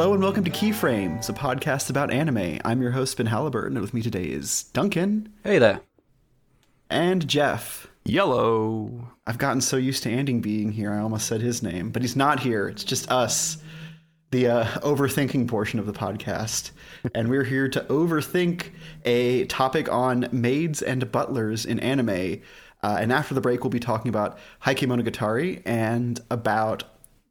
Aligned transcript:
Hello 0.00 0.14
and 0.14 0.22
welcome 0.22 0.44
to 0.44 0.50
Keyframes, 0.50 1.28
a 1.28 1.34
podcast 1.34 1.90
about 1.90 2.10
anime. 2.10 2.58
I'm 2.64 2.80
your 2.80 2.92
host 2.92 3.18
Ben 3.18 3.26
Halliburton, 3.26 3.76
and 3.76 3.82
with 3.82 3.92
me 3.92 4.00
today 4.00 4.24
is 4.24 4.62
Duncan 4.72 5.30
Hey 5.44 5.58
there. 5.58 5.82
and 6.88 7.28
Jeff. 7.28 7.86
Yellow. 8.06 9.12
I've 9.26 9.36
gotten 9.36 9.60
so 9.60 9.76
used 9.76 10.02
to 10.04 10.08
Anding 10.08 10.40
being 10.40 10.72
here, 10.72 10.90
I 10.90 11.00
almost 11.00 11.26
said 11.26 11.42
his 11.42 11.62
name, 11.62 11.90
but 11.90 12.00
he's 12.00 12.16
not 12.16 12.40
here. 12.40 12.66
It's 12.66 12.82
just 12.82 13.10
us, 13.10 13.58
the 14.30 14.46
uh, 14.46 14.64
overthinking 14.78 15.46
portion 15.48 15.78
of 15.78 15.84
the 15.84 15.92
podcast. 15.92 16.70
and 17.14 17.28
we're 17.28 17.44
here 17.44 17.68
to 17.68 17.80
overthink 17.80 18.70
a 19.04 19.44
topic 19.44 19.92
on 19.92 20.30
maids 20.32 20.80
and 20.80 21.12
butlers 21.12 21.66
in 21.66 21.78
anime. 21.78 22.40
Uh, 22.82 22.96
and 22.98 23.12
after 23.12 23.34
the 23.34 23.42
break, 23.42 23.64
we'll 23.64 23.70
be 23.70 23.78
talking 23.78 24.08
about 24.08 24.38
Heike 24.60 24.78
Monogatari 24.78 25.60
and 25.66 26.18
about 26.30 26.84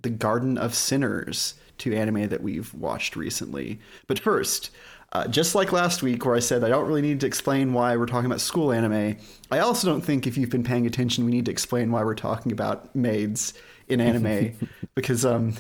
the 0.03 0.11
Garden 0.11 0.57
of 0.59 0.75
Sinners, 0.75 1.55
two 1.79 1.93
anime 1.93 2.29
that 2.29 2.43
we've 2.43 2.73
watched 2.73 3.15
recently. 3.15 3.79
But 4.07 4.19
first, 4.19 4.71
uh, 5.11 5.27
just 5.27 5.55
like 5.55 5.71
last 5.71 6.03
week, 6.03 6.25
where 6.25 6.35
I 6.35 6.39
said 6.39 6.63
I 6.63 6.69
don't 6.69 6.87
really 6.87 7.01
need 7.01 7.19
to 7.21 7.27
explain 7.27 7.73
why 7.73 7.97
we're 7.97 8.05
talking 8.05 8.27
about 8.27 8.41
school 8.41 8.71
anime, 8.71 9.17
I 9.49 9.59
also 9.59 9.87
don't 9.87 10.01
think 10.01 10.27
if 10.27 10.37
you've 10.37 10.51
been 10.51 10.63
paying 10.63 10.85
attention, 10.85 11.25
we 11.25 11.31
need 11.31 11.45
to 11.45 11.51
explain 11.51 11.91
why 11.91 12.03
we're 12.03 12.15
talking 12.15 12.51
about 12.51 12.95
maids 12.95 13.53
in 13.87 13.99
anime 13.99 14.55
because 14.95 15.25
um, 15.25 15.55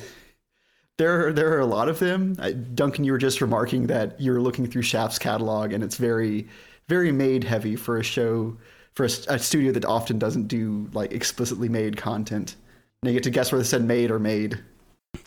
there 0.97 1.33
there 1.33 1.51
are 1.53 1.59
a 1.59 1.65
lot 1.65 1.89
of 1.89 1.97
them. 1.99 2.35
I, 2.39 2.51
Duncan, 2.51 3.03
you 3.03 3.11
were 3.11 3.17
just 3.17 3.41
remarking 3.41 3.87
that 3.87 4.19
you're 4.21 4.41
looking 4.41 4.67
through 4.67 4.83
Shaft's 4.83 5.17
catalog, 5.17 5.73
and 5.73 5.83
it's 5.83 5.97
very 5.97 6.47
very 6.87 7.11
maid 7.11 7.43
heavy 7.43 7.75
for 7.75 7.97
a 7.97 8.03
show 8.03 8.57
for 8.93 9.05
a, 9.05 9.09
a 9.29 9.39
studio 9.39 9.71
that 9.71 9.85
often 9.85 10.19
doesn't 10.19 10.47
do 10.47 10.89
like 10.93 11.11
explicitly 11.11 11.69
made 11.69 11.97
content. 11.97 12.55
Now 13.01 13.09
you 13.09 13.15
get 13.15 13.23
to 13.23 13.29
guess 13.29 13.51
whether 13.51 13.61
it 13.61 13.67
said 13.67 13.83
made 13.83 14.11
or 14.11 14.19
made. 14.19 14.59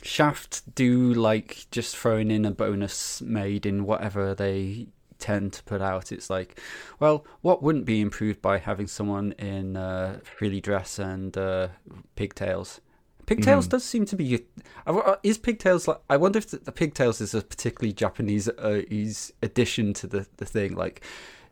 Shaft 0.02 0.74
do 0.74 1.12
like 1.12 1.66
just 1.70 1.96
throwing 1.96 2.30
in 2.30 2.44
a 2.44 2.50
bonus 2.50 3.20
made 3.22 3.66
in 3.66 3.84
whatever 3.84 4.34
they 4.34 4.88
tend 5.18 5.52
to 5.54 5.62
put 5.64 5.80
out. 5.80 6.12
It's 6.12 6.28
like, 6.28 6.60
well, 6.98 7.24
what 7.40 7.62
wouldn't 7.62 7.84
be 7.84 8.00
improved 8.00 8.42
by 8.42 8.58
having 8.58 8.86
someone 8.86 9.32
in 9.38 9.76
uh, 9.76 10.20
frilly 10.22 10.60
dress 10.60 10.98
and 10.98 11.36
uh, 11.36 11.68
pigtails? 12.16 12.80
Pigtails 13.26 13.68
does 13.68 13.84
seem 13.84 14.04
to 14.06 14.16
be. 14.16 14.44
uh, 14.86 15.16
Is 15.22 15.38
pigtails 15.38 15.86
like? 15.86 16.00
I 16.10 16.16
wonder 16.16 16.38
if 16.38 16.50
the, 16.50 16.58
the 16.58 16.72
pigtails 16.72 17.20
is 17.20 17.34
a 17.34 17.40
particularly 17.40 17.92
Japanese 17.92 18.48
uh, 18.48 18.82
is 18.90 19.32
addition 19.42 19.94
to 19.94 20.06
the, 20.06 20.26
the 20.38 20.44
thing, 20.44 20.74
like 20.74 21.02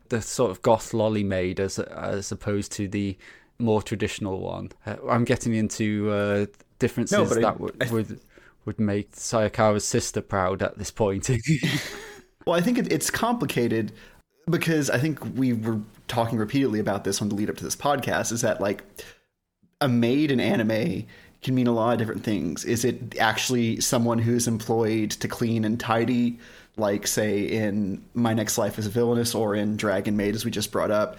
the 0.09 0.21
sort 0.21 0.51
of 0.51 0.61
goth 0.61 0.93
lolly 0.93 1.23
maid 1.23 1.59
as 1.59 1.79
as 1.79 2.31
opposed 2.31 2.73
to 2.73 2.87
the 2.89 3.17
more 3.57 3.81
traditional 3.81 4.41
one. 4.41 4.71
Uh, 4.85 4.97
I'm 5.09 5.23
getting 5.23 5.53
into 5.53 6.11
uh, 6.11 6.45
differences 6.81 7.17
No, 7.17 7.41
that 7.41 7.59
would, 7.59 7.89
would 7.91 8.19
would 8.65 8.79
make 8.79 9.13
Saikawa's 9.13 9.87
sister 9.87 10.21
proud 10.21 10.61
at 10.61 10.77
this 10.77 10.91
point. 10.91 11.29
Well, 12.45 12.55
I 12.55 12.61
think 12.61 12.79
it, 12.79 12.91
it's 12.91 13.11
complicated 13.11 13.91
because 14.49 14.89
I 14.89 14.97
think 14.97 15.19
we 15.35 15.53
were 15.53 15.79
talking 16.07 16.39
repeatedly 16.39 16.79
about 16.79 17.03
this 17.03 17.21
on 17.21 17.29
the 17.29 17.35
lead 17.35 17.51
up 17.51 17.57
to 17.57 17.63
this 17.63 17.75
podcast. 17.75 18.31
Is 18.31 18.41
that 18.41 18.59
like 18.59 18.83
a 19.79 19.87
maid 19.87 20.31
in 20.31 20.39
anime 20.39 21.05
can 21.43 21.55
mean 21.55 21.67
a 21.67 21.71
lot 21.71 21.93
of 21.93 21.99
different 21.99 22.23
things. 22.23 22.65
Is 22.65 22.85
it 22.85 23.19
actually 23.19 23.79
someone 23.79 24.19
who's 24.19 24.47
employed 24.47 25.11
to 25.11 25.27
clean 25.27 25.65
and 25.65 25.79
tidy, 25.79 26.39
like 26.77 27.07
say 27.07 27.43
in 27.43 28.03
My 28.13 28.33
Next 28.33 28.57
Life 28.57 28.77
as 28.77 28.85
a 28.85 28.89
Villainous 28.89 29.33
or 29.33 29.55
in 29.55 29.77
Dragon 29.77 30.17
Maid, 30.17 30.35
as 30.35 30.45
we 30.45 30.51
just 30.51 30.71
brought 30.71 30.91
up? 30.91 31.17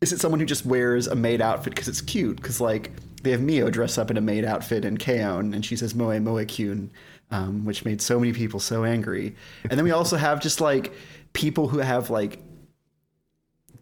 Is 0.00 0.12
it 0.12 0.20
someone 0.20 0.40
who 0.40 0.46
just 0.46 0.66
wears 0.66 1.06
a 1.06 1.14
maid 1.14 1.40
outfit 1.40 1.74
because 1.74 1.88
it's 1.88 2.00
cute? 2.00 2.36
Because 2.36 2.60
like 2.60 2.90
they 3.22 3.30
have 3.30 3.40
Mio 3.40 3.70
dress 3.70 3.98
up 3.98 4.10
in 4.10 4.16
a 4.16 4.20
maid 4.20 4.44
outfit 4.44 4.84
in 4.84 4.98
K-On, 4.98 5.54
and 5.54 5.64
she 5.64 5.76
says 5.76 5.94
"moe 5.94 6.18
moe 6.20 6.44
kyun," 6.44 6.90
um, 7.30 7.64
which 7.64 7.84
made 7.84 8.02
so 8.02 8.20
many 8.20 8.32
people 8.32 8.60
so 8.60 8.84
angry. 8.84 9.34
And 9.62 9.72
then 9.72 9.84
we 9.84 9.90
also 9.90 10.16
have 10.16 10.40
just 10.40 10.60
like 10.60 10.92
people 11.32 11.68
who 11.68 11.78
have 11.78 12.10
like 12.10 12.40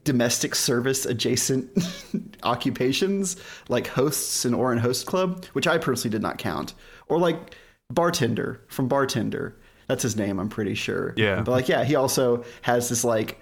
domestic 0.05 0.55
service 0.55 1.07
adjacent 1.07 1.71
occupations, 2.43 3.37
like 3.69 3.87
hosts 3.89 4.45
in 4.45 4.53
Ouran 4.53 4.79
Host 4.79 5.07
Club, 5.07 5.45
which 5.55 5.67
I 5.67 5.79
personally 5.79 6.13
did 6.13 6.23
not 6.23 6.39
count, 6.39 6.75
or 7.09 7.19
like 7.19 7.55
bartender 7.91 8.61
from 8.69 8.89
Bartender. 8.89 9.57
That's 9.89 10.03
his 10.03 10.17
name, 10.17 10.39
I'm 10.39 10.49
pretty 10.49 10.75
sure. 10.75 11.13
Yeah. 11.17 11.43
But 11.43 11.53
like, 11.53 11.69
yeah, 11.69 11.85
he 11.85 11.95
also 11.95 12.45
has 12.63 12.89
this 12.89 13.05
like 13.05 13.41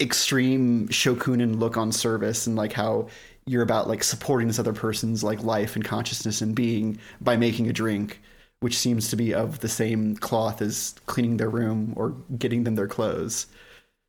extreme 0.00 0.88
shokunin 0.88 1.58
look 1.58 1.76
on 1.76 1.92
service 1.92 2.46
and 2.46 2.56
like 2.56 2.72
how 2.72 3.08
you're 3.46 3.62
about 3.62 3.88
like 3.88 4.02
supporting 4.04 4.48
this 4.48 4.58
other 4.58 4.72
person's 4.72 5.22
like 5.22 5.42
life 5.42 5.74
and 5.74 5.84
consciousness 5.84 6.40
and 6.40 6.54
being 6.54 6.98
by 7.20 7.36
making 7.36 7.68
a 7.68 7.72
drink 7.72 8.20
which 8.60 8.78
seems 8.78 9.10
to 9.10 9.16
be 9.16 9.34
of 9.34 9.58
the 9.58 9.68
same 9.68 10.14
cloth 10.16 10.62
as 10.62 10.94
cleaning 11.06 11.36
their 11.36 11.50
room 11.50 11.92
or 11.96 12.10
getting 12.38 12.62
them 12.62 12.76
their 12.76 12.86
clothes. 12.86 13.46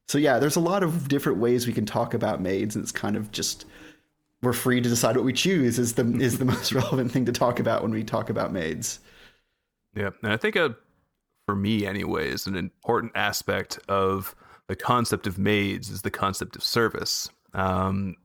So 0.07 0.17
yeah 0.17 0.39
there's 0.39 0.55
a 0.55 0.61
lot 0.61 0.83
of 0.83 1.07
different 1.07 1.39
ways 1.39 1.67
we 1.67 1.73
can 1.73 1.85
talk 1.85 2.13
about 2.13 2.41
maids 2.41 2.75
and 2.75 2.83
it's 2.83 2.91
kind 2.91 3.15
of 3.15 3.31
just 3.31 3.65
we're 4.43 4.53
free 4.53 4.81
to 4.81 4.89
decide 4.89 5.15
what 5.15 5.25
we 5.25 5.33
choose 5.33 5.79
is 5.79 5.93
the 5.93 6.05
is 6.19 6.37
the 6.37 6.45
most 6.53 6.71
relevant 6.73 7.11
thing 7.11 7.25
to 7.25 7.31
talk 7.31 7.59
about 7.59 7.81
when 7.81 7.91
we 7.91 8.03
talk 8.03 8.29
about 8.29 8.53
maids. 8.53 8.99
Yeah, 9.95 10.09
and 10.21 10.33
I 10.33 10.37
think 10.37 10.55
uh, 10.55 10.69
for 11.45 11.55
me, 11.55 11.85
anyways, 11.85 12.47
an 12.47 12.55
important 12.55 13.13
aspect 13.15 13.79
of 13.87 14.35
the 14.67 14.75
concept 14.75 15.27
of 15.27 15.37
maids 15.37 15.89
is 15.89 16.01
the 16.01 16.11
concept 16.11 16.55
of 16.55 16.63
service. 16.63 17.29
Um, 17.53 18.15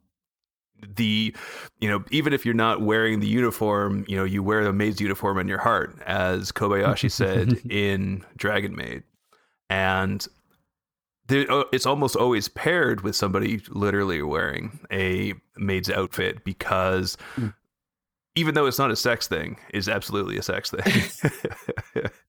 the 0.96 1.34
you 1.80 1.88
know 1.88 2.04
even 2.10 2.32
if 2.32 2.44
you're 2.44 2.54
not 2.54 2.80
wearing 2.80 3.20
the 3.20 3.26
uniform 3.26 4.04
you 4.06 4.16
know 4.16 4.24
you 4.24 4.42
wear 4.42 4.62
the 4.62 4.72
maid's 4.72 5.00
uniform 5.00 5.38
in 5.38 5.48
your 5.48 5.58
heart 5.58 5.98
as 6.06 6.52
kobayashi 6.52 7.10
said 7.10 7.60
in 7.70 8.24
dragon 8.36 8.76
maid. 8.76 9.02
And 9.70 10.26
there, 11.26 11.50
uh, 11.50 11.64
it's 11.72 11.84
almost 11.84 12.16
always 12.16 12.48
paired 12.48 13.02
with 13.02 13.14
somebody 13.14 13.60
literally 13.68 14.22
wearing 14.22 14.78
a 14.90 15.34
maid's 15.56 15.90
outfit 15.90 16.42
because 16.44 17.16
even 18.34 18.54
though 18.54 18.66
it's 18.66 18.78
not 18.78 18.90
a 18.90 18.96
sex 18.96 19.26
thing 19.26 19.58
it's 19.70 19.88
absolutely 19.88 20.38
a 20.38 20.42
sex 20.42 20.70
thing 20.70 21.32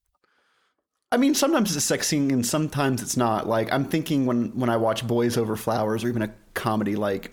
I 1.12 1.18
mean, 1.18 1.34
sometimes 1.34 1.76
it's 1.76 1.86
sexy 1.86 2.18
and 2.18 2.46
sometimes 2.46 3.02
it's 3.02 3.18
not. 3.18 3.48
Like 3.48 3.72
I'm 3.74 3.86
thinking 3.86 4.26
when 4.26 4.50
when 4.50 4.70
I 4.70 4.78
watch 4.78 5.06
Boys 5.08 5.38
Over 5.38 5.56
Flowers 5.56 6.04
or 6.04 6.10
even 6.10 6.22
a 6.22 6.32
comedy 6.54 6.96
like 6.96 7.32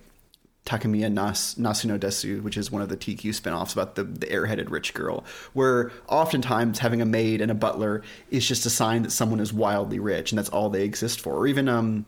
Takamiya 0.64 1.12
Nas, 1.12 1.54
Nasuno 1.58 1.98
Desu, 1.98 2.42
which 2.42 2.56
is 2.56 2.72
one 2.72 2.82
of 2.82 2.88
the 2.88 2.96
Teekyuu 2.96 3.38
spinoffs 3.38 3.72
about 3.72 3.94
the, 3.94 4.04
the 4.04 4.26
airheaded 4.26 4.70
rich 4.70 4.94
girl, 4.94 5.24
where 5.52 5.92
oftentimes 6.08 6.78
having 6.78 7.00
a 7.02 7.06
maid 7.06 7.40
and 7.40 7.50
a 7.50 7.54
butler 7.54 8.02
is 8.30 8.46
just 8.46 8.66
a 8.66 8.70
sign 8.70 9.02
that 9.02 9.12
someone 9.12 9.40
is 9.40 9.52
wildly 9.52 9.98
rich 9.98 10.32
and 10.32 10.38
that's 10.38 10.48
all 10.48 10.70
they 10.70 10.82
exist 10.82 11.20
for. 11.20 11.34
Or 11.34 11.46
even 11.46 11.68
um 11.68 12.06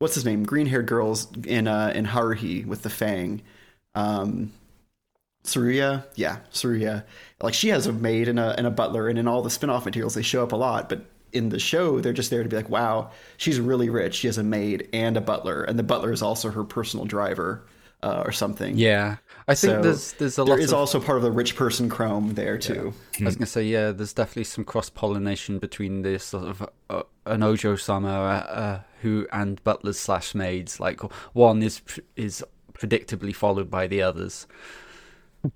what's 0.00 0.14
his 0.14 0.24
name? 0.24 0.44
Green 0.44 0.66
haired 0.66 0.86
girls 0.86 1.28
in 1.46 1.68
uh 1.68 1.92
in 1.94 2.06
Haruhi 2.06 2.66
with 2.66 2.82
the 2.82 2.90
fang. 2.90 3.42
Um 3.94 4.52
yeah, 6.14 6.38
Tsuruya. 6.52 7.04
Like 7.42 7.54
she 7.54 7.68
has 7.68 7.86
a 7.86 7.92
maid 7.92 8.28
and 8.28 8.38
a 8.38 8.54
and 8.56 8.66
a 8.66 8.70
butler, 8.70 9.08
and 9.08 9.18
in 9.18 9.26
all 9.28 9.42
the 9.42 9.50
spin-off 9.50 9.84
materials 9.84 10.14
they 10.14 10.22
show 10.22 10.42
up 10.42 10.52
a 10.52 10.56
lot, 10.56 10.88
but 10.88 11.04
in 11.32 11.48
the 11.48 11.58
show 11.58 12.00
they're 12.00 12.12
just 12.12 12.30
there 12.30 12.42
to 12.42 12.48
be 12.48 12.56
like, 12.56 12.68
wow, 12.68 13.10
she's 13.36 13.58
really 13.58 13.88
rich. 13.88 14.14
She 14.16 14.26
has 14.28 14.38
a 14.38 14.42
maid 14.42 14.88
and 14.92 15.16
a 15.16 15.20
butler, 15.20 15.64
and 15.64 15.78
the 15.78 15.82
butler 15.82 16.12
is 16.12 16.22
also 16.22 16.50
her 16.50 16.62
personal 16.64 17.06
driver 17.06 17.64
uh, 18.02 18.22
or 18.26 18.32
something. 18.32 18.76
yeah, 18.76 19.16
I 19.48 19.54
think 19.54 19.74
So 19.76 19.82
there's 19.82 20.12
there's 20.14 20.38
a 20.38 20.44
There 20.44 20.54
lot 20.56 20.60
is 20.62 20.72
of. 20.72 20.78
also 20.78 21.00
part 21.00 21.18
of 21.18 21.22
the 21.24 21.30
rich 21.30 21.56
person 21.56 21.88
chrome 21.88 22.34
there 22.34 22.58
too. 22.58 22.92
I 23.20 23.24
was 23.24 23.36
gonna 23.36 23.46
say 23.46 23.62
yeah, 23.64 23.92
there's 23.92 24.12
definitely 24.12 24.44
some 24.44 24.64
cross 24.64 24.90
pollination 24.90 25.58
between 25.58 26.02
this 26.02 26.24
sort 26.24 26.44
of 26.48 26.68
uh, 26.90 27.02
an 27.26 27.42
Ojo 27.42 27.76
sama 27.76 28.08
uh, 28.08 28.52
uh, 28.52 28.80
who 29.02 29.26
and 29.32 29.62
butlers 29.64 29.98
slash 29.98 30.34
maids. 30.34 30.80
Like 30.80 31.00
one 31.32 31.62
is 31.62 31.80
is 32.16 32.44
predictably 32.74 33.34
followed 33.34 33.70
by 33.70 33.86
the 33.86 34.02
others. 34.02 34.46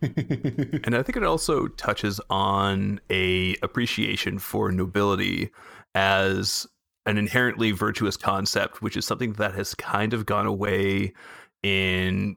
And 0.03 0.95
I 0.95 1.03
think 1.03 1.17
it 1.17 1.23
also 1.23 1.69
touches 1.69 2.21
on 2.31 3.01
a 3.11 3.57
appreciation 3.63 4.39
for 4.39 4.73
nobility 4.73 5.51
as 5.95 6.67
an 7.07 7.19
inherently 7.19 7.71
virtuous 7.71 8.17
concept, 8.17 8.83
which 8.83 8.97
is 8.97 9.07
something 9.07 9.35
that 9.35 9.55
has 9.55 9.75
kind 9.75 10.13
of 10.13 10.27
gone 10.27 10.47
away 10.47 11.15
in 11.63 12.37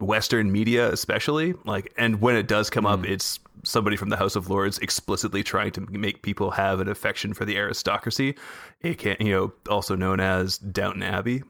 Western 0.00 0.52
media, 0.52 0.90
especially. 0.90 1.54
Like, 1.64 1.92
and 1.96 2.20
when 2.20 2.36
it 2.36 2.46
does 2.46 2.70
come 2.70 2.86
up, 2.86 3.00
mm. 3.00 3.10
it's 3.10 3.40
somebody 3.64 3.96
from 3.96 4.10
the 4.10 4.16
House 4.16 4.36
of 4.36 4.50
Lords 4.50 4.78
explicitly 4.78 5.42
trying 5.42 5.72
to 5.72 5.80
make 5.80 6.22
people 6.22 6.50
have 6.52 6.80
an 6.80 6.88
affection 6.88 7.34
for 7.34 7.44
the 7.44 7.56
aristocracy, 7.56 8.36
aka, 8.82 9.16
you 9.20 9.32
know, 9.32 9.52
also 9.68 9.96
known 9.96 10.20
as 10.20 10.58
Downton 10.58 11.02
Abbey, 11.02 11.42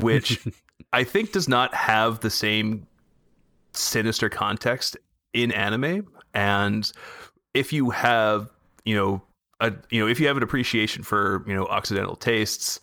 which 0.00 0.46
I 0.92 1.04
think 1.04 1.32
does 1.32 1.48
not 1.48 1.74
have 1.74 2.20
the 2.20 2.30
same 2.30 2.86
sinister 3.78 4.28
context 4.28 4.96
in 5.32 5.52
anime 5.52 6.06
and 6.34 6.92
if 7.54 7.72
you 7.72 7.90
have 7.90 8.50
you 8.84 8.94
know 8.94 9.22
a 9.60 9.72
you 9.90 10.00
know 10.00 10.08
if 10.08 10.20
you 10.20 10.26
have 10.26 10.36
an 10.36 10.42
appreciation 10.42 11.02
for 11.02 11.44
you 11.46 11.54
know 11.54 11.66
occidental 11.66 12.16
tastes 12.16 12.80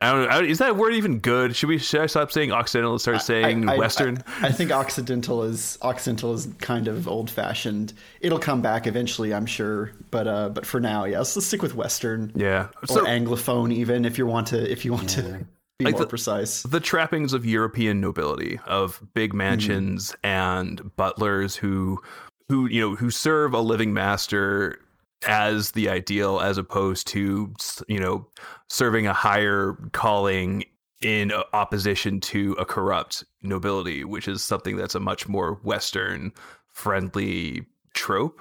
I 0.00 0.12
don't 0.12 0.28
know. 0.28 0.40
Is 0.40 0.58
that 0.58 0.76
word 0.76 0.92
even 0.94 1.20
good? 1.20 1.56
Should 1.56 1.68
we 1.68 1.78
should 1.78 2.02
I 2.02 2.06
stop 2.06 2.30
saying 2.30 2.52
Occidental 2.52 2.92
and 2.92 3.00
start 3.00 3.22
saying 3.22 3.68
I, 3.68 3.74
I, 3.74 3.78
Western? 3.78 4.22
I, 4.42 4.48
I, 4.48 4.52
think 4.52 4.70
Occidental 4.70 5.42
is 5.42 5.78
Occidental 5.80 6.34
is 6.34 6.48
kind 6.58 6.86
of 6.86 7.08
old 7.08 7.30
fashioned. 7.30 7.94
It'll 8.20 8.38
come 8.38 8.60
back 8.60 8.86
eventually, 8.86 9.32
I'm 9.32 9.46
sure. 9.46 9.92
But 10.10 10.26
uh, 10.26 10.48
but 10.50 10.66
for 10.66 10.80
now, 10.80 11.04
yes, 11.04 11.34
let's 11.34 11.46
stick 11.46 11.62
with 11.62 11.74
Western. 11.74 12.30
Yeah, 12.34 12.68
or 12.90 13.04
Anglophone, 13.04 13.72
even 13.72 14.04
if 14.04 14.18
you 14.18 14.26
want 14.26 14.48
to 14.48 14.70
if 14.70 14.84
you 14.84 14.92
want 14.92 15.16
yeah. 15.16 15.22
to 15.22 15.46
be 15.78 15.86
like 15.86 15.94
more 15.94 16.02
the, 16.02 16.08
precise. 16.08 16.62
The 16.62 16.80
trappings 16.80 17.32
of 17.32 17.44
European 17.44 18.00
nobility, 18.00 18.58
of 18.66 19.02
big 19.14 19.30
mm-hmm. 19.30 19.38
mansions 19.38 20.12
mm. 20.12 20.28
and 20.28 20.96
butlers 20.96 21.56
who 21.56 22.00
who 22.48 22.66
you 22.66 22.80
know 22.80 22.94
who 22.94 23.10
serve 23.10 23.54
a 23.54 23.60
living 23.60 23.92
master 23.92 24.78
as 25.26 25.72
the 25.72 25.88
ideal 25.88 26.40
as 26.40 26.58
opposed 26.58 27.06
to 27.08 27.52
you 27.88 27.98
know 27.98 28.26
serving 28.68 29.06
a 29.06 29.12
higher 29.12 29.76
calling 29.92 30.64
in 31.02 31.32
opposition 31.52 32.20
to 32.20 32.52
a 32.54 32.64
corrupt 32.64 33.24
nobility 33.42 34.04
which 34.04 34.28
is 34.28 34.42
something 34.42 34.76
that's 34.76 34.94
a 34.94 35.00
much 35.00 35.28
more 35.28 35.54
western 35.62 36.32
friendly 36.72 37.64
trope 37.94 38.40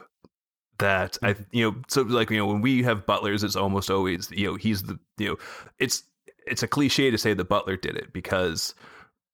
that 0.78 1.18
i 1.24 1.34
mm-hmm. 1.34 1.44
you 1.52 1.70
know 1.70 1.76
so 1.88 2.02
like 2.04 2.30
you 2.30 2.38
know 2.38 2.46
when 2.46 2.62
we 2.62 2.84
have 2.84 3.06
butlers 3.06 3.44
it's 3.44 3.56
almost 3.56 3.90
always 3.90 4.30
you 4.32 4.46
know 4.46 4.56
he's 4.56 4.84
the 4.84 5.00
you 5.18 5.30
know 5.30 5.38
it's 5.80 6.04
it's 6.48 6.64
a 6.64 6.68
cliche 6.68 7.12
to 7.12 7.18
say 7.18 7.34
the 7.34 7.46
butler 7.46 7.76
did 7.76 7.96
it 7.96 8.14
because 8.14 8.74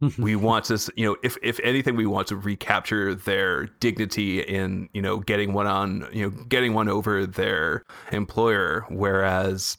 we 0.18 0.36
want 0.36 0.66
to 0.66 0.92
you 0.96 1.06
know 1.06 1.16
if 1.24 1.38
if 1.44 1.60
anything 1.64 1.96
we 1.96 2.06
want 2.06 2.28
to 2.28 2.36
recapture 2.36 3.14
their 3.14 3.66
dignity 3.80 4.42
in 4.42 4.90
you 4.94 5.02
know 5.02 5.20
getting 5.20 5.54
one 5.54 5.68
on 5.68 6.08
you 6.12 6.24
know 6.24 6.44
getting 6.46 6.74
one 6.74 6.90
over 6.90 7.26
their 7.26 7.84
employer. 8.12 8.86
Whereas 8.90 9.78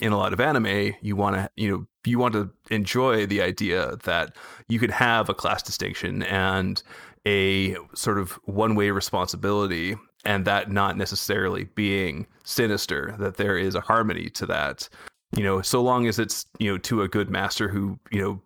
in 0.00 0.12
a 0.12 0.16
lot 0.16 0.32
of 0.32 0.40
anime 0.40 0.94
you 1.00 1.14
want 1.14 1.36
to 1.36 1.48
you 1.56 1.70
know 1.70 1.86
you 2.04 2.18
want 2.18 2.34
to 2.34 2.50
enjoy 2.70 3.26
the 3.26 3.40
idea 3.40 3.96
that 4.04 4.34
you 4.68 4.78
could 4.78 4.90
have 4.90 5.28
a 5.28 5.34
class 5.34 5.62
distinction 5.62 6.22
and 6.24 6.82
a 7.26 7.76
sort 7.94 8.18
of 8.18 8.32
one 8.44 8.74
way 8.74 8.90
responsibility 8.90 9.96
and 10.24 10.44
that 10.44 10.70
not 10.70 10.96
necessarily 10.96 11.64
being 11.74 12.26
sinister 12.42 13.14
that 13.18 13.36
there 13.36 13.56
is 13.56 13.74
a 13.74 13.80
harmony 13.80 14.28
to 14.28 14.44
that 14.44 14.88
you 15.36 15.42
know 15.42 15.62
so 15.62 15.82
long 15.82 16.06
as 16.06 16.18
it's 16.18 16.46
you 16.58 16.70
know 16.70 16.78
to 16.78 17.02
a 17.02 17.08
good 17.08 17.30
master 17.30 17.68
who 17.68 17.98
you 18.10 18.20
know 18.20 18.40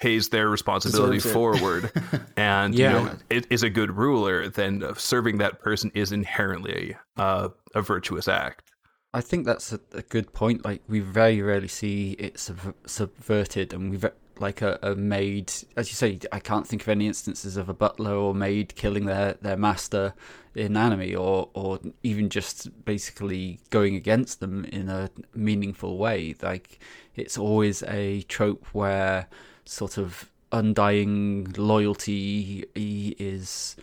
pays 0.00 0.30
their 0.30 0.48
responsibility 0.48 1.18
forward 1.18 1.92
and 2.36 2.74
yeah. 2.74 2.98
you 2.98 3.04
know 3.04 3.16
it 3.28 3.46
is 3.50 3.62
a 3.62 3.70
good 3.70 3.96
ruler 3.96 4.48
then 4.48 4.82
serving 4.96 5.38
that 5.38 5.60
person 5.60 5.90
is 5.94 6.10
inherently 6.10 6.96
uh, 7.16 7.48
a 7.74 7.82
virtuous 7.82 8.26
act. 8.26 8.72
I 9.12 9.20
think 9.20 9.44
that's 9.44 9.72
a, 9.72 9.80
a, 9.92 10.02
good 10.02 10.32
point. 10.32 10.64
Like 10.64 10.82
we 10.88 11.00
very 11.00 11.42
rarely 11.42 11.68
see 11.68 12.12
it 12.12 12.38
sub- 12.38 12.76
subverted 12.86 13.72
and 13.72 13.90
we've 13.90 14.06
like 14.40 14.62
a, 14.62 14.78
a 14.82 14.94
maid 14.94 15.52
as 15.76 15.88
you 15.88 15.94
say 15.94 16.18
i 16.32 16.38
can't 16.38 16.66
think 16.66 16.82
of 16.82 16.88
any 16.88 17.06
instances 17.06 17.56
of 17.56 17.68
a 17.68 17.74
butler 17.74 18.14
or 18.14 18.34
maid 18.34 18.74
killing 18.74 19.06
their, 19.06 19.34
their 19.34 19.56
master 19.56 20.14
in 20.54 20.76
anime 20.76 21.16
or 21.16 21.48
or 21.54 21.78
even 22.02 22.28
just 22.28 22.84
basically 22.84 23.60
going 23.70 23.94
against 23.94 24.40
them 24.40 24.64
in 24.66 24.88
a 24.88 25.10
meaningful 25.34 25.98
way 25.98 26.34
like 26.42 26.80
it's 27.14 27.38
always 27.38 27.82
a 27.84 28.22
trope 28.22 28.66
where 28.72 29.28
sort 29.64 29.98
of 29.98 30.30
undying 30.52 31.52
loyalty 31.56 32.64
is 32.74 33.76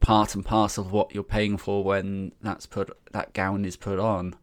part 0.00 0.34
and 0.34 0.44
parcel 0.44 0.84
of 0.84 0.92
what 0.92 1.14
you're 1.14 1.22
paying 1.22 1.56
for 1.56 1.82
when 1.82 2.32
that's 2.42 2.66
put 2.66 2.96
that 3.12 3.32
gown 3.32 3.64
is 3.64 3.76
put 3.76 3.98
on. 3.98 4.34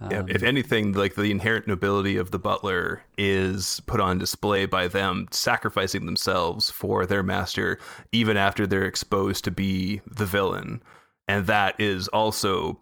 Um, 0.00 0.28
if 0.28 0.42
anything, 0.42 0.92
like 0.92 1.14
the 1.14 1.30
inherent 1.30 1.66
nobility 1.66 2.16
of 2.16 2.30
the 2.30 2.38
butler 2.38 3.02
is 3.18 3.80
put 3.86 4.00
on 4.00 4.16
display 4.16 4.64
by 4.64 4.88
them 4.88 5.28
sacrificing 5.30 6.06
themselves 6.06 6.70
for 6.70 7.04
their 7.04 7.22
master, 7.22 7.78
even 8.10 8.38
after 8.38 8.66
they're 8.66 8.84
exposed 8.84 9.44
to 9.44 9.50
be 9.50 10.00
the 10.06 10.24
villain, 10.24 10.82
and 11.28 11.46
that 11.46 11.78
is 11.78 12.08
also 12.08 12.80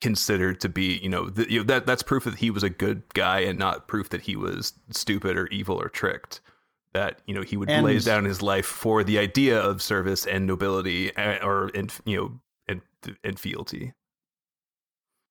considered 0.00 0.60
to 0.60 0.70
be, 0.70 0.98
you 1.02 1.10
know, 1.10 1.28
the, 1.28 1.50
you 1.50 1.58
know 1.58 1.64
that 1.64 1.86
that's 1.86 2.02
proof 2.02 2.24
that 2.24 2.36
he 2.36 2.50
was 2.50 2.62
a 2.62 2.70
good 2.70 3.02
guy 3.12 3.40
and 3.40 3.58
not 3.58 3.86
proof 3.86 4.08
that 4.08 4.22
he 4.22 4.34
was 4.34 4.72
stupid 4.90 5.36
or 5.36 5.46
evil 5.48 5.80
or 5.80 5.90
tricked. 5.90 6.40
That 6.94 7.20
you 7.26 7.34
know 7.34 7.42
he 7.42 7.58
would 7.58 7.70
and, 7.70 7.84
lay 7.84 7.98
down 7.98 8.24
his 8.24 8.40
life 8.40 8.66
for 8.66 9.04
the 9.04 9.18
idea 9.18 9.60
of 9.60 9.82
service 9.82 10.26
and 10.26 10.46
nobility 10.46 11.14
eh, 11.16 11.38
or 11.42 11.70
and 11.74 11.92
you 12.06 12.16
know 12.16 12.40
and 12.66 12.80
and 13.22 13.38
fealty 13.38 13.92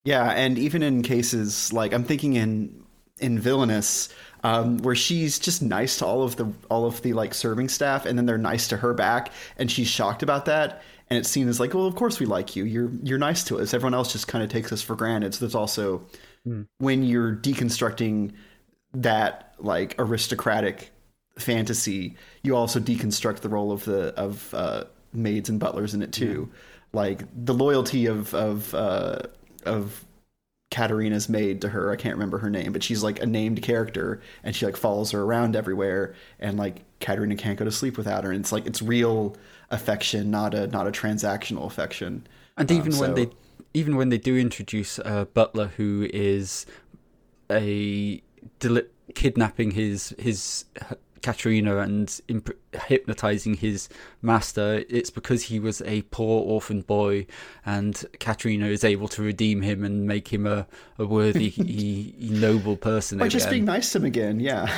yeah 0.10 0.32
and 0.32 0.58
even 0.58 0.84
in 0.84 1.02
cases 1.02 1.72
like 1.74 1.94
i'm 1.94 2.04
thinking 2.04 2.34
in 2.34 2.84
in 3.20 3.40
villainous 3.40 4.10
um, 4.42 4.78
where 4.78 4.96
she's 4.96 5.38
just 5.38 5.62
nice 5.62 5.98
to 5.98 6.06
all 6.06 6.24
of 6.24 6.38
the 6.38 6.50
all 6.70 6.86
of 6.86 7.02
the 7.02 7.12
like 7.12 7.34
serving 7.34 7.68
staff 7.68 8.06
and 8.06 8.18
then 8.18 8.26
they're 8.26 8.38
nice 8.38 8.70
to 8.70 8.78
her 8.78 8.94
back 8.94 9.32
and 9.58 9.70
she's 9.70 9.88
shocked 9.88 10.24
about 10.24 10.46
that 10.46 10.82
and 11.10 11.20
it's 11.20 11.28
seen 11.28 11.50
as 11.50 11.60
like 11.60 11.74
well 11.74 11.86
of 11.86 11.96
course 11.96 12.20
we 12.22 12.26
like 12.26 12.56
you 12.56 12.64
you're 12.64 12.90
you're 13.04 13.18
nice 13.18 13.44
to 13.44 13.60
us 13.60 13.74
everyone 13.74 13.94
else 13.94 14.14
just 14.14 14.30
kind 14.30 14.42
of 14.44 14.50
takes 14.50 14.72
us 14.72 14.82
for 14.82 14.96
granted 14.96 15.34
so 15.34 15.42
there's 15.42 15.56
also 15.56 16.02
mm. 16.48 16.66
when 16.78 17.04
you're 17.04 17.36
deconstructing 17.36 18.32
that 18.94 19.54
like 19.60 19.96
aristocratic 20.00 20.92
fantasy, 21.38 22.16
you 22.44 22.56
also 22.56 22.80
deconstruct 22.80 23.40
the 23.40 23.50
role 23.50 23.72
of 23.72 23.86
the 23.86 24.14
of 24.16 24.54
uh, 24.54 24.84
maids 25.14 25.50
and 25.50 25.60
butlers 25.60 25.94
in 25.94 26.02
it 26.02 26.12
too. 26.12 26.50
Yeah. 26.50 26.60
Like 26.92 27.24
the 27.46 27.54
loyalty 27.54 28.06
of 28.06 28.34
of 28.34 28.74
uh, 28.74 29.20
of 29.70 30.06
Katarina's 30.72 31.30
maid 31.30 31.62
to 31.62 31.70
her. 31.70 31.92
I 31.92 31.96
can't 31.96 32.16
remember 32.16 32.40
her 32.40 32.50
name, 32.50 32.74
but 32.74 32.84
she's 32.84 33.02
like 33.02 33.22
a 33.22 33.26
named 33.26 33.62
character, 33.62 34.22
and 34.44 34.56
she 34.56 34.66
like 34.66 34.78
follows 34.78 35.12
her 35.12 35.22
around 35.22 35.56
everywhere. 35.56 36.16
And 36.40 36.58
like 36.58 36.84
Katarina 37.00 37.36
can't 37.36 37.58
go 37.58 37.66
to 37.66 37.72
sleep 37.72 37.98
without 37.98 38.24
her. 38.24 38.32
And 38.32 38.42
it's 38.42 38.52
like 38.52 38.68
it's 38.68 38.82
real 38.82 39.36
affection, 39.72 40.30
not 40.30 40.54
a 40.54 40.68
not 40.68 40.88
a 40.88 40.92
transactional 40.92 41.66
affection. 41.66 42.28
And 42.58 42.70
even 42.72 42.94
um, 42.94 43.00
when 43.00 43.14
they 43.16 43.30
even 43.74 43.96
when 43.96 44.10
they 44.10 44.18
do 44.18 44.38
introduce 44.38 45.00
a 45.00 45.28
butler 45.34 45.68
who 45.78 46.08
is 46.14 46.66
a 47.52 48.22
deli- 48.60 48.88
kidnapping 49.16 49.72
his 49.72 50.14
his 50.20 50.66
Katarina 51.22 51.78
and 51.78 52.20
imp- 52.28 52.58
hypnotizing 52.88 53.56
his 53.56 53.90
master, 54.22 54.84
it's 54.90 55.10
because 55.10 55.44
he 55.44 55.60
was 55.60 55.82
a 55.82 56.02
poor 56.04 56.44
orphan 56.44 56.82
boy, 56.82 57.28
and 57.66 58.06
Katarina 58.20 58.68
is 58.68 58.84
able 58.84 59.08
to 59.10 59.22
redeem 59.22 59.62
him 59.62 59.84
and 59.84 60.08
make 60.08 60.28
him 60.28 60.46
a, 60.46 60.68
a 60.98 61.06
worthy, 61.06 61.54
noble 62.20 62.78
person. 62.78 63.18
By 63.18 63.26
again. 63.26 63.32
just 63.32 63.50
being 63.50 63.66
nice 63.66 63.92
to 63.92 64.00
him 64.00 64.06
again, 64.06 64.40
yeah. 64.40 64.74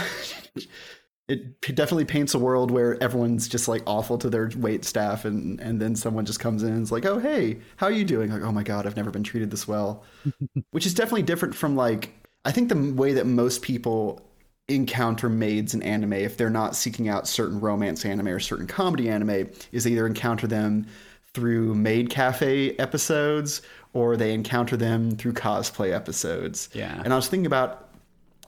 it 1.28 1.62
definitely 1.62 2.06
paints 2.06 2.34
a 2.34 2.40
world 2.40 2.72
where 2.72 3.02
everyone's 3.02 3.48
just 3.48 3.68
like 3.68 3.84
awful 3.88 4.18
to 4.18 4.30
their 4.30 4.52
wait 4.58 4.84
staff, 4.84 5.26
and 5.26 5.60
and 5.62 5.80
then 5.80 5.96
someone 5.96 6.26
just 6.26 6.40
comes 6.40 6.64
in 6.64 6.74
and 6.74 6.84
is 6.84 6.92
like, 6.92 7.06
"Oh, 7.06 7.20
hey, 7.20 7.60
how 7.78 7.88
are 7.88 7.92
you 7.92 8.04
doing?" 8.04 8.32
Like, 8.32 8.42
"Oh 8.42 8.52
my 8.52 8.64
god, 8.64 8.86
I've 8.86 8.98
never 8.98 9.12
been 9.12 9.24
treated 9.24 9.50
this 9.52 9.68
well," 9.68 10.04
which 10.72 10.86
is 10.86 10.94
definitely 10.94 11.24
different 11.24 11.56
from 11.56 11.76
like 11.76 12.14
I 12.44 12.52
think 12.52 12.70
the 12.70 12.94
way 12.94 13.14
that 13.14 13.26
most 13.26 13.62
people 13.62 14.22
encounter 14.68 15.30
maids 15.30 15.74
in 15.74 15.84
anime 15.84 16.14
if 16.14 16.38
they're 16.38 16.50
not 16.50 16.76
seeking 16.76 17.10
out 17.10 17.28
certain 17.28 17.60
romance 17.60 18.06
anime 18.06 18.28
or 18.28 18.40
certain 18.40 18.68
comedy 18.68 19.10
anime 19.10 19.50
is 19.72 19.84
they 19.84 19.92
either 19.92 20.08
encounter 20.08 20.48
them 20.48 20.88
through 21.34 21.76
maid 21.76 22.10
cafe 22.10 22.76
episodes 22.78 23.62
or 23.94 24.16
they 24.16 24.34
encounter 24.34 24.78
them 24.78 25.12
through 25.12 25.34
cosplay 25.34 25.94
episodes. 25.94 26.70
Yeah. 26.74 27.02
And 27.04 27.12
I 27.12 27.16
was 27.16 27.28
thinking 27.28 27.46
about 27.46 27.90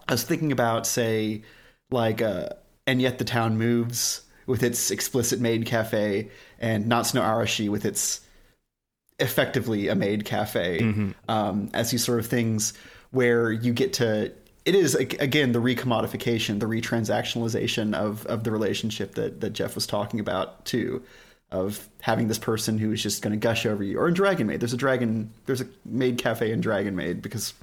I 0.08 0.14
was 0.14 0.24
thinking 0.24 0.52
about 0.52 0.86
say 0.86 1.44
like 1.92 2.22
uh 2.22 2.50
and 2.88 3.02
yet 3.02 3.18
the 3.18 3.26
town 3.26 3.58
moves 3.58 4.22
with 4.46 4.64
its 4.64 4.92
explicit 4.92 5.40
maid 5.40 5.66
cafe 5.66 6.30
and 6.60 6.88
Natsu 6.88 7.18
no 7.18 7.24
Arashi 7.24 7.70
with 7.70 7.86
its 7.86 8.22
effectively 9.20 9.88
a 9.88 9.96
maid 9.96 10.26
cafe 10.26 10.80
mm-hmm. 10.80 11.12
um, 11.30 11.70
as 11.74 11.92
these 11.92 12.04
sort 12.04 12.20
of 12.20 12.26
things 12.26 12.74
where 13.12 13.52
you 13.52 13.72
get 13.74 13.94
to 13.94 14.32
it 14.66 14.76
is 14.76 14.96
again 14.96 15.52
the 15.52 15.60
recommodification, 15.60 16.60
the 16.60 16.66
retransactionalization 16.66 17.94
of 17.94 18.26
of 18.28 18.44
the 18.44 18.52
relationship 18.52 19.16
that 19.16 19.42
that 19.42 19.52
Jeff 19.52 19.76
was 19.76 19.86
talking 19.86 20.20
about 20.20 20.66
too, 20.66 21.04
of 21.52 21.88
having 22.02 22.28
this 22.28 22.40
person 22.40 22.78
who 22.78 22.92
is 22.92 23.02
just 23.02 23.22
going 23.22 23.32
to 23.32 23.38
gush 23.38 23.66
over 23.66 23.84
you. 23.84 24.00
Or 24.00 24.08
in 24.08 24.14
Dragon 24.14 24.48
Maid, 24.48 24.60
there's 24.60 24.74
a 24.74 24.78
dragon, 24.78 25.32
there's 25.46 25.62
a 25.62 25.68
maid 25.86 26.18
cafe 26.18 26.52
in 26.52 26.62
Dragon 26.62 26.96
Maid 26.96 27.22
because 27.22 27.54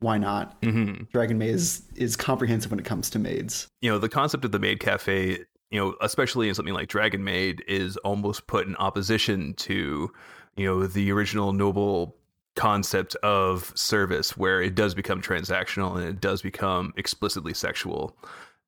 why 0.00 0.18
not? 0.18 0.60
Mm-hmm. 0.62 1.04
Dragon 1.12 1.38
Maid 1.38 1.50
is 1.50 1.82
is 1.96 2.16
comprehensive 2.16 2.70
when 2.70 2.80
it 2.80 2.86
comes 2.86 3.10
to 3.10 3.18
maids. 3.18 3.68
You 3.80 3.90
know, 3.90 3.98
the 3.98 4.08
concept 4.08 4.44
of 4.44 4.52
the 4.52 4.58
maid 4.58 4.80
cafe, 4.80 5.44
you 5.70 5.80
know, 5.80 5.94
especially 6.00 6.48
in 6.48 6.54
something 6.54 6.74
like 6.74 6.88
Dragon 6.88 7.22
Maid, 7.22 7.62
is 7.68 7.96
almost 7.98 8.46
put 8.46 8.66
in 8.66 8.76
opposition 8.76 9.54
to 9.54 10.10
you 10.56 10.66
know 10.66 10.86
the 10.86 11.12
original 11.12 11.52
noble 11.52 12.16
concept 12.56 13.16
of 13.16 13.72
service 13.76 14.36
where 14.36 14.62
it 14.62 14.74
does 14.74 14.94
become 14.94 15.20
transactional 15.20 15.96
and 15.96 16.04
it 16.04 16.20
does 16.20 16.42
become 16.42 16.92
explicitly 16.96 17.54
sexual 17.54 18.16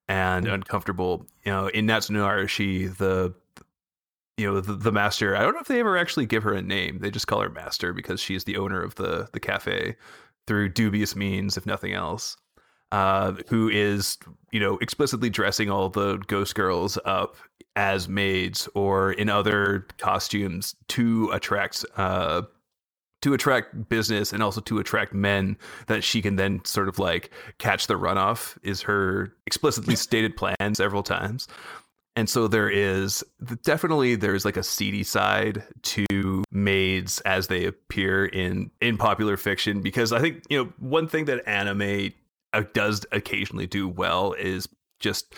and 0.08 0.44
mm-hmm. 0.46 0.54
uncomfortable. 0.54 1.26
You 1.44 1.52
know, 1.52 1.66
in 1.68 1.86
Natsu 1.86 2.12
no 2.12 2.24
Arashi, 2.24 2.96
the 2.96 3.34
you 4.36 4.46
know 4.46 4.60
the, 4.60 4.74
the 4.74 4.92
master. 4.92 5.36
I 5.36 5.42
don't 5.42 5.54
know 5.54 5.60
if 5.60 5.68
they 5.68 5.80
ever 5.80 5.96
actually 5.96 6.26
give 6.26 6.42
her 6.42 6.52
a 6.52 6.62
name. 6.62 6.98
They 7.00 7.10
just 7.10 7.26
call 7.26 7.40
her 7.40 7.48
master 7.48 7.92
because 7.92 8.20
she's 8.20 8.44
the 8.44 8.56
owner 8.58 8.82
of 8.82 8.94
the 8.96 9.28
the 9.32 9.40
cafe 9.40 9.96
through 10.46 10.68
dubious 10.70 11.16
means, 11.16 11.56
if 11.56 11.66
nothing 11.66 11.92
else. 11.92 12.36
uh, 12.92 13.32
who 13.48 13.68
is 13.68 14.18
you 14.52 14.60
know 14.60 14.78
explicitly 14.78 15.30
dressing 15.30 15.70
all 15.70 15.88
the 15.88 16.18
ghost 16.28 16.54
girls 16.54 16.98
up 17.04 17.36
as 17.74 18.08
maids 18.08 18.68
or 18.74 19.12
in 19.12 19.28
other 19.28 19.86
costumes 19.98 20.74
to 20.88 21.30
attract 21.32 21.84
uh, 21.96 22.42
to 23.26 23.34
attract 23.34 23.88
business 23.88 24.32
and 24.32 24.40
also 24.40 24.60
to 24.60 24.78
attract 24.78 25.12
men 25.12 25.58
that 25.88 26.04
she 26.04 26.22
can 26.22 26.36
then 26.36 26.64
sort 26.64 26.88
of 26.88 27.00
like 27.00 27.32
catch 27.58 27.88
the 27.88 27.94
runoff 27.94 28.56
is 28.62 28.82
her 28.82 29.32
explicitly 29.48 29.96
stated 29.96 30.36
plan 30.36 30.76
several 30.76 31.02
times. 31.02 31.48
And 32.14 32.30
so 32.30 32.46
there 32.46 32.70
is 32.70 33.24
definitely 33.64 34.14
there's 34.14 34.44
like 34.44 34.56
a 34.56 34.62
seedy 34.62 35.02
side 35.02 35.64
to 35.82 36.44
maids 36.52 37.18
as 37.22 37.48
they 37.48 37.64
appear 37.64 38.26
in 38.26 38.70
in 38.80 38.96
popular 38.96 39.36
fiction 39.36 39.82
because 39.82 40.12
i 40.12 40.18
think 40.18 40.42
you 40.48 40.56
know 40.56 40.72
one 40.78 41.06
thing 41.08 41.26
that 41.26 41.46
anime 41.46 42.12
uh, 42.54 42.62
does 42.72 43.04
occasionally 43.12 43.66
do 43.66 43.86
well 43.86 44.32
is 44.32 44.66
just 44.98 45.34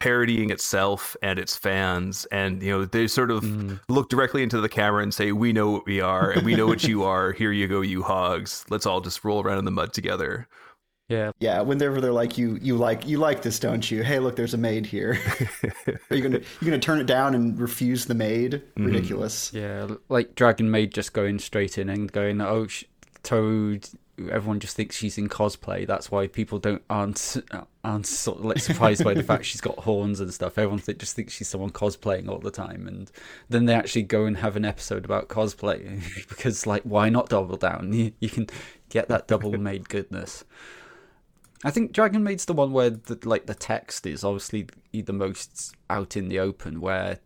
parodying 0.00 0.50
itself 0.50 1.16
and 1.22 1.38
its 1.38 1.56
fans 1.56 2.24
and 2.26 2.62
you 2.62 2.70
know 2.70 2.84
they 2.84 3.06
sort 3.06 3.30
of 3.30 3.42
mm. 3.42 3.80
look 3.88 4.08
directly 4.08 4.42
into 4.42 4.60
the 4.60 4.68
camera 4.68 5.02
and 5.02 5.12
say 5.12 5.32
we 5.32 5.52
know 5.52 5.70
what 5.70 5.86
we 5.86 6.00
are 6.00 6.30
and 6.30 6.44
we 6.44 6.54
know 6.54 6.66
what 6.66 6.84
you 6.84 7.02
are. 7.04 7.32
Here 7.32 7.52
you 7.52 7.66
go 7.66 7.80
you 7.80 8.02
hogs. 8.02 8.64
Let's 8.70 8.86
all 8.86 9.00
just 9.00 9.24
roll 9.24 9.42
around 9.42 9.58
in 9.58 9.64
the 9.64 9.70
mud 9.70 9.92
together. 9.92 10.46
Yeah. 11.08 11.32
Yeah 11.40 11.62
whenever 11.62 12.00
they're 12.00 12.12
like 12.12 12.38
you 12.38 12.58
you 12.62 12.76
like 12.76 13.06
you 13.06 13.18
like 13.18 13.42
this 13.42 13.58
don't 13.58 13.90
you? 13.90 14.02
Hey 14.02 14.18
look 14.18 14.36
there's 14.36 14.54
a 14.54 14.58
maid 14.58 14.86
here. 14.86 15.18
Are 16.10 16.16
you 16.16 16.22
gonna 16.22 16.38
you 16.38 16.64
gonna 16.64 16.78
turn 16.78 17.00
it 17.00 17.06
down 17.06 17.34
and 17.34 17.58
refuse 17.58 18.04
the 18.04 18.14
maid? 18.14 18.52
Mm-hmm. 18.52 18.86
ridiculous. 18.86 19.52
Yeah 19.52 19.88
like 20.08 20.34
dragon 20.34 20.70
maid 20.70 20.94
just 20.94 21.12
going 21.12 21.38
straight 21.38 21.76
in 21.76 21.88
and 21.88 22.10
going 22.12 22.40
oh 22.40 22.68
toad 23.22 23.88
everyone 24.30 24.60
just 24.60 24.76
thinks 24.76 24.96
she's 24.96 25.18
in 25.18 25.28
cosplay. 25.28 25.86
That's 25.86 26.10
why 26.10 26.26
people 26.26 26.58
don't 26.58 26.82
aren't 26.90 27.36
aren't 27.84 28.06
sort 28.06 28.38
of 28.38 28.44
like 28.44 28.58
surprised 28.58 29.04
by 29.04 29.14
the 29.14 29.22
fact 29.22 29.44
she's 29.44 29.60
got 29.60 29.78
horns 29.78 30.20
and 30.20 30.32
stuff. 30.32 30.58
Everyone 30.58 30.80
th- 30.80 30.98
just 30.98 31.14
thinks 31.16 31.34
she's 31.34 31.48
someone 31.48 31.70
cosplaying 31.70 32.28
all 32.28 32.38
the 32.38 32.50
time, 32.50 32.86
and 32.88 33.10
then 33.48 33.66
they 33.66 33.74
actually 33.74 34.02
go 34.02 34.24
and 34.24 34.38
have 34.38 34.56
an 34.56 34.64
episode 34.64 35.04
about 35.04 35.28
cosplay 35.28 36.02
because, 36.28 36.66
like, 36.66 36.82
why 36.82 37.08
not 37.08 37.28
double 37.28 37.56
down? 37.56 37.92
You, 37.92 38.12
you 38.20 38.28
can 38.28 38.48
get 38.88 39.08
that 39.08 39.28
double 39.28 39.52
made 39.52 39.88
goodness. 39.88 40.44
I 41.64 41.70
think 41.70 41.92
Dragon 41.92 42.22
Maid's 42.22 42.44
the 42.44 42.52
one 42.52 42.72
where 42.72 42.90
the, 42.90 43.18
like 43.24 43.46
the 43.46 43.54
text 43.54 44.06
is 44.06 44.22
obviously 44.22 44.68
the 44.92 45.12
most 45.12 45.74
out 45.90 46.16
in 46.16 46.28
the 46.28 46.38
open, 46.38 46.80
where 46.80 47.18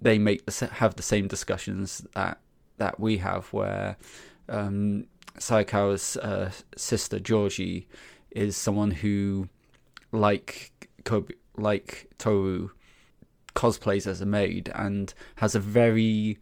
they 0.00 0.18
make 0.18 0.50
have 0.52 0.96
the 0.96 1.02
same 1.02 1.28
discussions 1.28 2.06
that 2.14 2.40
that 2.78 2.98
we 2.98 3.18
have, 3.18 3.46
where 3.52 3.96
um, 4.48 5.06
Saikawa's 5.38 6.16
uh, 6.16 6.50
sister 6.76 7.18
Georgie 7.18 7.88
is 8.30 8.56
someone 8.56 8.90
who, 8.90 9.48
like 10.12 10.88
Kobe, 11.04 11.34
like 11.56 12.10
Toru, 12.18 12.70
cosplays 13.54 14.06
as 14.06 14.20
a 14.20 14.26
maid 14.26 14.70
and 14.74 15.14
has 15.36 15.54
a 15.54 15.60
very 15.60 16.38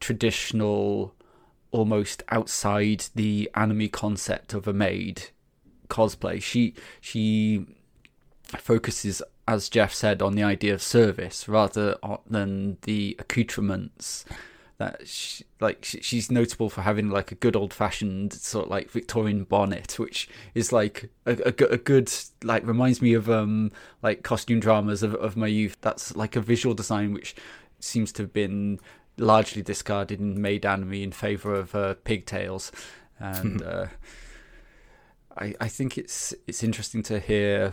traditional, 0.00 1.14
almost 1.70 2.22
outside 2.30 3.06
the 3.14 3.50
anime 3.54 3.88
concept 3.88 4.54
of 4.54 4.66
a 4.66 4.72
maid 4.72 5.24
cosplay. 5.88 6.42
She 6.42 6.74
she 7.00 7.66
focuses, 8.56 9.22
as 9.46 9.68
Jeff 9.68 9.92
said, 9.92 10.22
on 10.22 10.34
the 10.34 10.42
idea 10.42 10.74
of 10.74 10.82
service 10.82 11.48
rather 11.48 11.96
than 12.28 12.78
the 12.82 13.16
accoutrements 13.18 14.24
that 14.78 15.06
she, 15.08 15.44
like 15.60 15.84
she's 15.84 16.30
notable 16.30 16.70
for 16.70 16.82
having 16.82 17.10
like 17.10 17.32
a 17.32 17.34
good 17.34 17.56
old 17.56 17.74
fashioned 17.74 18.32
sort 18.32 18.66
of 18.66 18.70
like 18.70 18.90
Victorian 18.90 19.44
bonnet, 19.44 19.98
which 19.98 20.28
is 20.54 20.72
like 20.72 21.10
a, 21.26 21.32
a, 21.32 21.72
a, 21.72 21.76
good 21.76 22.12
like 22.44 22.64
reminds 22.64 23.02
me 23.02 23.12
of 23.12 23.28
um 23.28 23.72
like 24.02 24.22
costume 24.22 24.60
dramas 24.60 25.02
of, 25.02 25.14
of 25.16 25.36
my 25.36 25.48
youth. 25.48 25.76
That's 25.80 26.14
like 26.14 26.36
a 26.36 26.40
visual 26.40 26.76
design 26.76 27.12
which 27.12 27.34
seems 27.80 28.12
to 28.12 28.22
have 28.22 28.32
been 28.32 28.78
largely 29.16 29.62
discarded 29.62 30.20
in 30.20 30.40
maid 30.40 30.64
anime 30.64 30.94
in 30.94 31.12
favor 31.12 31.54
of 31.54 31.74
uh, 31.74 31.94
pigtails, 32.04 32.70
and 33.18 33.62
uh, 33.64 33.86
I 35.36 35.56
I 35.60 35.68
think 35.68 35.98
it's 35.98 36.32
it's 36.46 36.62
interesting 36.62 37.02
to 37.04 37.18
hear 37.18 37.72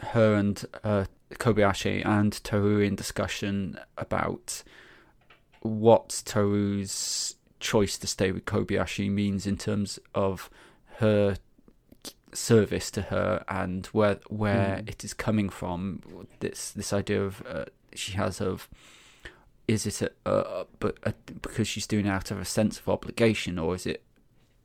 her 0.00 0.34
and 0.34 0.62
uh, 0.84 1.06
Kobayashi 1.30 2.04
and 2.04 2.32
Toru 2.44 2.80
in 2.80 2.94
discussion 2.94 3.78
about 3.96 4.62
what 5.62 6.22
Toru's 6.24 7.36
choice 7.60 7.96
to 7.98 8.06
stay 8.06 8.32
with 8.32 8.44
Kobayashi 8.44 9.10
means 9.10 9.46
in 9.46 9.56
terms 9.56 9.98
of 10.14 10.50
her 10.96 11.36
service 12.34 12.90
to 12.90 13.02
her 13.02 13.44
and 13.48 13.86
where 13.86 14.18
where 14.28 14.80
mm. 14.82 14.88
it 14.88 15.04
is 15.04 15.14
coming 15.14 15.48
from. 15.48 16.02
This 16.40 16.72
this 16.72 16.92
idea 16.92 17.22
of 17.22 17.42
uh, 17.48 17.64
she 17.94 18.12
has 18.12 18.40
of 18.40 18.68
is 19.68 19.86
it 19.86 20.02
a, 20.26 20.28
uh, 20.28 20.64
but 20.80 20.98
a, 21.04 21.14
because 21.40 21.68
she's 21.68 21.86
doing 21.86 22.06
it 22.06 22.10
out 22.10 22.30
of 22.30 22.40
a 22.40 22.44
sense 22.44 22.78
of 22.78 22.88
obligation 22.88 23.58
or 23.58 23.74
is 23.74 23.86
it 23.86 24.02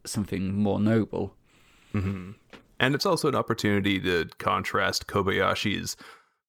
something 0.06 0.54
more 0.54 0.80
noble? 0.80 1.36
Mm-hmm. 1.94 2.32
And 2.80 2.96
it's 2.96 3.06
also 3.06 3.28
an 3.28 3.36
opportunity 3.36 4.00
to 4.00 4.26
contrast 4.38 5.08
Kobayashi's 5.08 5.96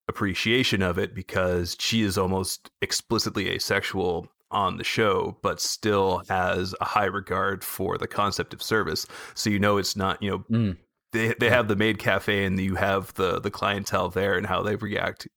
appreciation 0.09 0.83
of 0.83 0.99
it 0.99 1.15
because 1.15 1.77
she 1.79 2.03
is 2.03 2.17
almost 2.17 2.71
explicitly 2.81 3.51
asexual 3.51 4.29
on 4.51 4.77
the 4.77 4.85
show, 4.85 5.37
but 5.43 5.61
still 5.61 6.23
has 6.29 6.75
a 6.81 6.85
high 6.85 7.05
regard 7.07 7.63
for 7.63 7.99
the 7.99 8.09
concept 8.09 8.55
of 8.55 8.63
service. 8.63 9.07
So 9.35 9.51
you 9.51 9.59
know 9.59 9.77
it's 9.79 9.97
not, 9.97 10.23
you 10.23 10.31
know, 10.31 10.39
mm. 10.51 10.77
they 11.13 11.35
they 11.39 11.51
have 11.51 11.69
the 11.69 11.77
maid 11.77 11.99
cafe 11.99 12.45
and 12.45 12.59
you 12.59 12.75
have 12.77 13.13
the 13.15 13.41
the 13.41 13.51
clientele 13.51 14.09
there 14.09 14.37
and 14.37 14.47
how 14.47 14.63
they 14.63 14.77
react. 14.77 15.29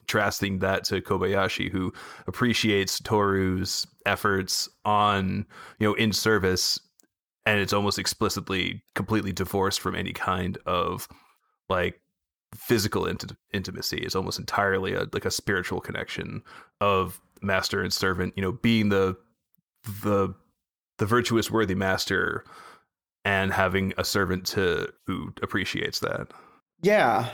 Contrasting 0.00 0.58
that 0.58 0.82
to 0.82 1.00
Kobayashi, 1.00 1.70
who 1.70 1.92
appreciates 2.26 2.98
Toru's 2.98 3.86
efforts 4.06 4.68
on, 4.84 5.46
you 5.78 5.86
know, 5.86 5.94
in 5.94 6.12
service, 6.12 6.80
and 7.46 7.60
it's 7.60 7.72
almost 7.72 7.96
explicitly 7.96 8.82
completely 8.96 9.32
divorced 9.32 9.80
from 9.80 9.94
any 9.94 10.12
kind 10.12 10.58
of 10.66 11.06
like 11.68 12.00
physical 12.56 13.06
int- 13.06 13.36
intimacy. 13.52 13.98
It's 13.98 14.16
almost 14.16 14.40
entirely 14.40 14.94
a, 14.94 15.06
like 15.12 15.26
a 15.26 15.30
spiritual 15.30 15.80
connection 15.80 16.42
of 16.80 17.20
master 17.42 17.82
and 17.82 17.92
servant, 17.92 18.34
you 18.36 18.42
know, 18.42 18.52
being 18.52 18.88
the 18.88 19.16
the 20.02 20.34
the 20.98 21.06
virtuous 21.06 21.50
worthy 21.50 21.74
master 21.74 22.44
and 23.24 23.52
having 23.52 23.92
a 23.98 24.04
servant 24.04 24.46
to 24.46 24.92
who 25.06 25.32
appreciates 25.42 26.00
that. 26.00 26.28
Yeah. 26.82 27.30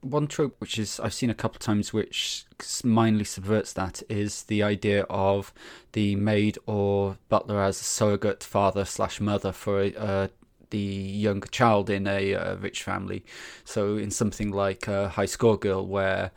One 0.00 0.26
trope 0.26 0.60
which 0.60 0.78
is 0.78 1.00
I've 1.00 1.14
seen 1.14 1.30
a 1.30 1.34
couple 1.34 1.56
of 1.56 1.60
times 1.60 1.92
which 1.92 2.44
mindly 2.84 3.24
subverts 3.24 3.72
that 3.74 4.02
is 4.10 4.44
the 4.44 4.62
idea 4.62 5.04
of 5.04 5.52
the 5.92 6.16
maid 6.16 6.58
or 6.66 7.16
butler 7.28 7.62
as 7.62 7.80
a 7.80 7.84
surrogate 7.84 8.44
father 8.44 8.84
slash 8.84 9.18
mother 9.20 9.52
for 9.52 9.90
uh, 9.96 10.28
the 10.70 10.78
younger 10.78 11.46
child 11.46 11.88
in 11.88 12.06
a 12.06 12.34
uh, 12.34 12.56
rich 12.56 12.82
family. 12.82 13.24
So 13.64 13.96
in 13.96 14.10
something 14.10 14.50
like 14.50 14.88
uh, 14.88 15.08
High 15.08 15.26
Score 15.26 15.56
Girl, 15.56 15.86
where 15.86 16.32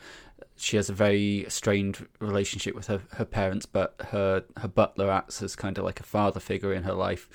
she 0.57 0.75
has 0.77 0.89
a 0.89 0.93
very 0.93 1.45
strained 1.49 2.07
relationship 2.19 2.75
with 2.75 2.87
her, 2.87 3.01
her 3.13 3.25
parents, 3.25 3.65
but 3.65 3.95
her 4.09 4.43
her 4.57 4.67
butler 4.67 5.09
acts 5.09 5.41
as 5.41 5.55
kind 5.55 5.77
of 5.77 5.85
like 5.85 5.99
a 5.99 6.03
father 6.03 6.39
figure 6.39 6.73
in 6.73 6.83
her 6.83 6.93
life, 6.93 7.29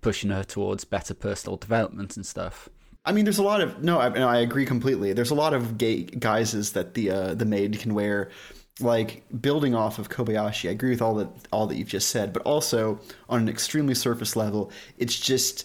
pushing 0.00 0.30
her 0.30 0.44
towards 0.44 0.84
better 0.84 1.14
personal 1.14 1.56
development 1.56 2.16
and 2.16 2.26
stuff. 2.26 2.68
I 3.04 3.12
mean, 3.12 3.24
there's 3.24 3.38
a 3.38 3.42
lot 3.42 3.60
of 3.60 3.82
no, 3.82 3.98
I, 3.98 4.08
no, 4.10 4.28
I 4.28 4.38
agree 4.38 4.66
completely. 4.66 5.12
There's 5.12 5.30
a 5.30 5.34
lot 5.34 5.54
of 5.54 5.78
gay 5.78 6.02
guises 6.02 6.72
that 6.72 6.94
the 6.94 7.10
uh, 7.10 7.34
the 7.34 7.46
maid 7.46 7.78
can 7.80 7.94
wear, 7.94 8.30
like 8.78 9.24
building 9.40 9.74
off 9.74 9.98
of 9.98 10.10
Kobayashi. 10.10 10.68
I 10.68 10.72
agree 10.72 10.90
with 10.90 11.02
all 11.02 11.14
that 11.14 11.28
all 11.50 11.66
that 11.66 11.76
you've 11.76 11.88
just 11.88 12.10
said, 12.10 12.32
but 12.32 12.42
also 12.42 13.00
on 13.28 13.40
an 13.40 13.48
extremely 13.48 13.94
surface 13.94 14.36
level, 14.36 14.70
it's 14.98 15.18
just 15.18 15.64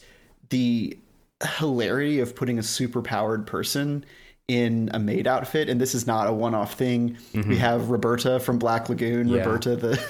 the 0.50 0.98
hilarity 1.58 2.20
of 2.22 2.36
putting 2.36 2.58
a 2.58 2.64
super 2.64 3.02
powered 3.02 3.46
person 3.46 4.06
in 4.48 4.90
a 4.94 5.00
maid 5.00 5.28
outfit, 5.28 5.70
and 5.70 5.82
this 5.82 5.96
is 5.96 6.06
not 6.06 6.28
a 6.28 6.34
one-off 6.34 6.75
thing. 6.75 7.18
Mm-hmm. 7.34 7.50
We 7.50 7.58
have 7.58 7.90
Roberta 7.90 8.40
from 8.40 8.60
Black 8.60 8.90
Lagoon, 8.90 9.28
yeah. 9.28 9.40
Roberta 9.40 9.75
the 9.75 10.04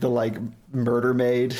the 0.00 0.08
like 0.08 0.36
murder 0.72 1.14
maid. 1.14 1.56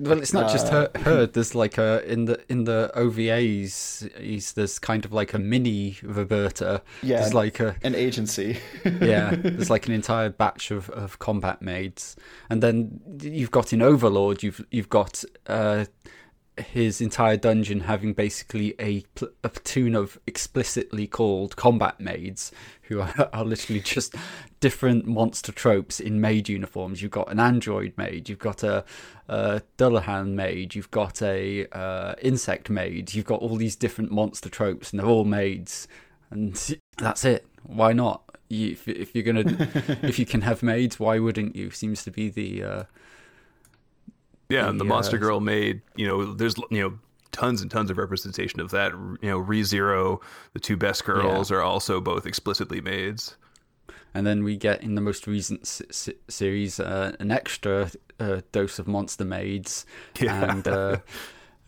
Well, 0.00 0.18
it's 0.18 0.32
not 0.32 0.46
uh, 0.46 0.52
just 0.52 0.68
her. 0.68 0.90
Her 1.00 1.26
there's 1.26 1.54
like 1.54 1.76
a 1.76 2.02
in 2.10 2.24
the 2.24 2.42
in 2.48 2.64
the 2.64 2.90
OVAs. 2.96 4.54
There's 4.54 4.78
kind 4.78 5.04
of 5.04 5.12
like 5.12 5.34
a 5.34 5.38
mini 5.38 5.98
Roberta. 6.02 6.82
Yeah, 7.02 7.20
there's 7.20 7.34
like 7.34 7.60
a 7.60 7.76
an 7.82 7.94
agency. 7.94 8.58
yeah, 8.84 9.34
there's 9.34 9.68
like 9.68 9.86
an 9.86 9.92
entire 9.92 10.30
batch 10.30 10.70
of, 10.70 10.88
of 10.90 11.18
combat 11.18 11.60
maids, 11.60 12.16
and 12.48 12.62
then 12.62 13.00
you've 13.20 13.50
got 13.50 13.72
in 13.72 13.82
Overlord. 13.82 14.42
You've 14.42 14.64
you've 14.70 14.88
got 14.88 15.22
uh, 15.46 15.84
his 16.60 17.00
entire 17.00 17.36
dungeon 17.36 17.80
having 17.80 18.12
basically 18.12 18.74
a, 18.78 19.02
pl- 19.14 19.30
a 19.42 19.48
platoon 19.48 19.94
of 19.94 20.18
explicitly 20.26 21.06
called 21.06 21.56
combat 21.56 22.00
maids 22.00 22.52
who 22.82 23.00
are, 23.00 23.30
are 23.32 23.44
literally 23.44 23.80
just 23.80 24.14
different 24.60 25.06
monster 25.06 25.52
tropes 25.52 26.00
in 26.00 26.20
maid 26.20 26.48
uniforms. 26.48 27.00
You've 27.00 27.10
got 27.10 27.30
an 27.30 27.40
android 27.40 27.94
maid, 27.96 28.28
you've 28.28 28.38
got 28.38 28.62
a, 28.62 28.84
a 29.28 29.62
Dullahan 29.78 30.34
maid, 30.34 30.74
you've 30.74 30.90
got 30.90 31.22
a 31.22 31.66
uh, 31.68 32.14
insect 32.20 32.68
maid, 32.68 33.14
you've 33.14 33.26
got 33.26 33.40
all 33.40 33.56
these 33.56 33.76
different 33.76 34.10
monster 34.10 34.48
tropes, 34.48 34.90
and 34.90 35.00
they're 35.00 35.06
all 35.06 35.24
maids, 35.24 35.88
and 36.30 36.78
that's 36.98 37.24
it. 37.24 37.46
Why 37.62 37.92
not? 37.92 38.22
You, 38.48 38.72
if, 38.72 38.88
if 38.88 39.14
you're 39.14 39.24
gonna, 39.24 39.44
if 40.02 40.18
you 40.18 40.26
can 40.26 40.42
have 40.42 40.62
maids, 40.62 40.98
why 40.98 41.18
wouldn't 41.18 41.56
you? 41.56 41.70
Seems 41.70 42.02
to 42.04 42.10
be 42.10 42.28
the 42.28 42.62
uh, 42.62 42.84
Yeah, 44.50 44.62
the, 44.62 44.68
and 44.70 44.80
the 44.80 44.84
Monster 44.84 45.16
uh, 45.16 45.20
Girl 45.20 45.40
made, 45.40 45.80
you 45.96 46.06
know, 46.06 46.32
there's, 46.34 46.56
you 46.70 46.80
know, 46.82 46.98
tons 47.32 47.62
and 47.62 47.70
tons 47.70 47.90
of 47.90 47.98
representation 47.98 48.60
of 48.60 48.70
that. 48.72 48.92
You 48.92 49.30
know, 49.30 49.40
ReZero, 49.40 50.20
the 50.52 50.60
two 50.60 50.76
best 50.76 51.04
girls, 51.04 51.50
are 51.50 51.62
also 51.62 52.00
both 52.00 52.26
explicitly 52.26 52.80
maids. 52.80 53.36
and 54.14 54.26
then 54.26 54.42
we 54.42 54.56
get 54.56 54.82
in 54.82 54.96
the 54.96 55.00
most 55.00 55.26
recent 55.28 55.60
s- 55.62 55.82
s- 55.88 56.08
series 56.28 56.80
uh, 56.80 57.14
an 57.20 57.30
extra 57.30 57.90
uh, 58.18 58.40
dose 58.52 58.78
of 58.80 58.88
monster 58.88 59.24
maids, 59.24 59.86
Yeah. 60.20 60.50
and 60.50 60.66
uh, 60.66 60.96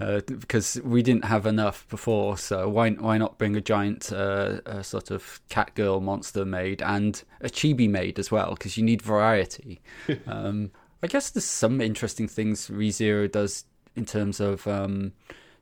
uh, 0.00 0.20
because 0.26 0.80
we 0.82 1.02
didn't 1.02 1.24
have 1.26 1.46
enough 1.46 1.86
before, 1.88 2.36
so 2.36 2.68
why 2.68 2.90
why 2.90 3.16
not 3.18 3.38
bring 3.38 3.54
a 3.54 3.60
giant 3.60 4.12
uh, 4.12 4.60
uh, 4.66 4.82
sort 4.82 5.12
of 5.12 5.40
cat 5.48 5.72
girl 5.76 6.00
monster 6.00 6.44
maid 6.44 6.82
and 6.82 7.22
a 7.40 7.48
chibi 7.48 7.88
maid 7.88 8.18
as 8.18 8.32
well? 8.32 8.50
Because 8.54 8.76
you 8.76 8.82
need 8.82 9.00
variety. 9.02 9.80
um, 10.26 10.72
I 11.02 11.08
guess 11.08 11.30
there's 11.30 11.44
some 11.44 11.80
interesting 11.80 12.28
things 12.28 12.68
ReZero 12.68 13.30
does 13.30 13.64
in 13.96 14.04
terms 14.04 14.40
of 14.40 14.66
um, 14.68 15.12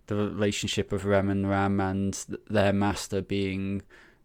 the 0.06 0.14
relationship 0.14 0.92
of 0.92 1.04
Rem 1.04 1.30
and 1.30 1.48
Ram 1.48 1.80
and 1.80 2.14
their 2.48 2.72
master 2.72 3.22
being 3.22 3.82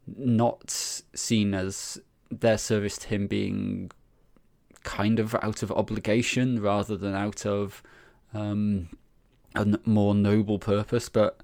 not 0.07 0.69
seen 0.69 1.53
as 1.53 1.99
their 2.29 2.57
service 2.57 2.97
to 2.97 3.07
him 3.07 3.27
being 3.27 3.91
kind 4.83 5.19
of 5.19 5.33
out 5.35 5.63
of 5.63 5.71
obligation 5.71 6.61
rather 6.61 6.95
than 6.97 7.15
out 7.15 7.45
of 7.45 7.81
um, 8.33 8.89
a 9.55 9.79
more 9.85 10.13
noble 10.13 10.59
purpose. 10.59 11.09
But 11.09 11.39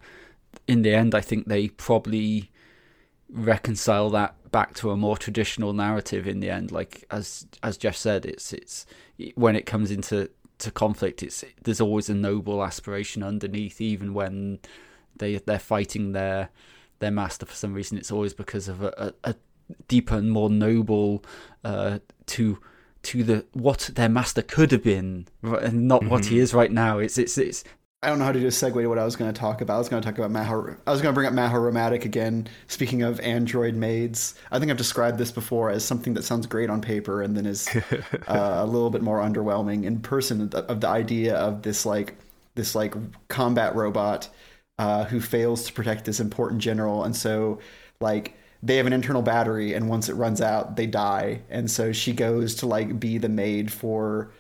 in 0.68 0.82
the 0.82 0.94
end, 0.94 1.16
I 1.16 1.22
think 1.22 1.48
they 1.48 1.70
probably 1.70 2.52
reconcile 3.30 4.10
that 4.10 4.36
back 4.52 4.74
to 4.76 4.92
a 4.92 4.98
more 4.98 5.18
traditional 5.18 5.74
narrative 5.74 6.28
in 6.28 6.40
the 6.40 6.50
end. 6.50 6.72
Like 6.72 7.06
as 7.12 7.48
as 7.64 7.78
Jeff 7.78 7.96
said, 7.96 8.26
it's 8.26 8.54
it's 8.54 8.86
when 9.36 9.56
it 9.56 9.66
comes 9.66 9.92
into 9.92 10.30
to 10.60 10.72
conflict, 10.72 11.24
it's 11.24 11.44
there's 11.64 11.82
always 11.82 12.10
a 12.10 12.14
noble 12.14 12.64
aspiration 12.64 13.24
underneath, 13.24 13.82
even 13.82 14.14
when 14.14 14.60
they 15.16 15.38
they're 15.38 15.60
fighting 15.60 16.12
their 16.12 16.50
their 17.00 17.12
master 17.12 17.46
for 17.46 17.56
some 17.56 17.74
reason. 17.74 17.98
It's 17.98 18.12
always 18.12 18.34
because 18.34 18.68
of 18.68 18.84
a, 18.84 19.14
a, 19.24 19.32
a 19.32 19.36
deeper 19.88 20.16
and 20.16 20.32
more 20.32 20.50
noble 20.50 21.24
uh, 21.64 22.00
to 22.28 22.60
to 23.04 23.24
the 23.24 23.46
what 23.54 23.90
their 23.96 24.10
master 24.10 24.42
could 24.42 24.72
have 24.72 24.84
been, 24.84 25.28
and 25.42 25.88
not 25.88 26.06
what 26.06 26.26
he 26.26 26.40
is 26.40 26.54
right 26.54 26.72
now. 26.72 27.00
It's 27.00 27.18
it's 27.18 27.38
it's 27.38 27.64
I 28.04 28.10
don't 28.10 28.18
know 28.18 28.26
how 28.26 28.32
to 28.32 28.40
do 28.40 28.48
a 28.48 28.50
segue 28.50 28.82
to 28.82 28.88
what 28.88 28.98
I 28.98 29.06
was 29.06 29.16
going 29.16 29.32
to 29.32 29.40
talk 29.40 29.62
about. 29.62 29.76
I 29.76 29.78
was 29.78 29.88
going 29.88 30.02
to 30.02 30.10
talk 30.10 30.18
about 30.18 30.32
Maho. 30.32 30.76
I 30.88 30.92
was 30.92 31.04
going 31.04 31.14
to 31.14 31.16
bring 31.16 31.28
up 31.28 31.34
Mahoromatic 31.34 32.04
again. 32.04 32.48
Speaking 32.66 33.04
of 33.04 33.20
android 33.20 33.76
maids, 33.76 34.34
I 34.52 34.58
think 34.58 34.72
I've 34.72 34.78
described 34.78 35.20
this 35.20 35.32
before 35.32 35.70
as 35.70 35.86
something 35.86 36.16
that 36.16 36.24
sounds 36.24 36.48
great 36.48 36.72
on 36.72 36.82
paper 36.82 37.22
and 37.22 37.38
then 37.38 37.46
is 37.46 37.70
uh, 38.28 38.56
a 38.58 38.66
little 38.66 38.90
bit 38.90 39.04
more 39.04 39.20
underwhelming 39.20 39.84
in 39.84 40.00
person. 40.00 40.50
Of 40.52 40.82
the 40.82 40.88
idea 40.88 41.36
of 41.36 41.62
this 41.62 41.86
like 41.86 42.16
this 42.56 42.74
like 42.74 42.96
combat 43.28 43.76
robot 43.76 44.30
uh, 44.80 45.04
who 45.06 45.22
fails 45.22 45.66
to 45.66 45.74
protect 45.74 46.06
this 46.06 46.20
important 46.20 46.60
general, 46.60 47.04
and 47.04 47.16
so 47.16 47.60
like 48.00 48.36
they 48.64 48.78
have 48.78 48.88
an 48.88 48.94
internal 48.94 49.22
battery, 49.22 49.76
and 49.76 49.88
once 49.88 50.10
it 50.10 50.14
runs 50.14 50.42
out, 50.42 50.76
they 50.76 50.88
die, 50.88 51.42
and 51.52 51.70
so 51.70 51.92
she 51.92 52.14
goes 52.14 52.56
to 52.56 52.66
like 52.66 53.00
be 53.00 53.20
the 53.20 53.30
maid 53.30 53.72
for 53.72 54.32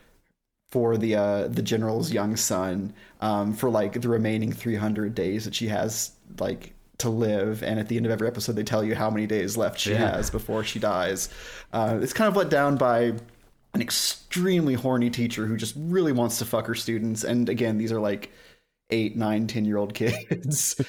for 0.71 0.97
the 0.97 1.15
uh, 1.15 1.47
the 1.47 1.61
general's 1.61 2.11
young 2.11 2.35
son 2.35 2.93
um, 3.21 3.53
for 3.53 3.69
like 3.69 4.01
the 4.01 4.09
remaining 4.09 4.51
300 4.51 5.13
days 5.13 5.45
that 5.45 5.53
she 5.53 5.67
has 5.67 6.11
like 6.39 6.73
to 6.97 7.09
live. 7.09 7.61
And 7.63 7.79
at 7.79 7.87
the 7.89 7.97
end 7.97 8.05
of 8.05 8.11
every 8.11 8.27
episode 8.27 8.55
they 8.55 8.63
tell 8.63 8.83
you 8.83 8.95
how 8.95 9.09
many 9.09 9.27
days 9.27 9.57
left 9.57 9.79
she 9.79 9.91
Yeah. 9.91 10.15
has 10.15 10.29
before 10.29 10.63
she 10.63 10.79
dies. 10.79 11.29
Uh, 11.73 11.99
it's 12.01 12.13
kind 12.13 12.27
of 12.29 12.35
let 12.35 12.49
down 12.49 12.77
by 12.77 13.13
an 13.73 13.81
extremely 13.81 14.73
horny 14.73 15.09
teacher 15.09 15.45
who 15.45 15.55
just 15.57 15.75
really 15.77 16.11
wants 16.11 16.39
to 16.39 16.45
fuck 16.45 16.67
her 16.67 16.75
students. 16.75 17.23
And 17.23 17.49
again 17.49 17.77
these 17.77 17.91
are 17.91 17.99
like 17.99 18.31
eight 18.91 19.15
nine 19.15 19.47
ten 19.47 19.65
year 19.65 19.77
old 19.77 19.93
kids. 20.01 20.79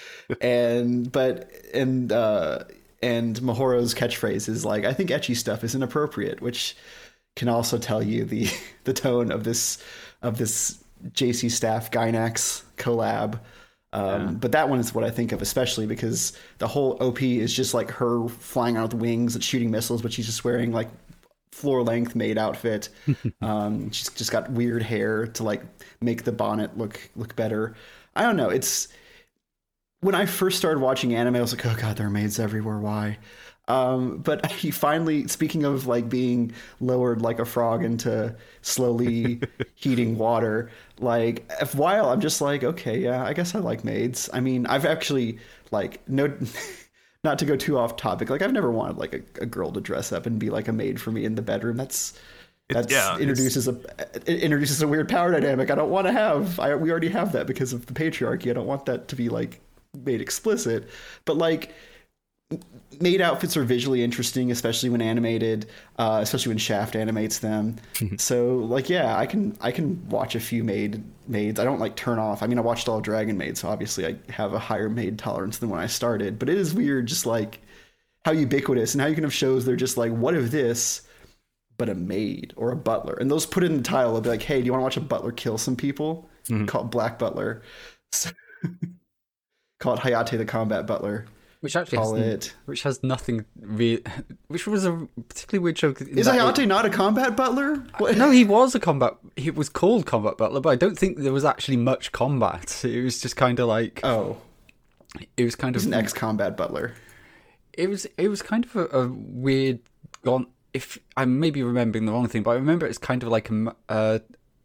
And 0.41 1.11
but 1.11 1.51
and 1.75 2.13
uh 2.13 2.65
and 3.03 3.43
mahoro's 3.43 3.95
catchphrase 3.95 4.49
is 4.49 4.65
like 4.65 4.85
i 4.85 4.93
think 4.93 5.11
etchy 5.11 5.35
stuff 5.37 5.65
is 5.65 5.75
inappropriate 5.75 6.41
which 6.41 6.77
can 7.37 7.49
also 7.49 7.79
tell 7.79 8.03
you 8.03 8.25
the 8.25 8.49
the 8.85 8.93
tone 8.93 9.31
of 9.33 9.45
this 9.45 9.83
of 10.23 10.39
this 10.39 10.83
JC 11.13 11.51
Staff 11.51 11.91
Gainax 11.91 12.63
collab. 12.77 13.41
Um, 13.95 14.37
But 14.37 14.53
that 14.53 14.69
one 14.71 14.81
is 14.81 14.95
what 14.95 15.05
I 15.05 15.11
think 15.11 15.33
of, 15.33 15.43
especially 15.43 15.87
because 15.87 16.33
the 16.59 16.67
whole 16.67 16.97
OP 17.03 17.23
is 17.23 17.53
just 17.55 17.75
like 17.75 17.91
her 17.91 18.27
flying 18.29 18.77
out 18.77 18.93
with 18.93 19.03
wings 19.03 19.35
and 19.35 19.45
shooting 19.45 19.71
missiles, 19.71 20.01
but 20.01 20.13
she's 20.13 20.27
just 20.27 20.45
wearing 20.45 20.73
like 20.73 20.89
floor 21.53 21.83
length 21.83 22.15
maid 22.15 22.39
outfit. 22.39 22.89
um, 23.43 23.91
she's 23.91 24.09
just 24.11 24.33
got 24.33 24.51
weird 24.51 24.83
hair 24.83 25.27
to 25.29 25.43
like 25.45 25.63
make 26.01 26.25
the 26.25 26.33
bonnet 26.33 26.79
look 26.79 27.11
look 27.17 27.37
better. 27.37 27.75
I 28.17 28.23
don't 28.23 28.37
know. 28.37 28.49
It's 28.51 28.89
when 30.01 30.15
I 30.15 30.27
first 30.27 30.59
started 30.59 30.81
watching 30.81 31.15
anime, 31.15 31.37
I 31.37 31.41
was 31.41 31.53
like, 31.55 31.65
oh 31.67 31.77
god, 31.81 31.97
there 31.97 32.07
are 32.07 32.11
maids 32.11 32.39
everywhere. 32.39 32.79
Why? 32.79 33.19
Um, 33.73 34.19
but 34.19 34.45
he 34.53 34.71
finally, 34.71 35.27
speaking 35.29 35.65
of 35.65 35.87
like 35.87 36.09
being 36.09 36.53
lowered 36.81 37.23
like 37.23 37.39
a 37.39 37.45
frog 37.45 37.83
into 37.85 38.35
slowly 38.61 39.41
heating 39.75 40.19
water, 40.19 40.71
like 40.99 41.51
if 41.61 41.75
while 41.75 42.11
I'm 42.11 42.21
just 42.21 42.41
like, 42.41 42.63
okay, 42.63 42.99
yeah, 42.99 43.25
I 43.25 43.33
guess 43.33 43.55
I 43.55 43.61
like 43.61 43.83
maids. 43.83 44.29
I 44.33 44.41
mean, 44.41 44.67
I've 44.67 44.85
actually 44.85 45.39
like 45.71 46.07
no, 46.07 46.37
not 47.25 47.39
to 47.39 47.47
go 47.47 47.57
too 47.57 47.79
off 47.79 47.97
topic. 47.97 48.29
Like 48.29 48.43
I've 48.43 48.53
never 48.53 48.71
wanted 48.71 48.99
like 48.99 49.15
a, 49.15 49.43
a 49.43 49.47
girl 49.47 49.73
to 49.73 49.81
dress 49.81 50.13
up 50.13 50.27
and 50.27 50.39
be 50.39 50.51
like 50.51 50.69
a 50.69 50.73
maid 50.73 51.01
for 51.01 51.11
me 51.11 51.25
in 51.25 51.35
the 51.35 51.43
bedroom. 51.43 51.79
That's 51.79 52.19
that 52.69 52.91
yeah, 52.91 53.19
introduces 53.19 53.69
a 53.69 53.81
it 54.27 54.41
introduces 54.41 54.83
a 54.83 54.89
weird 54.89 55.09
power 55.09 55.33
dynamic. 55.33 55.71
I 55.71 55.75
don't 55.75 55.91
want 55.91 56.07
to 56.09 56.13
have. 56.13 56.61
I 56.61 56.75
we 56.75 56.91
already 56.91 57.09
have 57.09 57.33
that 57.33 57.47
because 57.47 57.73
of 57.73 57.87
the 57.87 57.95
patriarchy. 57.95 58.51
I 58.51 58.55
don't 58.55 58.67
want 58.67 58.85
that 58.87 59.09
to 59.09 59.17
be 59.17 59.31
like 59.31 59.61
made 60.05 60.21
explicit. 60.21 60.89
But 61.25 61.37
like 61.39 61.73
maid 63.01 63.21
outfits 63.21 63.57
are 63.57 63.65
visually 63.65 64.03
interesting, 64.03 64.51
especially 64.51 64.89
when 64.89 65.03
animated, 65.03 65.67
uh, 65.99 66.21
especially 66.23 66.51
when 66.51 66.59
Shaft 66.59 66.97
animates 66.97 67.39
them. 67.39 67.77
so 68.19 68.57
like 68.57 68.89
yeah, 68.89 69.17
I 69.17 69.27
can 69.27 69.57
I 69.61 69.71
can 69.71 70.09
watch 70.09 70.35
a 70.35 70.41
few 70.41 70.65
maid 70.65 71.03
maids. 71.27 71.59
I 71.59 71.65
don't 71.65 71.81
like 71.81 71.97
turn 71.97 72.19
off. 72.19 72.43
I 72.43 72.47
mean, 72.47 72.59
I 72.59 72.63
watched 72.63 72.89
all 72.89 73.01
Dragon 73.01 73.37
Maid, 73.37 73.59
so 73.59 73.69
obviously 73.69 74.07
I 74.07 74.17
have 74.31 74.55
a 74.55 74.59
higher 74.59 74.89
maid 74.89 75.19
tolerance 75.19 75.59
than 75.59 75.71
when 75.71 75.81
I 75.81 75.87
started. 75.87 76.39
But 76.39 76.49
it 76.49 76.59
is 76.59 76.75
weird, 76.75 77.07
just 77.07 77.27
like 77.27 77.61
how 78.25 78.33
ubiquitous 78.33 78.95
and 78.95 79.01
how 79.01 79.09
you 79.09 79.15
can 79.15 79.25
have 79.25 79.35
shows 79.35 79.65
they're 79.65 79.77
just 79.77 79.97
like, 79.97 80.13
what 80.13 80.35
if 80.35 80.51
this, 80.51 81.03
but 81.77 81.89
a 81.89 81.95
maid 81.95 82.55
or 82.57 82.71
a 82.71 82.77
butler, 82.77 83.15
and 83.15 83.31
those 83.31 83.47
put 83.47 83.65
in 83.65 83.77
the 83.77 83.83
title. 83.83 84.13
They'll 84.13 84.21
be 84.21 84.29
like, 84.29 84.43
hey, 84.43 84.61
do 84.61 84.67
you 84.67 84.73
want 84.73 84.81
to 84.81 84.85
watch 84.85 84.97
a 84.97 85.01
butler 85.01 85.33
kill 85.33 85.59
some 85.59 85.77
people? 85.77 86.29
Call 86.67 86.83
it 86.83 86.91
Black 86.91 87.19
Butler. 87.19 87.63
So, 88.11 88.31
call 89.81 89.95
it 89.95 90.01
Hayate 90.01 90.37
the 90.37 90.45
Combat 90.45 90.87
Butler. 90.87 91.27
Which 91.63 91.75
actually 91.77 91.99
Call 91.99 92.15
has, 92.17 92.27
it. 92.27 92.55
which 92.67 92.83
has 92.83 93.03
nothing 93.03 93.45
real. 93.59 94.01
Which 94.49 94.67
was 94.67 94.85
a 94.85 95.09
particularly 95.29 95.63
weird 95.63 95.77
joke. 95.77 96.01
Is 96.03 96.27
it- 96.27 96.35
Hayate 96.35 96.67
not 96.69 96.85
a 96.85 96.91
combat 96.91 97.35
butler? 97.37 97.77
What? 97.99 98.17
No, 98.19 98.31
he 98.31 98.45
was 98.45 98.75
a 98.75 98.81
combat. 98.81 99.15
He 99.37 99.51
was 99.51 99.69
called 99.69 100.05
combat 100.05 100.37
butler, 100.37 100.61
but 100.61 100.69
I 100.71 100.77
don't 100.77 100.99
think 100.99 101.19
there 101.19 101.33
was 101.33 101.45
actually 101.45 101.79
much 101.79 102.13
combat. 102.13 102.85
It 102.85 103.03
was 103.03 103.21
just 103.21 103.37
kind 103.37 103.59
of 103.59 103.69
like 103.69 104.01
Oh, 104.05 104.37
it 105.37 105.45
was 105.45 105.55
kind 105.57 105.75
he's 105.75 105.87
of 105.87 105.93
an 105.93 105.99
ex-combat 105.99 106.57
butler. 106.57 106.95
it 107.73 107.89
was 107.89 108.07
it 108.19 108.29
was 108.29 108.43
kind 108.43 108.65
of 108.65 108.77
a, 108.77 108.85
a 108.87 109.09
weird 109.09 109.79
gone 110.25 110.47
if 110.73 110.99
i'm 111.17 111.39
maybe 111.41 111.63
remembering 111.63 112.07
the 112.07 112.13
wrong 112.13 112.27
thing 112.29 112.43
but 112.43 112.53
i 112.53 112.55
remember 112.55 112.87
it's 112.87 112.97
kind 112.99 113.23
of 113.23 113.29
like 113.29 113.51
a, 113.51 113.75
uh, 113.91 114.19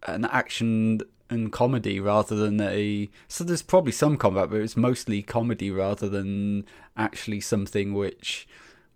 an 0.04 0.24
action 0.26 1.02
and 1.30 1.52
comedy 1.52 2.00
rather 2.00 2.36
than 2.36 2.60
a 2.62 3.10
so 3.28 3.44
there's 3.44 3.62
probably 3.62 3.92
some 3.92 4.18
combat 4.18 4.50
but 4.50 4.62
it's 4.62 4.78
mostly 4.78 5.22
comedy 5.22 5.70
rather 5.70 6.08
than 6.08 6.66
actually 6.96 7.42
something 7.42 7.94
which 7.94 8.48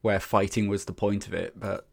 where 0.01 0.19
fighting 0.19 0.67
was 0.67 0.85
the 0.85 0.93
point 0.93 1.27
of 1.27 1.33
it 1.33 1.59
but 1.59 1.87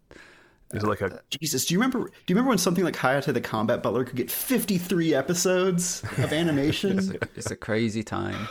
Is 0.73 0.83
it 0.85 0.87
like 0.87 1.01
a 1.01 1.21
Jesus, 1.31 1.65
do 1.67 1.75
you 1.75 1.81
remember? 1.81 2.01
Do 2.01 2.05
you 2.29 2.35
remember 2.35 2.51
when 2.51 2.59
something 2.59 2.85
like 2.85 2.97
Hayate 2.97 3.33
the 3.33 3.41
Combat 3.41 3.83
Butler 3.83 4.05
could 4.05 4.17
get 4.17 4.31
53 4.31 5.15
episodes 5.15 6.03
of 6.19 6.33
animation? 6.33 6.99
it's 6.99 7.09
a, 7.11 7.19
it's 7.37 7.51
a 7.51 7.57
crazy 7.57 8.03
time 8.03 8.49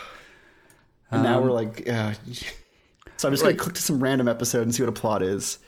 and 1.11 1.23
now 1.23 1.39
we're 1.41 1.51
like, 1.51 1.87
uh, 1.87 2.13
so 3.17 3.27
I'm 3.29 3.33
just 3.33 3.43
Right. 3.43 3.51
gonna 3.51 3.63
click 3.63 3.75
to 3.75 3.81
some 3.81 4.01
random 4.03 4.27
episode 4.27 4.63
and 4.63 4.75
see 4.75 4.83
what 4.83 4.89
a 4.89 4.99
plot 4.99 5.21
is. 5.23 5.59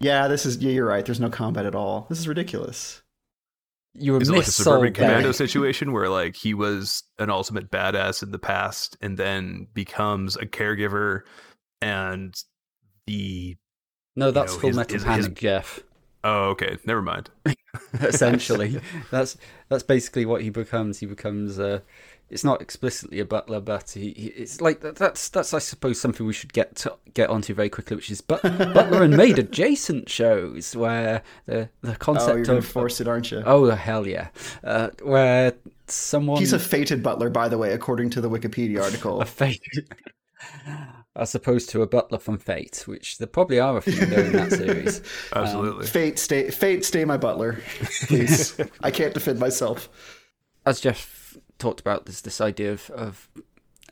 Yeah, 0.00 0.26
this 0.26 0.44
is. 0.46 0.56
Yeah, 0.56 0.72
you're 0.72 0.86
right. 0.86 1.04
There's 1.06 1.20
no 1.20 1.30
combat 1.30 1.64
at 1.64 1.76
all. 1.76 2.06
This 2.08 2.18
is 2.18 2.26
ridiculous. 2.26 3.01
You 3.94 4.12
were 4.14 4.22
Is 4.22 4.28
it 4.30 4.32
like 4.32 4.46
a 4.46 4.50
suburban 4.50 4.92
commando 4.94 5.32
situation 5.32 5.92
where 5.92 6.08
like 6.08 6.34
he 6.34 6.54
was 6.54 7.02
an 7.18 7.28
ultimate 7.28 7.70
badass 7.70 8.22
in 8.22 8.30
the 8.30 8.38
past 8.38 8.96
and 9.02 9.18
then 9.18 9.66
becomes 9.74 10.34
a 10.36 10.46
caregiver 10.46 11.20
and 11.82 12.34
the 13.06 13.56
No, 14.16 14.30
that's 14.30 14.54
know, 14.54 14.60
Full 14.60 14.68
his- 14.68 14.76
Metal 14.76 14.94
his- 14.94 15.04
Panic, 15.04 15.24
his- 15.26 15.34
Jeff. 15.38 15.80
oh 16.24 16.44
okay. 16.50 16.78
Never 16.86 17.02
mind. 17.02 17.28
Essentially. 18.00 18.80
That's 19.10 19.36
that's 19.68 19.82
basically 19.82 20.24
what 20.26 20.40
he 20.42 20.50
becomes. 20.50 20.98
He 20.98 21.06
becomes 21.06 21.58
uh 21.58 21.80
it's 22.32 22.44
not 22.44 22.60
explicitly 22.62 23.20
a 23.20 23.24
butler 23.24 23.60
but 23.60 23.90
he, 23.90 24.12
he 24.16 24.26
it's 24.28 24.60
like 24.60 24.80
that, 24.80 24.96
that's 24.96 25.28
that's 25.28 25.52
i 25.54 25.58
suppose 25.58 26.00
something 26.00 26.26
we 26.26 26.32
should 26.32 26.52
get 26.52 26.74
to, 26.74 26.92
get 27.14 27.28
onto 27.30 27.52
very 27.54 27.68
quickly 27.68 27.96
which 27.96 28.10
is 28.10 28.20
but, 28.20 28.42
butler 28.74 29.02
and 29.02 29.16
maid 29.16 29.38
adjacent 29.38 30.08
shows 30.08 30.74
where 30.74 31.22
the 31.46 31.68
the 31.82 31.88
Oh, 31.88 31.90
you're 31.90 31.94
concept 31.96 32.46
gonna 32.46 32.58
of 32.58 32.66
force 32.66 33.00
it, 33.00 33.06
aren't 33.08 33.30
you? 33.30 33.42
oh 33.46 33.70
hell 33.70 34.06
yeah 34.06 34.28
uh, 34.64 34.88
where 35.02 35.52
someone 35.86 36.38
He's 36.38 36.54
a 36.54 36.58
fated 36.58 37.02
butler, 37.02 37.28
by 37.28 37.48
the 37.48 37.58
way, 37.58 37.72
according 37.72 38.08
to 38.10 38.20
the 38.22 38.30
Wikipedia 38.30 38.82
article. 38.82 39.20
a 39.20 39.26
fate 39.26 39.60
as 41.14 41.34
opposed 41.34 41.68
to 41.70 41.82
a 41.82 41.86
butler 41.86 42.18
from 42.18 42.38
fate 42.38 42.84
which 42.86 43.18
there 43.18 43.26
probably 43.26 43.60
are 43.60 43.76
a 43.76 43.82
few 43.82 44.06
there 44.06 44.24
in 44.24 44.32
that 44.32 44.52
series 44.52 45.02
absolutely 45.36 45.86
Fate, 45.86 46.18
stay, 46.18 46.50
fate, 46.50 46.84
stay 46.84 47.04
my 47.04 47.18
butler, 47.18 47.60
please. 48.06 48.58
I 48.82 48.90
can't 48.90 49.12
defend 49.12 49.38
myself. 49.38 49.90
as 50.64 50.80
Jeff 50.80 51.21
talked 51.58 51.80
about, 51.80 52.06
there's 52.06 52.22
this 52.22 52.40
idea 52.40 52.72
of, 52.72 52.90
of 52.90 53.28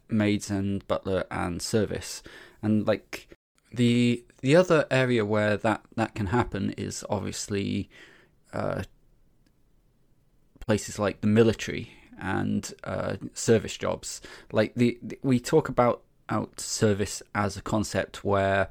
maids 0.09 0.51
and 0.51 0.87
butler 0.89 1.25
and 1.31 1.63
service, 1.63 2.23
and 2.63 2.87
like 2.87 3.29
the 3.73 4.25
the 4.41 4.57
other 4.57 4.87
area 4.91 5.25
where 5.25 5.57
that 5.57 5.83
that 5.97 6.15
can 6.15 6.27
happen 6.27 6.71
is 6.77 7.05
obviously 7.09 7.89
uh, 8.53 8.83
places 10.61 10.99
like 10.99 11.21
the 11.21 11.27
military 11.27 11.93
and 12.19 12.75
uh, 12.85 13.17
service 13.35 13.77
jobs. 13.77 14.21
Like 14.53 14.75
the, 14.75 14.99
the 15.03 15.19
we 15.23 15.41
talk 15.41 15.69
about 15.69 16.03
out 16.29 16.61
service 16.61 17.23
as 17.35 17.57
a 17.57 17.63
concept 17.63 18.25
where 18.25 18.69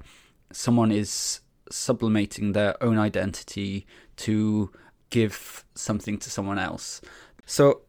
someone 0.51 0.91
is 0.91 1.41
sublimating 1.69 2.53
their 2.53 2.81
own 2.83 2.97
identity 2.97 3.85
to 4.15 4.71
give 5.09 5.65
something 5.75 6.17
to 6.17 6.29
someone 6.29 6.59
else. 6.59 7.01
So 7.45 7.81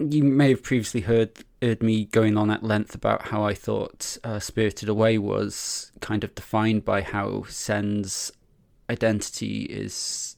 you 0.00 0.24
may 0.24 0.50
have 0.50 0.62
previously 0.62 1.02
heard 1.02 1.44
heard 1.62 1.82
me 1.82 2.06
going 2.06 2.38
on 2.38 2.50
at 2.50 2.62
length 2.62 2.94
about 2.94 3.26
how 3.26 3.44
I 3.44 3.52
thought 3.52 4.16
uh, 4.24 4.38
Spirited 4.38 4.88
Away 4.88 5.18
was 5.18 5.92
kind 6.00 6.24
of 6.24 6.34
defined 6.34 6.84
by 6.86 7.02
how 7.02 7.44
Sen's 7.48 8.32
identity 8.88 9.62
is 9.64 10.36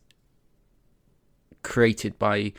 created 1.63 2.19
by 2.19 2.53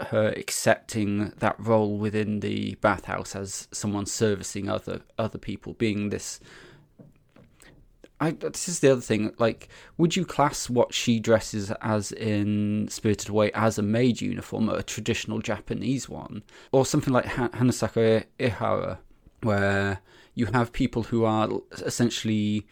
her 0.00 0.28
accepting 0.36 1.32
that 1.38 1.56
role 1.58 1.96
within 1.96 2.40
the 2.40 2.74
bathhouse 2.76 3.34
as 3.34 3.66
someone 3.72 4.06
servicing 4.06 4.68
other 4.68 5.00
other 5.18 5.38
people, 5.38 5.72
being 5.74 6.10
this. 6.10 6.40
I, 8.20 8.32
this 8.32 8.68
is 8.68 8.80
the 8.80 8.92
other 8.92 9.00
thing. 9.00 9.32
Like, 9.38 9.68
would 9.96 10.16
you 10.16 10.24
class 10.24 10.68
what 10.68 10.92
she 10.92 11.20
dresses 11.20 11.70
as 11.80 12.10
in 12.12 12.88
Spirited 12.90 13.28
Away 13.28 13.52
as 13.52 13.78
a 13.78 13.82
maid 13.82 14.20
uniform, 14.20 14.68
a 14.68 14.82
traditional 14.82 15.38
Japanese 15.38 16.08
one, 16.08 16.42
or 16.72 16.84
something 16.84 17.12
like 17.12 17.26
ha- 17.26 17.50
Hanasaku 17.50 18.24
Iroha, 18.40 18.98
where 19.42 20.00
you 20.34 20.46
have 20.46 20.72
people 20.72 21.04
who 21.04 21.24
are 21.24 21.48
essentially 21.84 22.66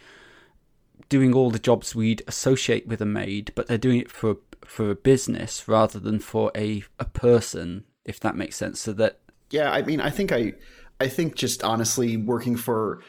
doing 1.09 1.33
all 1.33 1.51
the 1.51 1.59
jobs 1.59 1.95
we'd 1.95 2.23
associate 2.27 2.87
with 2.87 3.01
a 3.01 3.07
maid, 3.07 3.53
but 3.55 3.67
they're 3.67 3.79
doing 3.79 4.01
it 4.01 4.11
for 4.11 4.39
for 4.65 4.91
a 4.91 4.97
business 4.97 5.69
rather 5.69 6.01
than 6.01 6.19
for 6.19 6.51
a 6.57 6.83
a 6.99 7.05
person, 7.05 7.85
if 8.05 8.19
that 8.21 8.37
makes 8.37 8.57
sense. 8.57 8.81
So 8.81 8.93
that 8.95 9.21
Yeah, 9.51 9.71
I 9.71 9.83
mean, 9.83 10.01
I 10.01 10.11
think 10.11 10.33
I, 10.33 10.55
I 11.01 11.09
think 11.09 11.37
just 11.37 11.63
honestly 11.63 12.17
working 12.17 12.57
for 12.57 13.03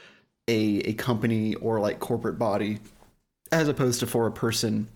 a 0.48 0.80
a 0.86 0.94
company 0.94 1.56
or 1.56 1.80
like 1.80 2.00
corporate 2.00 2.40
body, 2.40 2.80
as 3.52 3.68
opposed 3.68 4.00
to 4.02 4.08
for 4.08 4.28
a 4.28 4.32
person, 4.32 4.88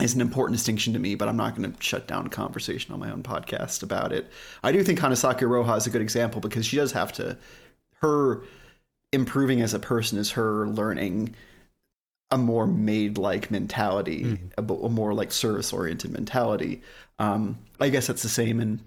is 0.00 0.14
an 0.14 0.20
important 0.20 0.56
distinction 0.56 0.92
to 0.92 0.98
me. 0.98 1.14
But 1.14 1.28
I'm 1.28 1.36
not 1.36 1.56
going 1.56 1.72
to 1.72 1.82
shut 1.82 2.06
down 2.06 2.26
a 2.26 2.30
conversation 2.30 2.92
on 2.92 3.00
my 3.00 3.10
own 3.10 3.22
podcast 3.22 3.82
about 3.82 4.12
it. 4.12 4.30
I 4.62 4.72
do 4.72 4.82
think 4.82 4.98
Hanasaku 4.98 5.40
Iroha 5.40 5.76
is 5.76 5.86
a 5.86 5.90
good 5.90 6.02
example 6.02 6.40
because 6.40 6.66
she 6.66 6.76
does 6.76 6.92
have 6.92 7.12
to, 7.14 7.36
her 7.96 8.42
improving 9.12 9.60
as 9.60 9.74
a 9.74 9.78
person 9.78 10.18
is 10.18 10.32
her 10.32 10.66
learning 10.68 11.34
a 12.30 12.38
more 12.38 12.66
maid 12.66 13.18
like 13.18 13.50
mentality, 13.50 14.38
a, 14.56 14.62
bo- 14.62 14.82
a 14.84 14.88
more 14.88 15.12
like 15.12 15.30
service 15.30 15.70
oriented 15.70 16.10
mentality. 16.10 16.80
Um, 17.18 17.58
I 17.78 17.90
guess 17.90 18.06
that's 18.06 18.22
the 18.22 18.28
same 18.30 18.58
in 18.58 18.80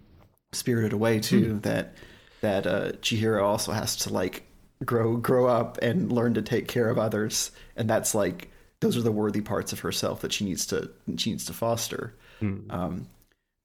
Spirited 0.51 0.93
Away 0.93 1.19
too. 1.19 1.59
That 1.61 1.93
that 2.41 2.65
uh, 2.65 2.91
Chihiro 3.01 3.43
also 3.43 3.71
has 3.71 3.95
to 3.97 4.09
like 4.11 4.44
grow 4.83 5.17
grow 5.17 5.47
up 5.47 5.77
and 5.81 6.11
learn 6.11 6.33
to 6.33 6.41
take 6.41 6.67
care 6.67 6.89
of 6.89 6.97
others, 6.97 7.51
and 7.75 7.89
that's 7.89 8.13
like 8.15 8.49
those 8.81 8.97
are 8.97 9.01
the 9.01 9.11
worthy 9.11 9.41
parts 9.41 9.71
of 9.73 9.79
herself 9.79 10.21
that 10.21 10.33
she 10.33 10.45
needs 10.45 10.65
to 10.67 10.89
she 11.17 11.31
needs 11.31 11.45
to 11.45 11.53
foster. 11.53 12.13
Um, 12.69 13.07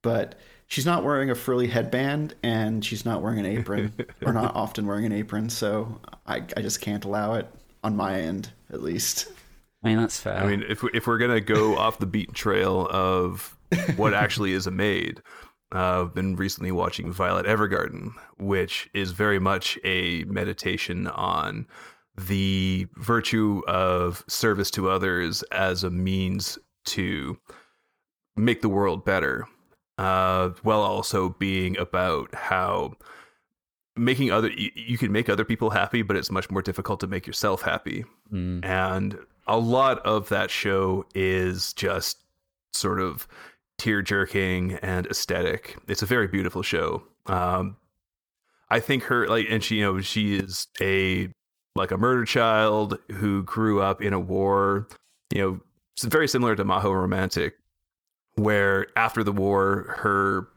but 0.02 0.36
she's 0.66 0.86
not 0.86 1.04
wearing 1.04 1.30
a 1.30 1.34
frilly 1.34 1.66
headband, 1.66 2.34
and 2.42 2.84
she's 2.84 3.04
not 3.04 3.22
wearing 3.22 3.38
an 3.38 3.46
apron, 3.46 3.92
or 4.24 4.32
not 4.32 4.54
often 4.54 4.86
wearing 4.86 5.04
an 5.04 5.12
apron. 5.12 5.50
So 5.50 6.00
I 6.26 6.36
I 6.56 6.62
just 6.62 6.80
can't 6.80 7.04
allow 7.04 7.34
it 7.34 7.46
on 7.82 7.96
my 7.96 8.20
end, 8.20 8.50
at 8.72 8.82
least. 8.82 9.28
I 9.82 9.88
mean 9.88 9.98
that's 9.98 10.20
fair. 10.20 10.36
I 10.36 10.46
mean, 10.46 10.64
if 10.68 10.84
if 10.94 11.06
we're 11.06 11.18
gonna 11.18 11.40
go 11.40 11.76
off 11.76 11.98
the 11.98 12.06
beaten 12.06 12.34
trail 12.34 12.86
of 12.90 13.56
what 13.96 14.14
actually 14.24 14.52
is 14.52 14.66
a 14.66 14.70
maid, 14.70 15.22
uh, 15.74 16.02
I've 16.02 16.14
been 16.14 16.36
recently 16.36 16.72
watching 16.72 17.12
Violet 17.12 17.46
Evergarden, 17.46 18.12
which 18.38 18.88
is 18.94 19.12
very 19.12 19.38
much 19.38 19.78
a 19.84 20.24
meditation 20.24 21.06
on 21.08 21.66
the 22.16 22.86
virtue 22.96 23.62
of 23.66 24.24
service 24.28 24.70
to 24.72 24.90
others 24.90 25.42
as 25.52 25.84
a 25.84 25.90
means 25.90 26.58
to 26.86 27.38
make 28.36 28.62
the 28.62 28.68
world 28.68 29.04
better, 29.04 29.46
uh, 29.98 30.50
while 30.62 30.80
also 30.82 31.30
being 31.38 31.78
about 31.78 32.34
how 32.34 32.92
making 33.96 34.30
other 34.30 34.50
you, 34.50 34.70
you 34.74 34.96
can 34.98 35.12
make 35.12 35.28
other 35.28 35.44
people 35.44 35.70
happy, 35.70 36.02
but 36.02 36.16
it's 36.16 36.30
much 36.30 36.50
more 36.50 36.62
difficult 36.62 37.00
to 37.00 37.06
make 37.06 37.26
yourself 37.26 37.62
happy 37.62 38.04
Mm. 38.32 38.64
and 38.64 39.18
a 39.48 39.58
lot 39.58 39.98
of 40.06 40.28
that 40.28 40.50
show 40.52 41.04
is 41.16 41.72
just 41.72 42.18
sort 42.72 43.00
of 43.00 43.26
tear 43.80 44.02
jerking 44.02 44.74
and 44.82 45.06
aesthetic. 45.06 45.76
It's 45.88 46.02
a 46.02 46.06
very 46.06 46.28
beautiful 46.28 46.62
show. 46.62 47.02
Um, 47.26 47.76
I 48.68 48.78
think 48.78 49.04
her 49.04 49.26
like, 49.26 49.46
and 49.48 49.64
she, 49.64 49.76
you 49.76 49.84
know, 49.84 50.00
she 50.02 50.36
is 50.36 50.68
a 50.80 51.30
like 51.74 51.90
a 51.90 51.96
murder 51.96 52.24
child 52.24 52.98
who 53.10 53.42
grew 53.42 53.80
up 53.80 54.02
in 54.02 54.12
a 54.12 54.20
war. 54.20 54.86
You 55.34 55.40
know, 55.42 55.60
it's 55.94 56.04
very 56.04 56.28
similar 56.28 56.54
to 56.56 56.64
Mahoromatic, 56.64 57.54
where 58.34 58.86
after 58.96 59.24
the 59.24 59.32
war, 59.32 59.94
her 59.98 60.48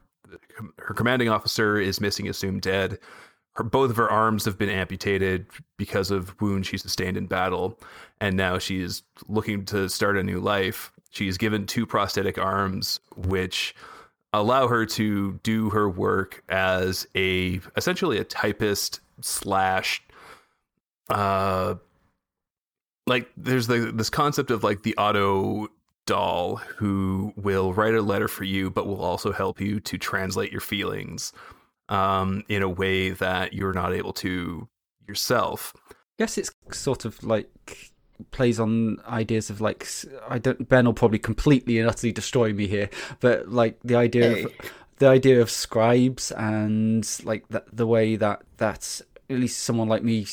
her 0.79 0.93
commanding 0.93 1.29
officer 1.29 1.79
is 1.79 2.01
missing, 2.01 2.27
assumed 2.27 2.61
dead. 2.61 2.99
Her, 3.53 3.63
both 3.63 3.89
of 3.89 3.97
her 3.97 4.09
arms 4.09 4.45
have 4.45 4.57
been 4.57 4.69
amputated 4.69 5.45
because 5.77 6.11
of 6.11 6.39
wounds 6.41 6.67
she 6.67 6.77
sustained 6.77 7.17
in 7.17 7.27
battle, 7.27 7.79
and 8.19 8.35
now 8.35 8.57
she's 8.57 9.03
looking 9.27 9.63
to 9.65 9.87
start 9.89 10.17
a 10.17 10.23
new 10.23 10.39
life. 10.39 10.91
She's 11.13 11.37
given 11.37 11.65
two 11.65 11.85
prosthetic 11.85 12.37
arms, 12.37 12.99
which 13.15 13.75
allow 14.33 14.67
her 14.67 14.85
to 14.87 15.39
do 15.43 15.69
her 15.69 15.87
work 15.87 16.43
as 16.49 17.07
a 17.15 17.61
essentially 17.77 18.17
a 18.17 18.23
typist 18.23 18.99
slash 19.21 20.01
uh 21.09 21.75
like 23.05 23.29
there's 23.37 23.67
the 23.67 23.91
this 23.93 24.09
concept 24.09 24.49
of 24.49 24.63
like 24.63 24.81
the 24.81 24.97
auto 24.97 25.67
doll 26.07 26.55
who 26.55 27.31
will 27.35 27.73
write 27.73 27.93
a 27.93 28.01
letter 28.01 28.27
for 28.27 28.43
you 28.43 28.71
but 28.71 28.87
will 28.87 29.03
also 29.03 29.31
help 29.31 29.61
you 29.61 29.79
to 29.79 29.99
translate 29.99 30.51
your 30.51 30.61
feelings 30.61 31.31
um 31.89 32.43
in 32.49 32.63
a 32.63 32.69
way 32.69 33.11
that 33.11 33.53
you're 33.53 33.73
not 33.73 33.93
able 33.93 34.13
to 34.13 34.67
yourself. 35.07 35.73
I 35.91 35.93
guess 36.17 36.37
it's 36.37 36.51
sort 36.71 37.05
of 37.05 37.23
like 37.23 37.92
plays 38.31 38.59
on 38.59 38.97
ideas 39.07 39.49
of 39.49 39.61
like 39.61 39.87
I 40.27 40.37
don't 40.39 40.67
Ben 40.67 40.85
will 40.85 40.93
probably 40.93 41.19
completely 41.19 41.79
and 41.79 41.89
utterly 41.89 42.11
destroy 42.11 42.53
me 42.53 42.67
here, 42.67 42.89
but 43.19 43.49
like 43.49 43.79
the 43.83 43.95
idea 43.95 44.29
Hey. 44.35 44.43
of 44.43 44.51
the 44.99 45.07
idea 45.07 45.41
of 45.41 45.49
scribes 45.49 46.31
and 46.31 47.07
like 47.23 47.47
the, 47.49 47.63
the 47.73 47.87
way 47.87 48.15
that 48.15 48.43
that 48.57 49.01
at 49.29 49.37
least 49.37 49.59
someone 49.63 49.87
like 49.87 50.03
me 50.03 50.25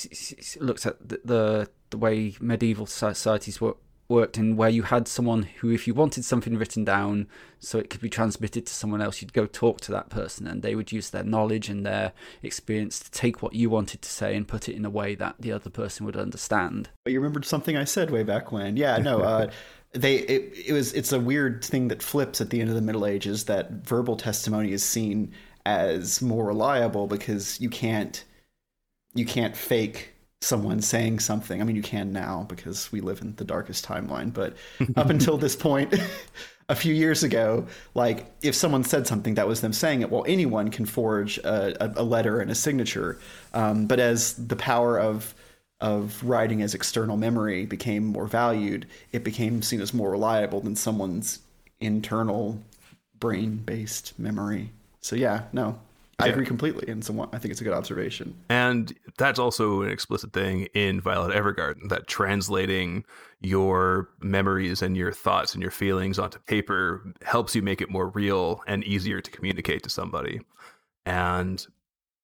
looks 0.61 0.87
at 0.87 0.96
the 1.09 1.20
the, 1.24 1.70
the 1.90 1.98
way 1.98 2.35
medieval 2.40 2.87
societies 2.87 3.61
were 3.61 3.74
worked 4.11 4.37
in 4.37 4.57
where 4.57 4.68
you 4.68 4.83
had 4.83 5.09
someone 5.09 5.44
who 5.61 5.70
if 5.70 5.87
you 5.87 5.94
wanted 5.94 6.25
something 6.25 6.57
written 6.57 6.85
down 6.85 7.27
so 7.59 7.79
it 7.79 7.88
could 7.88 8.01
be 8.01 8.11
transmitted 8.11 8.66
to 8.66 8.73
someone 8.73 9.01
else 9.01 9.23
you'd 9.23 9.33
go 9.33 9.46
talk 9.46 9.81
to 9.81 9.92
that 9.92 10.11
person 10.11 10.46
and 10.46 10.62
they 10.62 10.75
would 10.75 10.90
use 10.92 11.11
their 11.11 11.23
knowledge 11.23 11.68
and 11.68 11.87
their 11.87 12.12
experience 12.42 12.99
to 12.99 13.11
take 13.12 13.40
what 13.40 13.55
you 13.55 13.70
wanted 13.70 14.03
to 14.03 14.09
say 14.11 14.35
and 14.35 14.49
put 14.49 14.68
it 14.68 14.75
in 14.75 14.85
a 14.85 14.90
way 14.90 15.14
that 15.14 15.37
the 15.38 15.53
other 15.53 15.70
person 15.70 16.05
would 16.05 16.16
understand 16.16 16.90
But 17.05 17.12
you 17.12 17.20
remembered 17.20 17.44
something 17.44 17.77
I 17.77 17.85
said 17.85 18.11
way 18.11 18.25
back 18.25 18.53
when. 18.53 18.77
Yeah, 18.77 18.99
no. 18.99 19.20
Uh, 19.31 19.51
they 19.92 20.16
it, 20.16 20.68
it 20.68 20.73
was 20.73 20.92
it's 20.92 21.12
a 21.12 21.20
weird 21.20 21.64
thing 21.64 21.88
that 21.88 22.03
flips 22.03 22.40
at 22.40 22.51
the 22.51 22.61
end 22.61 22.68
of 22.68 22.77
the 22.77 22.83
Middle 22.83 23.07
Ages 23.07 23.44
that 23.44 23.70
verbal 23.70 24.16
testimony 24.16 24.73
is 24.73 24.85
seen 24.85 25.33
as 25.66 26.23
more 26.23 26.46
reliable 26.46 27.07
because 27.07 27.61
you 27.61 27.68
can't 27.68 28.25
you 29.14 29.25
can't 29.25 29.57
fake 29.57 30.14
someone 30.40 30.81
saying 30.81 31.20
something. 31.20 31.61
I 31.61 31.64
mean, 31.64 31.76
you 31.76 31.83
can 31.83 32.12
now 32.12 32.46
because 32.48 32.90
we 32.90 33.00
live 33.00 33.20
in 33.20 33.35
the 33.37 33.44
darkest 33.44 33.85
timeline, 33.85 34.33
but 34.33 34.57
up 34.96 35.11
until 35.11 35.37
this 35.37 35.55
point, 35.55 35.94
a 36.68 36.74
few 36.74 36.94
years 36.94 37.22
ago, 37.22 37.66
like 37.94 38.26
if 38.42 38.55
someone 38.55 38.85
said 38.85 39.07
something 39.07 39.35
that 39.35 39.46
was 39.46 39.61
them 39.61 39.72
saying 39.72 40.00
it, 40.03 40.11
well, 40.11 40.24
anyone 40.26 40.70
can 40.70 40.87
forge 40.87 41.37
a, 41.38 42.00
a 42.00 42.05
letter 42.05 42.40
and 42.40 42.50
a 42.50 42.55
signature. 42.55 43.18
Um, 43.53 43.87
but 43.87 43.98
as 44.00 44.35
the 44.35 44.57
power 44.57 44.98
of 44.98 45.35
of 45.81 46.22
writing 46.22 46.61
as 46.61 46.74
external 46.74 47.16
memory 47.16 47.64
became 47.64 48.05
more 48.05 48.26
valued, 48.26 48.87
it 49.12 49.24
became 49.24 49.62
seen 49.62 49.81
as 49.81 49.94
more 49.94 50.11
reliable 50.11 50.61
than 50.61 50.76
someone's 50.76 51.38
internal 51.81 52.62
brain 53.18 53.57
based 53.57 54.18
memory. 54.18 54.70
So 55.00 55.16
yeah, 55.16 55.44
no, 55.55 55.79
I 56.22 56.28
agree 56.28 56.46
completely. 56.46 56.88
And 56.88 57.04
somewhat, 57.04 57.30
I 57.33 57.38
think 57.38 57.52
it's 57.52 57.61
a 57.61 57.64
good 57.64 57.72
observation. 57.72 58.35
And 58.48 58.94
that's 59.18 59.38
also 59.38 59.83
an 59.83 59.90
explicit 59.90 60.33
thing 60.33 60.68
in 60.74 61.00
Violet 61.00 61.35
Evergarden 61.35 61.88
that 61.88 62.06
translating 62.06 63.04
your 63.40 64.09
memories 64.20 64.83
and 64.83 64.96
your 64.96 65.12
thoughts 65.12 65.54
and 65.54 65.62
your 65.62 65.70
feelings 65.70 66.18
onto 66.18 66.38
paper 66.40 67.14
helps 67.22 67.54
you 67.54 67.62
make 67.62 67.80
it 67.80 67.90
more 67.90 68.09
real 68.09 68.62
and 68.66 68.85
easier 68.85 69.20
to 69.20 69.30
communicate 69.30 69.83
to 69.83 69.90
somebody. 69.90 70.40
And 71.06 71.66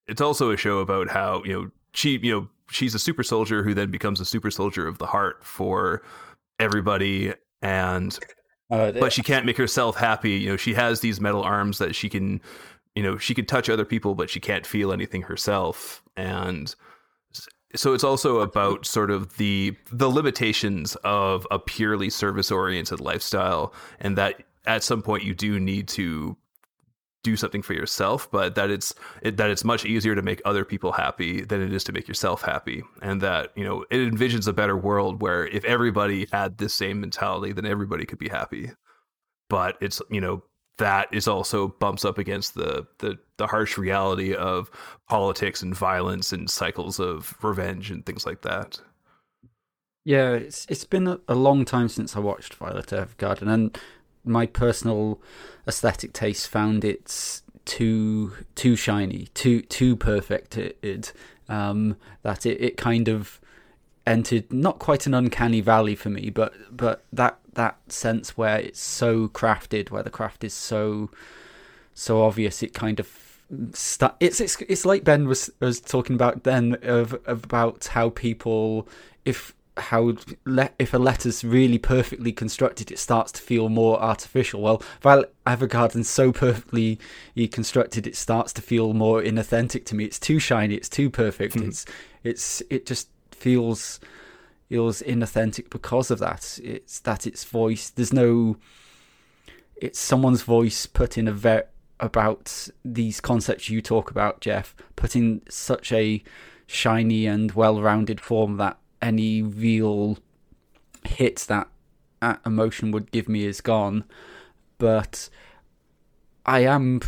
it's 0.07 0.21
also 0.21 0.51
a 0.51 0.57
show 0.57 0.79
about 0.79 1.09
how, 1.09 1.43
you 1.45 1.53
know, 1.53 1.71
she, 1.93 2.19
you 2.19 2.33
know, 2.33 2.49
she's 2.71 2.95
a 2.95 2.99
super 2.99 3.23
soldier 3.23 3.63
who 3.63 3.75
then 3.75 3.91
becomes 3.91 4.21
a 4.21 4.25
super 4.25 4.51
soldier 4.51 4.87
of 4.87 4.99
the 4.99 5.07
heart 5.07 5.43
for 5.45 6.03
everybody 6.59 7.33
and 7.63 8.19
uh, 8.71 8.93
but 8.93 9.13
she 9.13 9.23
can't 9.23 9.47
make 9.47 9.57
herself 9.57 9.97
happy. 9.97 10.33
You 10.33 10.51
know, 10.51 10.57
she 10.57 10.75
has 10.75 11.01
these 11.01 11.21
metal 11.21 11.43
arms 11.43 11.79
that 11.79 11.95
she 11.95 12.09
can, 12.09 12.41
you 12.97 13.03
know, 13.03 13.19
she 13.19 13.35
can 13.35 13.45
touch 13.45 13.69
other 13.69 13.85
people, 13.85 14.15
but 14.15 14.31
she 14.31 14.41
can't 14.41 14.67
feel 14.67 14.91
anything 14.91 15.23
herself. 15.23 16.03
And 16.17 16.75
so 17.77 17.93
it's 17.93 18.03
also 18.03 18.41
about 18.41 18.87
sort 18.87 19.11
of 19.11 19.37
the 19.37 19.77
the 19.93 20.09
limitations 20.09 20.97
of 21.05 21.47
a 21.51 21.59
purely 21.59 22.09
service 22.09 22.51
oriented 22.51 23.01
lifestyle, 23.01 23.75
and 24.01 24.17
that 24.17 24.43
at 24.67 24.83
some 24.83 25.03
point 25.03 25.25
you 25.25 25.35
do 25.35 25.61
need 25.61 25.89
to 25.89 26.37
do 27.23 27.37
something 27.37 27.61
for 27.61 27.75
yourself, 27.75 28.31
but 28.31 28.55
that 28.55 28.71
it's 28.71 28.95
it, 29.21 29.37
that 29.37 29.51
it's 29.51 29.65
much 29.65 29.85
easier 29.85 30.15
to 30.15 30.23
make 30.23 30.41
other 30.47 30.65
people 30.65 30.93
happy 30.93 31.43
than 31.43 31.61
it 31.61 31.75
is 31.75 31.85
to 31.85 31.93
make 31.93 32.09
yourself 32.09 32.41
happy, 32.41 32.83
and 33.03 33.21
that 33.21 33.53
you 33.57 33.65
know 33.65 33.85
it 33.91 33.99
envisions 33.99 34.49
a 34.49 34.55
better 34.55 34.77
world 34.77 35.21
where 35.21 35.47
if 35.49 35.65
everybody 35.67 36.27
had 36.33 36.57
this 36.57 36.73
same 36.73 37.01
mentality, 37.03 37.53
then 37.53 37.67
everybody 37.67 38.07
could 38.07 38.19
be 38.19 38.31
happy. 38.31 38.71
But 39.51 39.77
it's 39.83 40.01
you 40.09 40.23
know 40.23 40.43
that 40.79 41.09
is 41.13 41.27
also 41.27 41.69
bumps 41.69 42.05
up 42.05 42.19
against 42.19 42.55
the 42.55 42.87
the 42.99 43.19
the 43.39 43.47
harsh 43.47 43.79
reality 43.79 44.35
of 44.35 44.71
politics 45.09 45.63
and 45.63 45.75
violence 45.75 46.33
and 46.33 46.51
cycles 46.51 46.99
of 47.01 47.35
revenge 47.43 47.91
and 47.91 48.05
things 48.05 48.27
like 48.27 48.43
that. 48.43 48.81
Yeah, 50.05 50.33
it's 50.33 50.67
it's 50.69 50.85
been 50.85 51.19
a, 51.27 51.35
long 51.35 51.65
time 51.65 51.89
since 51.89 52.15
I 52.15 52.21
watched 52.21 52.55
Violet 52.55 52.87
Evergarden, 52.87 53.49
and 53.53 53.79
my 54.25 54.47
personal 54.47 55.21
aesthetic 55.67 56.13
taste 56.13 56.49
found 56.49 56.85
it 56.85 57.43
too 57.65 58.33
too 58.55 58.77
shiny, 58.77 59.29
too 59.35 59.63
too 59.63 59.97
perfected. 59.97 61.11
Um, 61.49 61.97
that 62.23 62.47
it, 62.47 62.61
it 62.61 62.77
kind 62.77 63.09
of 63.09 63.41
entered 64.07 64.53
not 64.53 64.79
quite 64.79 65.07
an 65.07 65.15
uncanny 65.15 65.61
valley 65.61 65.95
for 65.95 66.11
me, 66.11 66.31
but 66.31 66.55
but 66.75 67.05
that 67.13 67.39
that 67.55 67.77
sense 67.89 68.37
where 68.37 68.59
it's 68.59 68.81
so 68.81 69.29
crafted, 69.29 69.91
where 69.91 70.03
the 70.03 70.11
craft 70.11 70.45
is 70.45 70.55
so 70.55 71.11
so 71.95 72.23
obvious, 72.23 72.63
it 72.63 72.75
kind 72.75 73.01
of 73.01 73.09
st- 73.73 74.13
it's 74.21 74.41
it's 74.41 74.61
it's 74.69 74.87
like 74.87 75.05
Ben 75.05 75.27
was 75.27 75.51
was 75.61 75.81
talking 75.81 76.15
about 76.15 76.45
then 76.45 76.77
of 76.83 77.19
about 77.27 77.87
how 77.87 78.11
people 78.11 78.89
if 79.25 79.55
how 79.79 80.15
le- 80.47 80.71
if 80.79 80.95
a 80.95 80.99
letter's 80.99 81.45
really 81.45 81.79
perfectly 81.79 82.33
constructed, 82.33 82.91
it 82.91 82.99
starts 82.99 83.33
to 83.33 83.43
feel 83.43 83.69
more 83.69 84.01
artificial. 84.01 84.63
Well, 84.63 84.83
Violet 85.01 85.35
Evergarden's 85.47 86.09
so 86.09 86.33
perfectly 86.33 86.99
constructed, 87.51 88.07
it 88.07 88.17
starts 88.17 88.53
to 88.55 88.63
feel 88.63 88.95
more 88.95 89.21
inauthentic 89.21 89.85
to 89.87 89.95
me. 89.95 90.05
It's 90.05 90.19
too 90.19 90.39
shiny. 90.39 90.75
It's 90.75 90.89
too 90.89 91.11
perfect. 91.11 91.55
Hmm. 91.55 91.69
It's 91.69 91.85
it's 92.25 92.63
it 92.71 92.87
just 92.87 93.09
feels 93.37 94.01
feels 94.69 95.01
inauthentic 95.03 95.71
because 95.71 96.11
of 96.11 96.19
that. 96.19 96.59
It's 96.63 96.99
that 97.01 97.27
its 97.27 97.45
voice. 97.45 97.91
There's 97.91 98.13
no. 98.13 98.57
It's 99.77 99.99
someone's 99.99 100.43
voice 100.43 100.87
put 100.87 101.19
in 101.19 101.29
a 101.29 101.33
very 101.33 101.65
about 102.01 102.69
these 102.85 103.21
concepts 103.21 103.71
you 103.71 103.81
talk 103.81 104.11
about, 104.11 104.41
Jeff. 104.41 104.75
Put 104.97 105.17
in 105.17 105.43
such 105.49 105.93
a 105.93 106.23
shiny 106.67 107.27
and 107.27 107.53
well-rounded 107.53 108.21
form 108.21 108.57
that 108.57 108.79
any 109.01 109.41
real 109.43 110.19
hit 111.05 111.47
that 111.49 111.69
emotion 112.45 112.91
would 112.91 113.11
give 113.13 113.29
me 113.29 113.45
is 113.45 113.61
gone. 113.61 114.05
But 114.79 115.29
I 116.45 116.61
am 116.61 117.01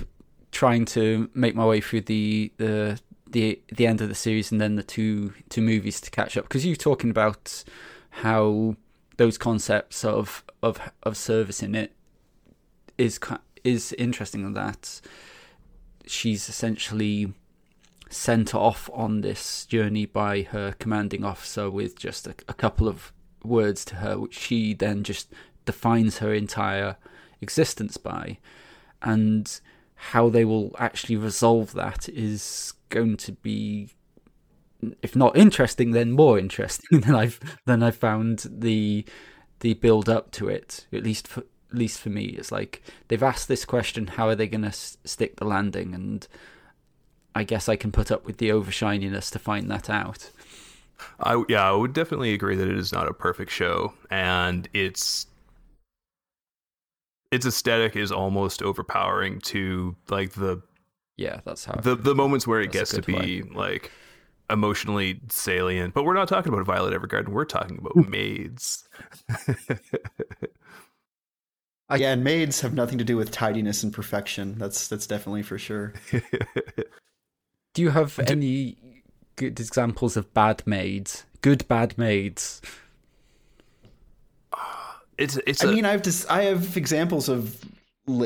trying 0.52 0.84
to 0.86 1.28
make 1.34 1.54
my 1.54 1.66
way 1.66 1.80
through 1.80 2.02
the 2.02 2.52
the 2.56 3.00
the 3.32 3.60
the 3.74 3.86
end 3.86 4.00
of 4.00 4.08
the 4.08 4.14
series 4.14 4.50
and 4.50 4.60
then 4.60 4.76
the 4.76 4.82
two 4.82 5.32
two 5.48 5.62
movies 5.62 6.00
to 6.00 6.10
catch 6.10 6.36
up 6.36 6.44
because 6.44 6.64
you're 6.64 6.76
talking 6.76 7.10
about 7.10 7.64
how 8.10 8.76
those 9.16 9.38
concepts 9.38 10.04
of 10.04 10.44
of 10.62 10.80
of 11.02 11.16
service 11.16 11.62
in 11.62 11.74
it 11.74 11.92
is 12.96 13.18
is 13.64 13.92
interesting 13.94 14.44
in 14.44 14.54
that 14.54 15.00
she's 16.06 16.48
essentially 16.48 17.32
sent 18.10 18.54
off 18.54 18.88
on 18.92 19.20
this 19.20 19.66
journey 19.66 20.06
by 20.06 20.42
her 20.42 20.72
commanding 20.78 21.24
officer 21.24 21.70
with 21.70 21.98
just 21.98 22.26
a, 22.26 22.34
a 22.48 22.54
couple 22.54 22.88
of 22.88 23.12
words 23.44 23.84
to 23.84 23.96
her, 23.96 24.18
which 24.18 24.38
she 24.38 24.74
then 24.74 25.04
just 25.04 25.32
defines 25.64 26.18
her 26.18 26.32
entire 26.32 26.96
existence 27.40 27.96
by. 27.96 28.38
And 29.02 29.60
how 29.94 30.28
they 30.28 30.44
will 30.44 30.74
actually 30.78 31.16
resolve 31.16 31.72
that 31.74 32.08
is 32.08 32.72
going 32.88 33.16
to 33.16 33.32
be 33.32 33.90
if 35.02 35.16
not 35.16 35.36
interesting 35.36 35.90
then 35.90 36.12
more 36.12 36.38
interesting 36.38 37.00
than 37.00 37.14
I've 37.14 37.40
than 37.66 37.82
I 37.82 37.90
found 37.90 38.46
the 38.50 39.04
the 39.60 39.74
build 39.74 40.08
up 40.08 40.30
to 40.32 40.48
it 40.48 40.86
at 40.92 41.02
least 41.02 41.26
for 41.26 41.40
at 41.40 41.76
least 41.76 42.00
for 42.00 42.08
me 42.08 42.24
it's 42.26 42.52
like 42.52 42.82
they've 43.08 43.22
asked 43.22 43.48
this 43.48 43.64
question 43.64 44.06
how 44.06 44.28
are 44.28 44.34
they 44.34 44.46
going 44.46 44.62
to 44.62 44.68
s- 44.68 44.96
stick 45.04 45.36
the 45.36 45.44
landing 45.44 45.94
and 45.94 46.26
I 47.38 47.44
guess 47.44 47.68
I 47.68 47.76
can 47.76 47.92
put 47.92 48.10
up 48.10 48.24
with 48.24 48.38
the 48.38 48.48
overshininess 48.48 49.30
to 49.30 49.38
find 49.38 49.70
that 49.70 49.88
out. 49.88 50.32
I 51.20 51.40
yeah, 51.48 51.68
I 51.68 51.72
would 51.72 51.92
definitely 51.92 52.34
agree 52.34 52.56
that 52.56 52.68
it 52.68 52.76
is 52.76 52.92
not 52.92 53.06
a 53.06 53.14
perfect 53.14 53.52
show, 53.52 53.94
and 54.10 54.68
its 54.74 55.28
its 57.30 57.46
aesthetic 57.46 57.94
is 57.94 58.10
almost 58.10 58.60
overpowering 58.60 59.38
to 59.42 59.94
like 60.08 60.32
the 60.32 60.60
yeah, 61.18 61.40
that's 61.44 61.66
how 61.66 61.74
the 61.74 61.94
the 61.94 62.14
moments 62.14 62.46
where 62.46 62.60
it 62.60 62.72
gets 62.72 62.92
to 62.92 63.02
be 63.02 63.42
way. 63.42 63.50
like 63.52 63.90
emotionally 64.48 65.20
salient. 65.28 65.92
But 65.92 66.04
we're 66.04 66.14
not 66.14 66.28
talking 66.28 66.52
about 66.52 66.64
Violet 66.64 66.98
Evergarden. 66.98 67.28
We're 67.28 67.44
talking 67.44 67.78
about 67.78 67.92
hmm. 67.92 68.10
maids. 68.10 68.88
yeah, 71.96 72.12
and 72.12 72.24
maids 72.24 72.60
have 72.60 72.72
nothing 72.72 72.98
to 72.98 73.04
do 73.04 73.16
with 73.16 73.30
tidiness 73.30 73.82
and 73.82 73.92
perfection. 73.92 74.56
That's 74.58 74.88
that's 74.88 75.06
definitely 75.06 75.42
for 75.42 75.58
sure. 75.58 75.92
Do 77.74 77.82
you 77.82 77.90
have 77.90 78.16
Do, 78.16 78.24
any 78.26 78.76
good 79.36 79.60
examples 79.60 80.16
of 80.16 80.32
bad 80.34 80.66
maids? 80.66 81.24
Good 81.42 81.66
bad 81.68 81.98
maids. 81.98 82.62
Uh, 84.52 84.56
it's 85.18 85.36
it's. 85.46 85.64
I 85.64 85.68
a, 85.68 85.72
mean, 85.72 85.84
I've 85.84 86.02
just 86.02 86.30
I 86.30 86.44
have 86.44 86.76
examples 86.76 87.28
of. 87.28 87.64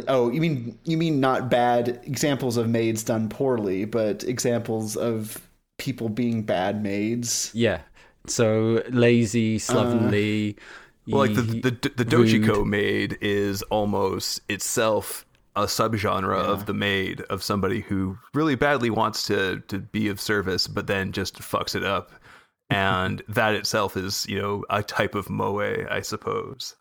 Oh, 0.08 0.30
you 0.30 0.40
mean 0.40 0.78
you 0.84 0.96
mean 0.96 1.20
not 1.20 1.50
bad 1.50 2.00
examples 2.04 2.56
of 2.56 2.68
maids 2.68 3.02
done 3.02 3.28
poorly, 3.28 3.84
but 3.84 4.24
examples 4.24 4.96
of 4.96 5.40
people 5.78 6.08
being 6.08 6.42
bad 6.42 6.82
maids. 6.82 7.50
Yeah. 7.54 7.80
So 8.26 8.82
lazy, 8.90 9.58
slovenly. 9.58 10.56
Uh, 10.58 10.62
well, 11.08 11.20
like 11.26 11.34
the 11.34 11.42
the, 11.42 11.70
the, 11.70 12.04
the 12.04 12.04
Dojiko 12.04 12.64
maid 12.64 13.18
is 13.20 13.62
almost 13.62 14.40
itself 14.48 15.26
a 15.56 15.64
subgenre 15.64 16.36
yeah. 16.36 16.50
of 16.50 16.66
the 16.66 16.74
maid 16.74 17.20
of 17.22 17.42
somebody 17.42 17.80
who 17.80 18.16
really 18.34 18.54
badly 18.54 18.90
wants 18.90 19.26
to 19.26 19.60
to 19.68 19.78
be 19.78 20.08
of 20.08 20.20
service 20.20 20.66
but 20.66 20.86
then 20.86 21.12
just 21.12 21.40
fucks 21.40 21.74
it 21.74 21.84
up 21.84 22.12
and 22.70 23.22
that 23.28 23.54
itself 23.54 23.96
is 23.96 24.26
you 24.28 24.40
know 24.40 24.64
a 24.70 24.82
type 24.82 25.14
of 25.14 25.28
moe 25.28 25.86
i 25.90 26.00
suppose 26.00 26.74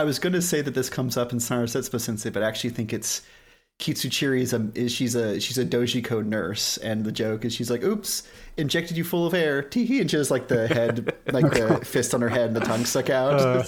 i 0.00 0.04
was 0.04 0.18
going 0.18 0.32
to 0.32 0.42
say 0.42 0.60
that 0.62 0.74
this 0.74 0.88
comes 0.90 1.16
up 1.16 1.32
in 1.32 1.40
Sayonara 1.40 1.68
Zetsubou 1.68 2.00
Sensei 2.00 2.30
but 2.30 2.42
i 2.42 2.46
actually 2.48 2.70
think 2.70 2.92
it's 2.92 3.22
Kitsuchiri 3.78 4.42
is 4.42 4.52
a 4.52 4.68
is 4.74 4.92
she's 4.92 5.14
a 5.14 5.40
she's 5.40 5.56
a 5.56 5.64
Dojiko 5.64 6.22
nurse, 6.22 6.76
and 6.76 7.02
the 7.02 7.10
joke 7.10 7.46
is 7.46 7.54
she's 7.54 7.70
like, 7.70 7.82
"Oops, 7.82 8.22
injected 8.58 8.94
you 8.98 9.04
full 9.04 9.26
of 9.26 9.32
air." 9.32 9.62
Tee 9.62 10.02
and 10.02 10.10
she 10.10 10.18
has 10.18 10.30
like 10.30 10.48
the 10.48 10.68
head, 10.78 11.14
like 11.32 11.50
the 11.50 11.80
fist 11.82 12.12
on 12.12 12.20
her 12.20 12.28
head, 12.28 12.48
and 12.48 12.56
the 12.56 12.60
tongue 12.60 12.84
stuck 12.84 13.08
out. 13.08 13.40
Uh, 13.40 13.64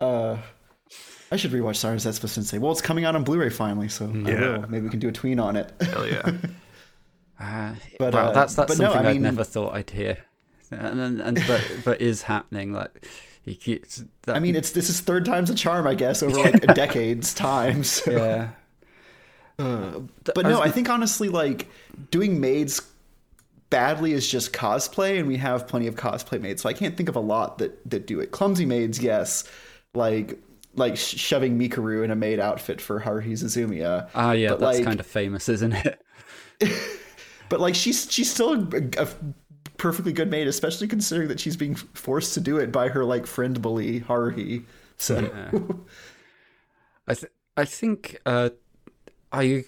Uh, 0.00 0.38
I 1.30 1.36
should 1.36 1.50
rewatch 1.50 1.76
Sayonara 1.76 2.00
Zetsubou 2.00 2.28
Sensei. 2.30 2.56
Well, 2.56 2.72
it's 2.72 2.80
coming 2.80 3.04
out 3.04 3.14
on 3.14 3.24
Blu-ray 3.24 3.50
finally, 3.50 3.88
so 3.90 4.06
I 4.06 4.30
Yeah. 4.30 4.40
will. 4.58 4.70
Maybe 4.70 4.84
we 4.84 4.88
can 4.90 5.00
do 5.00 5.08
a 5.08 5.12
tween 5.12 5.38
on 5.38 5.54
it. 5.56 5.70
Hell 5.82 6.06
yeah. 6.06 6.22
Uh, 7.38 7.74
But, 7.98 8.14
well, 8.14 8.28
uh, 8.30 8.32
that's 8.32 8.54
that's 8.54 8.72
but 8.74 8.82
no, 8.82 8.90
something 8.90 9.06
I 9.06 9.10
I'd 9.10 9.20
never 9.20 9.44
thought 9.44 9.74
I'd 9.74 9.90
hear, 9.90 10.16
and 10.70 10.98
and, 10.98 11.20
and 11.20 11.42
but 11.46 11.62
but 11.84 12.00
is 12.00 12.22
happening. 12.22 12.72
Like 12.72 12.90
he 12.94 13.00
keeps. 13.02 13.04
That, 13.04 13.35
I 14.26 14.40
mean, 14.40 14.56
it's 14.56 14.72
this 14.72 14.90
is 14.90 15.00
third 15.00 15.24
time's 15.24 15.50
a 15.50 15.54
charm, 15.54 15.86
I 15.86 15.94
guess, 15.94 16.22
over 16.22 16.36
like 16.36 16.64
a 16.64 16.66
decade's 16.74 17.32
time. 17.34 17.84
So. 17.84 18.10
yeah. 18.10 18.48
But 19.56 20.42
no, 20.42 20.60
I 20.60 20.70
think 20.70 20.88
honestly, 20.90 21.28
like 21.28 21.68
doing 22.10 22.40
maids 22.40 22.80
badly 23.70 24.12
is 24.12 24.28
just 24.28 24.52
cosplay, 24.52 25.18
and 25.18 25.26
we 25.28 25.36
have 25.38 25.66
plenty 25.66 25.86
of 25.86 25.94
cosplay 25.94 26.40
maids. 26.40 26.62
So 26.62 26.68
I 26.68 26.72
can't 26.72 26.96
think 26.96 27.08
of 27.08 27.16
a 27.16 27.20
lot 27.20 27.58
that 27.58 27.88
that 27.90 28.06
do 28.06 28.20
it. 28.20 28.32
Clumsy 28.32 28.66
maids, 28.66 29.00
yes, 29.00 29.44
like 29.94 30.38
like 30.74 30.96
shoving 30.96 31.58
Mikuru 31.58 32.04
in 32.04 32.10
a 32.10 32.16
maid 32.16 32.38
outfit 32.38 32.80
for 32.80 33.00
Haruhi 33.00 33.32
Suzumiya. 33.32 34.08
Ah, 34.14 34.32
yeah, 34.32 34.50
But, 34.50 34.60
that's 34.60 34.78
like- 34.78 34.84
kind 34.86 35.00
of 35.00 35.06
famous, 35.06 35.48
isn't 35.48 35.72
it? 35.72 36.02
But 37.48 37.60
like 37.60 37.76
she's 37.76 38.10
she's 38.10 38.28
still 38.28 38.54
a, 38.54 39.02
a 39.04 39.08
perfectly 39.78 40.12
good 40.12 40.30
maid, 40.30 40.46
especially 40.46 40.88
considering 40.88 41.28
that 41.28 41.40
she's 41.40 41.56
being 41.56 41.74
forced 41.74 42.34
to 42.34 42.40
do 42.40 42.58
it 42.58 42.72
by 42.72 42.88
her 42.88 43.04
like 43.04 43.26
friend 43.26 43.60
bully 43.60 44.00
Haruhi. 44.00 44.64
So 44.98 45.30
I 47.06 47.14
th- 47.14 47.32
I 47.56 47.64
think 47.64 48.20
uh, 48.26 48.50
I 49.32 49.64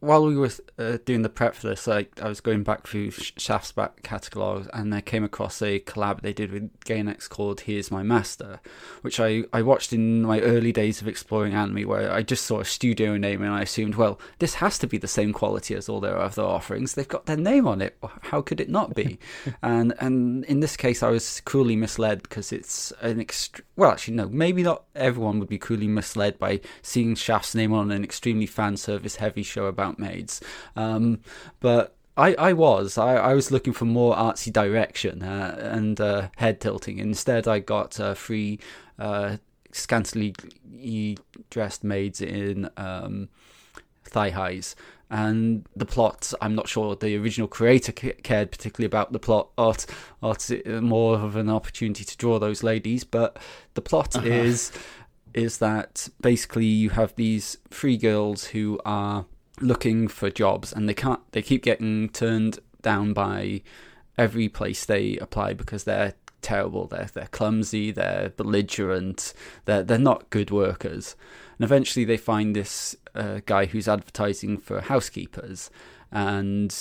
while 0.00 0.24
we 0.24 0.36
were 0.36 0.50
uh, 0.78 0.98
doing 1.04 1.22
the 1.22 1.28
prep 1.28 1.54
for 1.54 1.68
this, 1.68 1.88
I, 1.88 2.06
I 2.22 2.28
was 2.28 2.40
going 2.40 2.62
back 2.62 2.86
through 2.86 3.10
Shaft's 3.10 3.72
back 3.72 4.02
catalogue 4.02 4.68
and 4.72 4.94
I 4.94 5.00
came 5.00 5.24
across 5.24 5.60
a 5.60 5.80
collab 5.80 6.20
they 6.20 6.32
did 6.32 6.52
with 6.52 6.78
Gainax 6.80 7.28
called 7.28 7.62
"He 7.62 7.76
Is 7.76 7.90
My 7.90 8.04
Master," 8.04 8.60
which 9.02 9.18
I, 9.18 9.44
I 9.52 9.62
watched 9.62 9.92
in 9.92 10.22
my 10.22 10.40
early 10.40 10.70
days 10.70 11.00
of 11.00 11.08
exploring 11.08 11.54
anime, 11.54 11.88
where 11.88 12.12
I 12.12 12.22
just 12.22 12.46
saw 12.46 12.60
a 12.60 12.64
studio 12.64 13.16
name 13.16 13.42
and 13.42 13.52
I 13.52 13.62
assumed, 13.62 13.96
well, 13.96 14.20
this 14.38 14.54
has 14.54 14.78
to 14.78 14.86
be 14.86 14.98
the 14.98 15.08
same 15.08 15.32
quality 15.32 15.74
as 15.74 15.88
all 15.88 16.00
their 16.00 16.18
other 16.18 16.42
offerings. 16.42 16.94
They've 16.94 17.08
got 17.08 17.26
their 17.26 17.36
name 17.36 17.66
on 17.66 17.82
it. 17.82 17.98
How 18.22 18.40
could 18.40 18.60
it 18.60 18.68
not 18.68 18.94
be? 18.94 19.18
and 19.62 19.94
and 19.98 20.44
in 20.44 20.60
this 20.60 20.76
case, 20.76 21.02
I 21.02 21.08
was 21.08 21.40
cruelly 21.40 21.76
misled 21.76 22.22
because 22.22 22.52
it's 22.52 22.92
an 23.00 23.18
ext- 23.18 23.62
well, 23.74 23.90
actually 23.90 24.14
no, 24.14 24.28
maybe 24.28 24.62
not 24.62 24.84
everyone 24.94 25.40
would 25.40 25.48
be 25.48 25.58
cruelly 25.58 25.88
misled 25.88 26.38
by 26.38 26.60
seeing 26.82 27.16
Shaft's 27.16 27.54
name 27.54 27.72
on 27.72 27.90
an 27.90 28.04
extremely 28.04 28.46
fan 28.46 28.76
service 28.76 29.16
heavy 29.16 29.42
show 29.42 29.66
about 29.66 29.87
maids. 29.96 30.40
Um, 30.76 31.20
but 31.60 31.96
I, 32.16 32.34
I 32.34 32.52
was 32.52 32.98
I, 32.98 33.14
I 33.14 33.34
was 33.34 33.52
looking 33.52 33.72
for 33.72 33.84
more 33.84 34.16
artsy 34.16 34.52
direction 34.52 35.22
uh, 35.22 35.56
and 35.72 36.00
uh, 36.00 36.28
head 36.36 36.60
tilting. 36.60 36.98
Instead, 36.98 37.46
I 37.46 37.60
got 37.60 38.00
uh, 38.00 38.14
three 38.14 38.58
uh, 38.98 39.36
scantily 39.70 40.34
dressed 41.50 41.84
maids 41.84 42.20
in 42.20 42.68
um, 42.76 43.28
thigh 44.04 44.30
highs. 44.30 44.74
And 45.10 45.64
the 45.74 45.86
plot, 45.86 46.34
I'm 46.42 46.54
not 46.54 46.68
sure 46.68 46.94
the 46.94 47.16
original 47.16 47.48
creator 47.48 47.92
ca- 47.92 48.20
cared 48.22 48.50
particularly 48.50 48.86
about 48.86 49.12
the 49.12 49.18
plot, 49.18 49.48
or, 49.56 49.74
or 50.20 50.34
t- 50.34 50.62
more 50.64 51.14
of 51.14 51.34
an 51.36 51.48
opportunity 51.48 52.04
to 52.04 52.16
draw 52.16 52.38
those 52.38 52.62
ladies. 52.62 53.04
But 53.04 53.38
the 53.74 53.80
plot 53.80 54.22
is 54.26 54.72
is 55.34 55.58
that 55.58 56.08
basically 56.20 56.66
you 56.66 56.90
have 56.90 57.14
these 57.14 57.58
three 57.70 57.96
girls 57.96 58.46
who 58.46 58.80
are 58.84 59.26
looking 59.60 60.08
for 60.08 60.30
jobs, 60.30 60.72
and 60.72 60.88
they 60.88 60.94
can't. 60.94 61.20
They 61.32 61.42
keep 61.42 61.62
getting 61.62 62.08
turned 62.08 62.58
down 62.82 63.12
by 63.12 63.62
every 64.16 64.48
place 64.48 64.84
they 64.84 65.16
apply 65.18 65.54
because 65.54 65.84
they're 65.84 66.14
terrible. 66.42 66.86
They're 66.86 67.08
they're 67.12 67.28
clumsy. 67.28 67.90
They're 67.90 68.30
belligerent. 68.36 69.34
They're 69.64 69.82
they're 69.82 69.98
not 69.98 70.30
good 70.30 70.50
workers. 70.50 71.16
And 71.58 71.64
eventually, 71.64 72.04
they 72.04 72.16
find 72.16 72.54
this 72.54 72.96
uh, 73.14 73.40
guy 73.46 73.66
who's 73.66 73.88
advertising 73.88 74.58
for 74.58 74.80
housekeepers, 74.80 75.70
and 76.12 76.74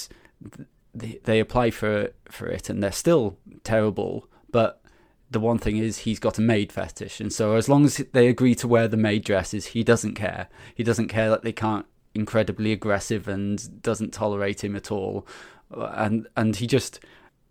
they, 0.93 1.19
they 1.23 1.39
apply 1.39 1.71
for 1.71 2.11
for 2.29 2.47
it, 2.47 2.69
and 2.69 2.83
they're 2.83 2.91
still 2.91 3.37
terrible. 3.63 4.27
But 4.51 4.81
the 5.29 5.39
one 5.39 5.57
thing 5.57 5.77
is, 5.77 5.99
he's 5.99 6.19
got 6.19 6.37
a 6.37 6.41
maid 6.41 6.71
fetish, 6.71 7.19
and 7.19 7.33
so 7.33 7.55
as 7.55 7.67
long 7.67 7.85
as 7.85 7.97
they 8.13 8.27
agree 8.27 8.55
to 8.55 8.67
wear 8.67 8.87
the 8.87 8.97
maid 8.97 9.23
dresses, 9.23 9.67
he 9.67 9.83
doesn't 9.83 10.15
care. 10.15 10.47
He 10.75 10.83
doesn't 10.83 11.09
care 11.09 11.29
that 11.29 11.43
they 11.43 11.51
can't 11.51 11.85
incredibly 12.13 12.71
aggressive 12.71 13.27
and 13.27 13.81
doesn't 13.81 14.13
tolerate 14.13 14.63
him 14.63 14.75
at 14.75 14.91
all, 14.91 15.27
and 15.71 16.27
and 16.35 16.55
he 16.55 16.67
just 16.67 16.99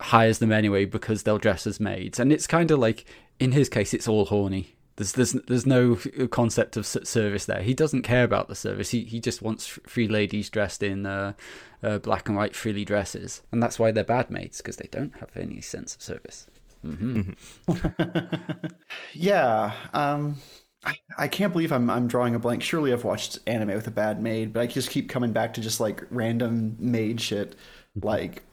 hires 0.01 0.39
them 0.39 0.53
anyway 0.53 0.85
because 0.85 1.23
they'll 1.23 1.39
dress 1.39 1.67
as 1.67 1.81
maids. 1.81 2.21
And 2.21 2.33
it's 2.33 2.47
kind 2.47 2.71
of 2.71 2.79
like 2.79 3.05
in 3.39 3.53
his 3.53 3.69
case, 3.69 3.95
it's 3.95 4.09
all 4.09 4.27
horny. 4.27 4.75
There's 4.97 5.13
there's 5.13 5.33
there's 5.33 5.67
no 5.67 5.97
concept 6.31 6.77
of 6.77 6.87
service 6.87 7.45
there. 7.45 7.63
He 7.63 7.75
doesn't 7.75 8.03
care 8.03 8.25
about 8.25 8.49
the 8.49 8.55
service. 8.55 8.91
He 8.91 9.05
he 9.05 9.21
just 9.21 9.43
wants 9.43 9.79
three 9.87 10.09
ladies 10.09 10.49
dressed 10.49 10.83
in 10.83 11.05
uh, 11.05 11.35
uh, 11.83 11.99
black 11.99 12.29
and 12.29 12.37
white 12.37 12.57
frilly 12.57 12.85
dresses, 12.85 13.43
and 13.53 13.63
that's 13.63 13.79
why 13.79 13.91
they're 13.91 14.05
bad 14.05 14.31
maids 14.31 14.59
because 14.59 14.77
they 14.77 14.89
don't 14.91 15.15
have 15.19 15.31
any 15.37 15.61
sense 15.61 15.95
of 15.95 16.03
service. 16.03 16.47
hmm 16.83 17.33
Yeah. 19.13 19.73
Um, 19.93 20.37
I, 20.87 20.95
I 21.19 21.29
can't 21.29 21.53
believe 21.53 21.73
I'm 21.73 21.91
I'm 21.91 22.07
drawing 22.07 22.35
a 22.35 22.39
blank. 22.39 22.63
Surely 22.63 22.93
I've 22.93 23.05
watched 23.05 23.41
anime 23.47 23.69
with 23.75 23.87
a 23.89 23.91
bad 23.91 24.23
maid, 24.23 24.53
but 24.53 24.61
I 24.61 24.67
just 24.67 24.91
keep 24.91 25.09
coming 25.09 25.33
back 25.33 25.55
to 25.55 25.61
just 25.61 25.81
like 25.81 26.05
random 26.11 26.77
maid 26.79 27.21
shit, 27.21 27.57
like 28.01 28.45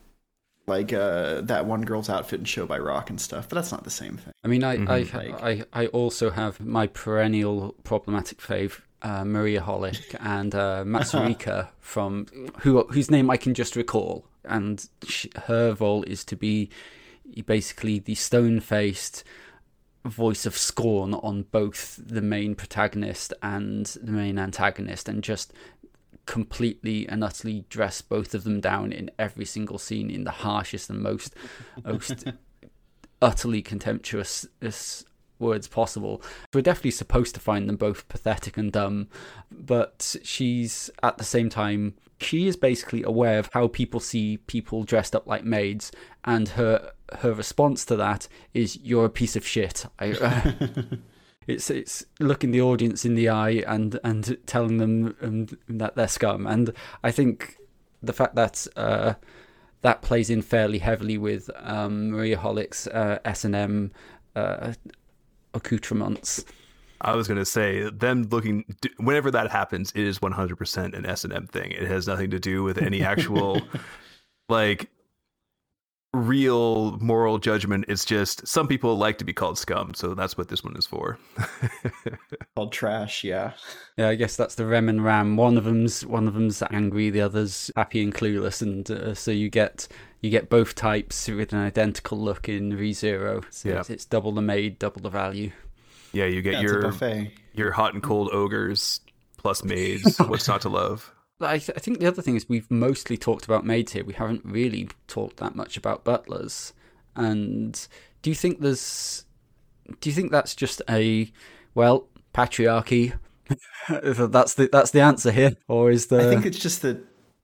like 0.65 0.91
uh 0.93 1.41
that 1.41 1.65
one 1.65 1.83
girl's 1.83 2.09
outfit 2.09 2.39
in 2.39 2.45
Show 2.45 2.65
by 2.65 2.79
Rock 2.79 3.09
and 3.09 3.21
stuff. 3.21 3.47
But 3.47 3.55
that's 3.55 3.71
not 3.71 3.83
the 3.83 3.91
same 3.91 4.17
thing. 4.17 4.33
I 4.43 4.47
mean, 4.47 4.63
I 4.63 4.77
Mhm. 4.77 4.89
I, 4.89 5.51
I 5.51 5.83
I 5.83 5.87
also 5.87 6.31
have 6.31 6.59
my 6.59 6.87
perennial 6.87 7.75
problematic 7.83 8.39
fave. 8.39 8.81
Uh, 9.03 9.25
Maria 9.25 9.59
Holic 9.59 10.15
and 10.21 10.55
uh, 10.55 10.85
Matsurika 10.85 11.67
from 11.81 12.25
who 12.61 12.83
whose 12.85 13.11
name 13.11 13.29
I 13.29 13.35
can 13.35 13.53
just 13.53 13.75
recall, 13.75 14.25
and 14.45 14.87
she, 15.05 15.29
her 15.47 15.73
role 15.77 16.03
is 16.03 16.23
to 16.23 16.37
be 16.37 16.69
basically 17.45 17.99
the 17.99 18.15
stone-faced 18.15 19.25
voice 20.05 20.45
of 20.45 20.57
scorn 20.57 21.13
on 21.13 21.43
both 21.43 21.99
the 22.03 22.21
main 22.21 22.55
protagonist 22.55 23.33
and 23.41 23.85
the 24.01 24.11
main 24.11 24.37
antagonist, 24.37 25.07
and 25.07 25.23
just 25.23 25.53
completely 26.25 27.07
and 27.07 27.23
utterly 27.23 27.65
dress 27.69 28.01
both 28.01 28.33
of 28.33 28.43
them 28.43 28.61
down 28.61 28.93
in 28.93 29.11
every 29.19 29.43
single 29.43 29.77
scene 29.77 30.09
in 30.09 30.23
the 30.23 30.31
harshest 30.31 30.89
and 30.89 31.01
most 31.01 31.35
most 31.83 32.25
utterly 33.21 33.61
contemptuous 33.61 34.45
uh, 34.61 34.71
words 35.39 35.67
possible. 35.67 36.21
We're 36.53 36.61
definitely 36.61 36.91
supposed 36.91 37.35
to 37.35 37.41
find 37.41 37.67
them 37.67 37.75
both 37.75 38.07
pathetic 38.07 38.57
and 38.57 38.71
dumb, 38.71 39.07
but 39.51 40.15
she's 40.23 40.89
at 41.01 41.17
the 41.17 41.23
same 41.23 41.49
time 41.49 41.95
she 42.19 42.47
is 42.47 42.55
basically 42.55 43.03
aware 43.03 43.39
of 43.39 43.49
how 43.53 43.67
people 43.67 43.99
see 43.99 44.37
people 44.37 44.83
dressed 44.83 45.15
up 45.15 45.27
like 45.27 45.43
maids, 45.43 45.91
and 46.23 46.49
her 46.49 46.91
her 47.19 47.33
response 47.33 47.85
to 47.85 47.95
that 47.97 48.27
is 48.53 48.77
"You're 48.81 49.05
a 49.05 49.09
piece 49.09 49.35
of 49.35 49.45
shit." 49.45 49.85
I, 49.99 50.55
it's 51.47 51.69
it's 51.69 52.05
looking 52.19 52.51
the 52.51 52.61
audience 52.61 53.05
in 53.05 53.15
the 53.15 53.29
eye 53.29 53.63
and 53.67 53.99
and 54.03 54.37
telling 54.45 54.77
them 54.77 55.15
um, 55.21 55.47
that 55.67 55.95
they're 55.95 56.07
scum, 56.07 56.47
and 56.47 56.73
I 57.03 57.11
think 57.11 57.57
the 58.01 58.13
fact 58.13 58.35
that 58.35 58.67
uh, 58.75 59.13
that 59.81 60.01
plays 60.01 60.29
in 60.29 60.41
fairly 60.41 60.79
heavily 60.79 61.17
with 61.17 61.49
um, 61.57 62.11
Maria 62.11 62.37
Holic's 62.37 62.87
uh, 62.87 63.19
S 63.25 63.45
and 63.45 63.55
M 63.55 63.91
uh, 64.35 64.73
accoutrements. 65.53 66.45
I 67.03 67.15
was 67.15 67.27
gonna 67.27 67.45
say 67.45 67.89
them 67.89 68.23
looking 68.31 68.65
whenever 68.97 69.31
that 69.31 69.51
happens, 69.51 69.91
it 69.95 70.03
is 70.03 70.19
100% 70.19 70.93
an 70.97 71.05
S 71.05 71.23
and 71.23 71.33
M 71.33 71.47
thing. 71.47 71.71
It 71.71 71.87
has 71.87 72.07
nothing 72.07 72.29
to 72.31 72.39
do 72.39 72.63
with 72.63 72.77
any 72.77 73.03
actual 73.03 73.61
like 74.49 74.89
real 76.13 76.97
moral 76.99 77.39
judgment. 77.39 77.85
It's 77.87 78.05
just 78.05 78.47
some 78.47 78.67
people 78.67 78.95
like 78.97 79.17
to 79.17 79.25
be 79.25 79.33
called 79.33 79.57
scum, 79.57 79.93
so 79.95 80.13
that's 80.13 80.37
what 80.37 80.47
this 80.47 80.63
one 80.63 80.75
is 80.77 80.85
for. 80.85 81.17
Called 82.55 82.71
trash. 82.71 83.23
Yeah. 83.23 83.53
Yeah, 83.97 84.09
I 84.09 84.15
guess 84.15 84.35
that's 84.35 84.53
the 84.55 84.65
Rem 84.67 84.89
and 84.89 85.03
Ram. 85.03 85.37
One 85.37 85.57
of 85.57 85.63
them's 85.63 86.05
one 86.05 86.27
of 86.27 86.35
them's 86.35 86.61
angry, 86.69 87.09
the 87.09 87.21
other's 87.21 87.71
happy 87.75 88.03
and 88.03 88.13
clueless, 88.13 88.61
and 88.61 88.89
uh, 88.91 89.15
so 89.15 89.31
you 89.31 89.49
get 89.49 89.87
you 90.21 90.29
get 90.29 90.49
both 90.49 90.75
types 90.75 91.27
with 91.27 91.51
an 91.51 91.59
identical 91.59 92.19
look 92.19 92.47
in 92.47 92.71
ReZero. 92.73 93.43
So 93.49 93.69
Yeah. 93.69 93.79
it's, 93.79 93.89
it's 93.89 94.05
double 94.05 94.31
the 94.31 94.41
maid, 94.41 94.77
double 94.79 95.01
the 95.01 95.09
value. 95.09 95.51
Yeah, 96.13 96.25
you 96.25 96.41
get 96.41 96.53
yeah 96.53 96.61
your 96.61 96.81
buffet. 96.83 97.31
your 97.53 97.71
hot 97.71 97.93
and 97.93 98.01
cold 98.01 98.29
ogres 98.31 99.01
plus 99.37 99.63
maids. 99.63 100.17
What's 100.17 100.47
not 100.47 100.61
to 100.61 100.69
love? 100.69 101.13
I, 101.41 101.57
th- 101.57 101.75
I 101.75 101.79
think 101.79 101.99
the 101.99 102.07
other 102.07 102.21
thing 102.21 102.35
is 102.35 102.47
we've 102.47 102.69
mostly 102.71 103.17
talked 103.17 103.45
about 103.45 103.65
maids 103.65 103.91
here. 103.91 104.05
We 104.05 104.13
haven't 104.13 104.45
really 104.45 104.87
talked 105.07 105.37
that 105.37 105.55
much 105.55 105.75
about 105.75 106.05
butlers. 106.05 106.73
And 107.15 107.87
do 108.21 108.29
you 108.29 108.35
think 108.35 108.61
there's? 108.61 109.25
Do 109.99 110.09
you 110.09 110.15
think 110.15 110.31
that's 110.31 110.55
just 110.55 110.81
a 110.89 111.31
well 111.75 112.07
patriarchy? 112.33 113.13
that's 113.89 114.53
the 114.53 114.69
that's 114.71 114.91
the 114.91 115.01
answer 115.01 115.31
here, 115.31 115.57
or 115.67 115.91
is 115.91 116.07
there? 116.07 116.27
I 116.27 116.33
think 116.33 116.45
it's 116.45 116.59
just 116.59 116.81
that 116.83 117.03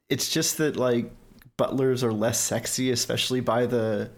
it's 0.09 0.29
just 0.29 0.57
that 0.57 0.77
like 0.77 1.11
butlers 1.57 2.03
are 2.03 2.13
less 2.13 2.39
sexy, 2.39 2.91
especially 2.91 3.41
by 3.41 3.65
the 3.65 4.09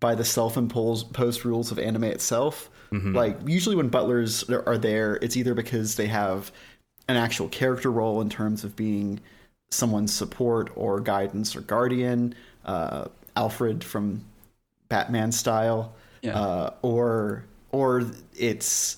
by 0.00 0.14
the 0.14 0.24
self-imposed 0.24 1.12
post 1.12 1.44
rules 1.44 1.70
of 1.70 1.78
anime 1.78 2.04
itself. 2.04 2.70
Like 2.92 3.38
usually 3.46 3.76
when 3.76 3.88
butlers 3.88 4.44
are 4.50 4.78
there, 4.78 5.16
it's 5.22 5.36
either 5.36 5.54
because 5.54 5.96
they 5.96 6.06
have 6.08 6.50
an 7.08 7.16
actual 7.16 7.48
character 7.48 7.90
role 7.90 8.20
in 8.20 8.28
terms 8.28 8.64
of 8.64 8.74
being 8.76 9.20
someone's 9.70 10.12
support 10.12 10.70
or 10.74 11.00
guidance 11.00 11.54
or 11.54 11.60
guardian, 11.60 12.34
uh, 12.64 13.06
Alfred 13.36 13.84
from 13.84 14.24
Batman 14.88 15.30
style, 15.32 15.92
Yeah. 16.22 16.38
uh, 16.38 16.70
or 16.82 17.44
or 17.72 18.04
it's 18.36 18.96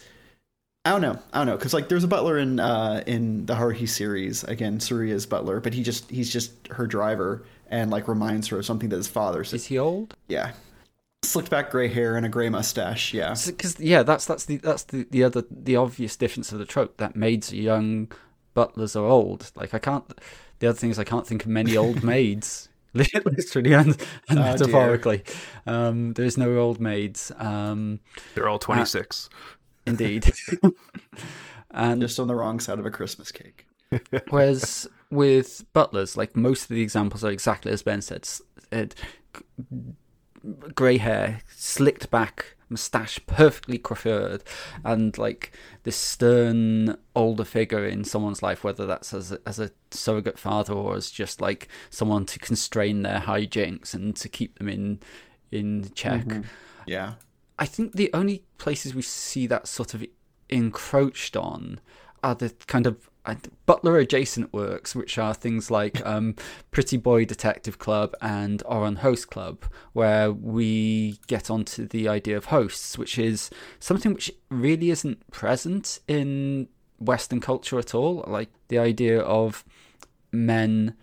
I 0.85 0.91
don't 0.91 1.03
know. 1.03 1.19
I 1.33 1.39
don't 1.39 1.47
know 1.47 1.57
because 1.57 1.75
like 1.75 1.89
there's 1.89 2.03
a 2.05 2.09
butler 2.09 2.39
in 2.39 2.59
uh, 2.59 3.05
in 3.07 3.47
the 3.47 3.55
Haruhi 3.55 3.89
series 3.89 4.43
again, 4.45 4.79
Tsuruya's 4.79 5.27
butler, 5.27 5.61
but 5.61 5.75
he 5.75 5.83
just 5.83 6.11
he's 6.11 6.33
just 6.33 6.53
her 6.69 6.87
driver 6.87 7.45
and 7.71 7.91
like 7.91 8.09
reminds 8.09 8.49
her 8.49 8.59
of 8.59 8.67
something 8.67 8.89
that 8.89 8.97
his 8.97 9.09
father 9.09 9.45
said. 9.45 9.57
Is 9.57 9.67
he 9.67 9.79
old? 9.79 10.17
Yeah, 10.29 10.53
slicked 11.23 11.51
back 11.51 11.71
gray 11.71 11.89
hair 11.89 12.17
and 12.17 12.27
a 12.27 12.29
gray 12.29 12.49
mustache. 12.49 13.15
Yeah, 13.15 13.35
Because 13.47 13.79
yeah, 13.81 14.03
that's 14.03 14.25
that's 14.27 14.45
the 14.47 14.57
that's 14.59 14.85
the, 14.85 15.07
the 15.11 15.25
other 15.25 15.45
the 15.51 15.77
obvious 15.77 16.17
difference 16.17 16.53
of 16.53 16.59
the 16.59 16.65
trope 16.67 16.97
that 16.99 17.17
maids 17.17 17.53
are 17.53 17.57
young, 17.57 18.11
butlers 18.55 18.97
are 18.97 19.05
old. 19.07 19.51
Like 19.55 19.75
I 19.75 19.79
can't. 19.79 20.05
The 20.59 20.69
other 20.69 20.79
thing 20.79 20.91
is 20.91 20.99
I 20.99 21.05
can't 21.05 21.27
think 21.27 21.43
of 21.45 21.49
many 21.49 21.77
old 21.77 22.03
maids. 22.05 22.69
Literally 22.95 23.73
and, 23.73 23.89
and 24.29 24.39
Oh, 24.39 24.43
dear. 24.43 24.45
metaphorically, 24.53 25.23
um, 25.67 26.13
there's 26.13 26.37
no 26.37 26.59
old 26.59 26.79
maids. 26.79 27.33
Um, 27.39 28.01
They're 28.35 28.49
all 28.51 28.59
26. 28.59 29.31
indeed, 29.87 30.31
and 31.71 32.03
just 32.03 32.21
on 32.21 32.27
the 32.29 32.35
wrong 32.35 32.61
side 32.61 32.79
of 32.79 32.85
a 32.85 32.91
Christmas 32.91 33.33
cake. 33.33 33.67
Whereas 34.29 34.87
with 35.11 35.65
butlers, 35.73 36.19
like 36.19 36.37
most 36.37 36.65
of 36.65 36.69
the 36.69 36.83
examples 36.83 37.25
are 37.25 37.31
exactly 37.31 37.73
as 37.73 37.83
Ben 37.83 38.03
said, 38.03 38.29
it, 38.71 38.95
grey 40.75 40.99
hair, 40.99 41.41
slicked 41.55 42.11
back, 42.11 42.57
moustache, 42.69 43.21
perfectly 43.27 43.79
coiffured, 43.79 44.43
and 44.85 45.17
like 45.19 45.53
this 45.85 45.97
stern 45.97 46.97
older 47.15 47.45
figure 47.45 47.87
in 47.87 48.05
someone's 48.05 48.43
life, 48.43 48.65
whether 48.65 48.87
that's 48.87 49.15
as 49.15 49.33
a, 49.33 49.39
as 49.47 49.59
a 49.59 49.71
surrogate 49.91 50.39
father 50.39 50.73
or 50.73 50.97
as 50.97 51.11
just 51.11 51.41
like 51.41 51.69
someone 51.91 52.27
to 52.27 52.39
constrain 52.39 53.03
their 53.03 53.21
hijinks 53.21 53.95
and 53.95 54.17
to 54.17 54.29
keep 54.29 54.59
them 54.59 54.69
in 54.69 55.01
in 55.51 55.91
check. 55.95 56.25
Mm-hmm. 56.25 56.43
Yeah, 56.87 57.15
I 57.59 57.67
think 57.67 57.93
the 57.93 58.11
only 58.13 58.43
places 58.59 58.95
we 58.95 59.03
see 59.03 59.47
that 59.47 59.69
sort 59.69 59.95
of 59.95 60.05
encroached 60.49 61.37
on 61.37 61.81
are 62.23 62.35
the 62.35 62.51
kind 62.67 62.87
of 62.87 63.09
butler 63.67 63.99
adjacent 63.99 64.53
works, 64.53 64.95
which 64.95 65.19
are 65.19 65.35
things 65.35 65.71
like 65.71 66.05
um, 66.07 66.35
Pretty 66.71 66.97
Boy 66.97 67.25
Detective 67.25 67.79
Club 67.79 68.15
and 68.21 68.63
Ouran 68.65 68.99
Host 68.99 69.31
Club, 69.31 69.65
where 69.93 70.33
we 70.33 71.19
get 71.27 71.51
onto 71.51 71.87
the 71.87 72.09
idea 72.09 72.37
of 72.37 72.47
hosts, 72.47 72.99
which 72.99 73.19
is 73.19 73.51
something 73.79 74.13
which 74.15 74.31
really 74.51 74.91
isn't 74.91 75.31
present 75.31 76.01
in 76.09 76.69
Western 76.99 77.41
culture 77.41 77.79
at 77.79 77.95
all. 77.95 78.25
Like 78.27 78.51
the 78.69 78.79
idea 78.79 79.21
of 79.21 79.65
men 80.33 80.95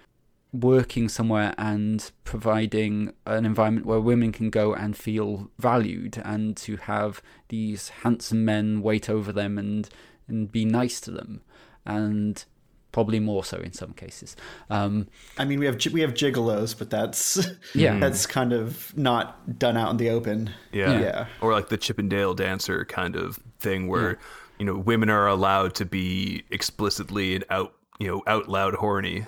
working 0.51 1.07
somewhere 1.07 1.53
and 1.57 2.11
providing 2.23 3.13
an 3.25 3.45
environment 3.45 3.85
where 3.85 3.99
women 3.99 4.31
can 4.31 4.49
go 4.49 4.73
and 4.73 4.97
feel 4.97 5.51
valued 5.59 6.19
and 6.25 6.57
to 6.57 6.75
have 6.77 7.21
these 7.49 7.89
handsome 7.89 8.43
men 8.43 8.81
wait 8.81 9.09
over 9.09 9.31
them 9.31 9.59
and 9.59 9.89
and 10.27 10.51
be 10.51 10.65
nice 10.65 10.99
to 11.01 11.11
them 11.11 11.41
and 11.89 12.45
probably 12.91 13.19
more 13.19 13.43
so 13.43 13.57
in 13.57 13.71
some 13.71 13.93
cases 13.93 14.35
um 14.71 15.07
I 15.37 15.45
mean 15.45 15.59
we 15.59 15.67
have 15.67 15.77
gi- 15.77 15.91
we 15.91 16.01
have 16.01 16.13
gigolos, 16.15 16.75
but 16.77 16.89
that's 16.89 17.37
Yeah. 17.75 17.99
that's 17.99 18.25
kind 18.25 18.51
of 18.51 18.95
not 18.97 19.57
done 19.59 19.77
out 19.77 19.91
in 19.91 19.97
the 19.97 20.09
open. 20.09 20.49
Yeah. 20.71 20.99
Yeah. 20.99 21.25
Or 21.41 21.51
like 21.53 21.69
the 21.69 21.77
Chippendale 21.77 22.33
dancer 22.33 22.85
kind 22.85 23.15
of 23.15 23.39
thing 23.59 23.87
where, 23.87 24.17
you 24.57 24.65
know, 24.65 24.75
women 24.75 25.09
are 25.09 25.27
allowed 25.27 25.75
to 25.75 25.85
be 25.85 26.43
explicitly 26.49 27.35
and 27.35 27.43
out, 27.51 27.73
you 27.99 28.07
know, 28.07 28.23
out 28.25 28.49
loud 28.49 28.73
horny. 28.75 29.27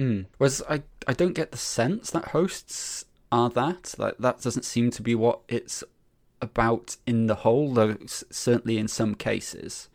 Mm. 0.00 0.26
Whereas 0.38 0.62
I, 0.68 0.82
I 1.06 1.12
don't 1.12 1.34
get 1.34 1.50
the 1.52 1.58
sense 1.58 2.10
that 2.12 2.28
hosts 2.28 3.04
are 3.30 3.50
that. 3.50 3.94
Like 3.98 4.16
that 4.18 4.40
doesn't 4.40 4.64
seem 4.64 4.90
to 4.92 5.02
be 5.02 5.14
what 5.14 5.40
it's 5.48 5.84
about 6.40 6.96
in 7.06 7.26
the 7.26 7.36
whole, 7.44 7.74
though 7.74 7.96
certainly 8.30 8.78
in 8.78 8.88
some 8.88 9.14
cases. 9.14 9.88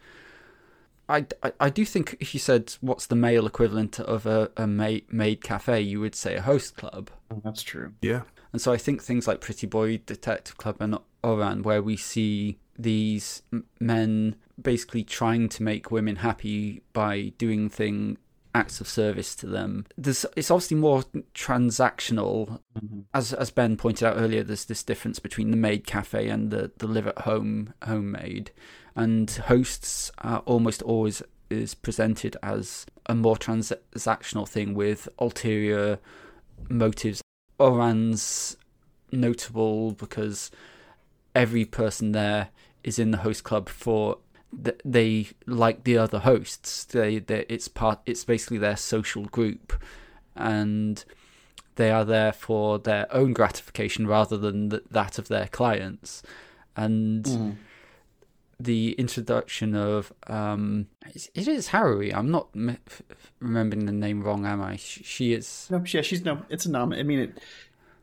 I, 1.12 1.26
I, 1.44 1.52
I 1.60 1.70
do 1.70 1.86
think 1.86 2.18
if 2.20 2.34
you 2.34 2.40
said 2.40 2.74
what's 2.82 3.06
the 3.06 3.16
male 3.16 3.46
equivalent 3.46 4.00
of 4.00 4.26
a, 4.26 4.50
a 4.58 4.66
maid, 4.66 5.12
maid 5.12 5.44
cafe, 5.44 5.82
you 5.82 6.00
would 6.00 6.16
say 6.16 6.36
a 6.36 6.42
host 6.42 6.78
club. 6.78 7.12
Oh, 7.30 7.42
that's 7.44 7.64
true. 7.64 7.94
Yeah. 8.02 8.22
And 8.54 8.62
so 8.62 8.72
I 8.72 8.78
think 8.78 9.02
things 9.02 9.28
like 9.28 9.42
Pretty 9.42 9.68
Boy 9.68 9.98
Detective 10.06 10.58
Club 10.58 10.78
and 10.80 10.98
Ouran, 11.24 11.64
where 11.64 11.82
we 11.82 11.98
see 11.98 12.58
these 12.78 13.44
men 13.80 14.36
basically 14.62 15.04
trying 15.04 15.50
to 15.50 15.64
make 15.64 15.92
women 15.92 16.18
happy 16.18 16.82
by 16.94 17.34
doing 17.38 17.70
thing 17.70 18.18
acts 18.54 18.82
of 18.82 18.88
service 18.88 19.36
to 19.36 19.48
them. 19.48 19.86
There's 19.98 20.26
it's 20.36 20.52
obviously 20.52 20.78
more 20.78 21.04
transactional. 21.34 22.60
Mm-hmm. 22.78 23.02
As 23.14 23.34
as 23.34 23.52
Ben 23.52 23.78
pointed 23.78 24.06
out 24.08 24.18
earlier, 24.18 24.44
there's 24.44 24.66
this 24.66 24.84
difference 24.84 25.20
between 25.20 25.52
the 25.52 25.58
maid 25.58 25.86
cafe 25.86 26.28
and 26.28 26.52
the, 26.52 26.72
the 26.78 26.88
live 26.88 27.08
at 27.08 27.20
home 27.20 27.74
homemade. 27.84 28.52
And 28.96 29.30
hosts 29.30 30.12
are 30.20 30.40
almost 30.46 30.82
always 30.82 31.22
is 31.50 31.74
presented 31.76 32.38
as 32.42 32.86
a 33.08 33.16
more 33.16 33.36
transactional 33.36 34.48
thing 34.48 34.74
with 34.74 35.10
ulterior 35.20 36.00
motives. 36.70 37.22
Ouran's 37.60 38.58
notable 39.12 39.92
because 39.92 40.50
every 41.36 41.66
person 41.66 42.12
there 42.14 42.50
is 42.84 42.98
in 42.98 43.12
the 43.12 43.18
host 43.18 43.44
club 43.44 43.70
for 43.70 44.18
th- 44.64 44.80
they 44.84 45.28
like 45.46 45.84
the 45.84 45.98
other 45.98 46.20
hosts. 46.20 46.86
They, 46.86 47.16
it's 47.28 47.68
part. 47.68 48.00
It's 48.06 48.24
basically 48.24 48.58
their 48.58 48.78
social 48.78 49.26
group, 49.26 49.74
and 50.36 51.04
they 51.76 51.92
are 51.92 52.06
there 52.06 52.32
for 52.34 52.80
their 52.80 53.14
own 53.14 53.34
gratification 53.34 54.08
rather 54.08 54.38
than 54.38 54.70
th- 54.70 54.84
that 54.92 55.20
of 55.20 55.28
their 55.28 55.48
clients. 55.48 56.24
And 56.76 57.26
Mm. 57.26 57.56
The 58.64 58.94
introduction 58.94 59.76
of 59.76 60.12
um, 60.28 60.88
it's- 61.08 61.30
it 61.34 61.48
is 61.48 61.68
Harry. 61.70 62.14
I'm 62.14 62.30
not 62.32 62.48
m- 62.56 62.70
f- 62.88 63.02
f- 63.12 63.32
remembering 63.40 63.86
the 63.86 63.92
name 63.92 64.22
wrong, 64.24 64.46
am 64.46 64.62
I? 64.62 64.76
Sh- 64.78 65.02
She 65.04 65.34
is. 65.34 65.68
No, 65.70 65.84
yeah, 65.88 66.02
she's 66.02 66.24
no. 66.24 66.42
It's 66.50 66.66
a 66.66 66.72
nom. 66.72 66.94
I 66.94 67.04
mean, 67.04 67.20
it, 67.20 67.38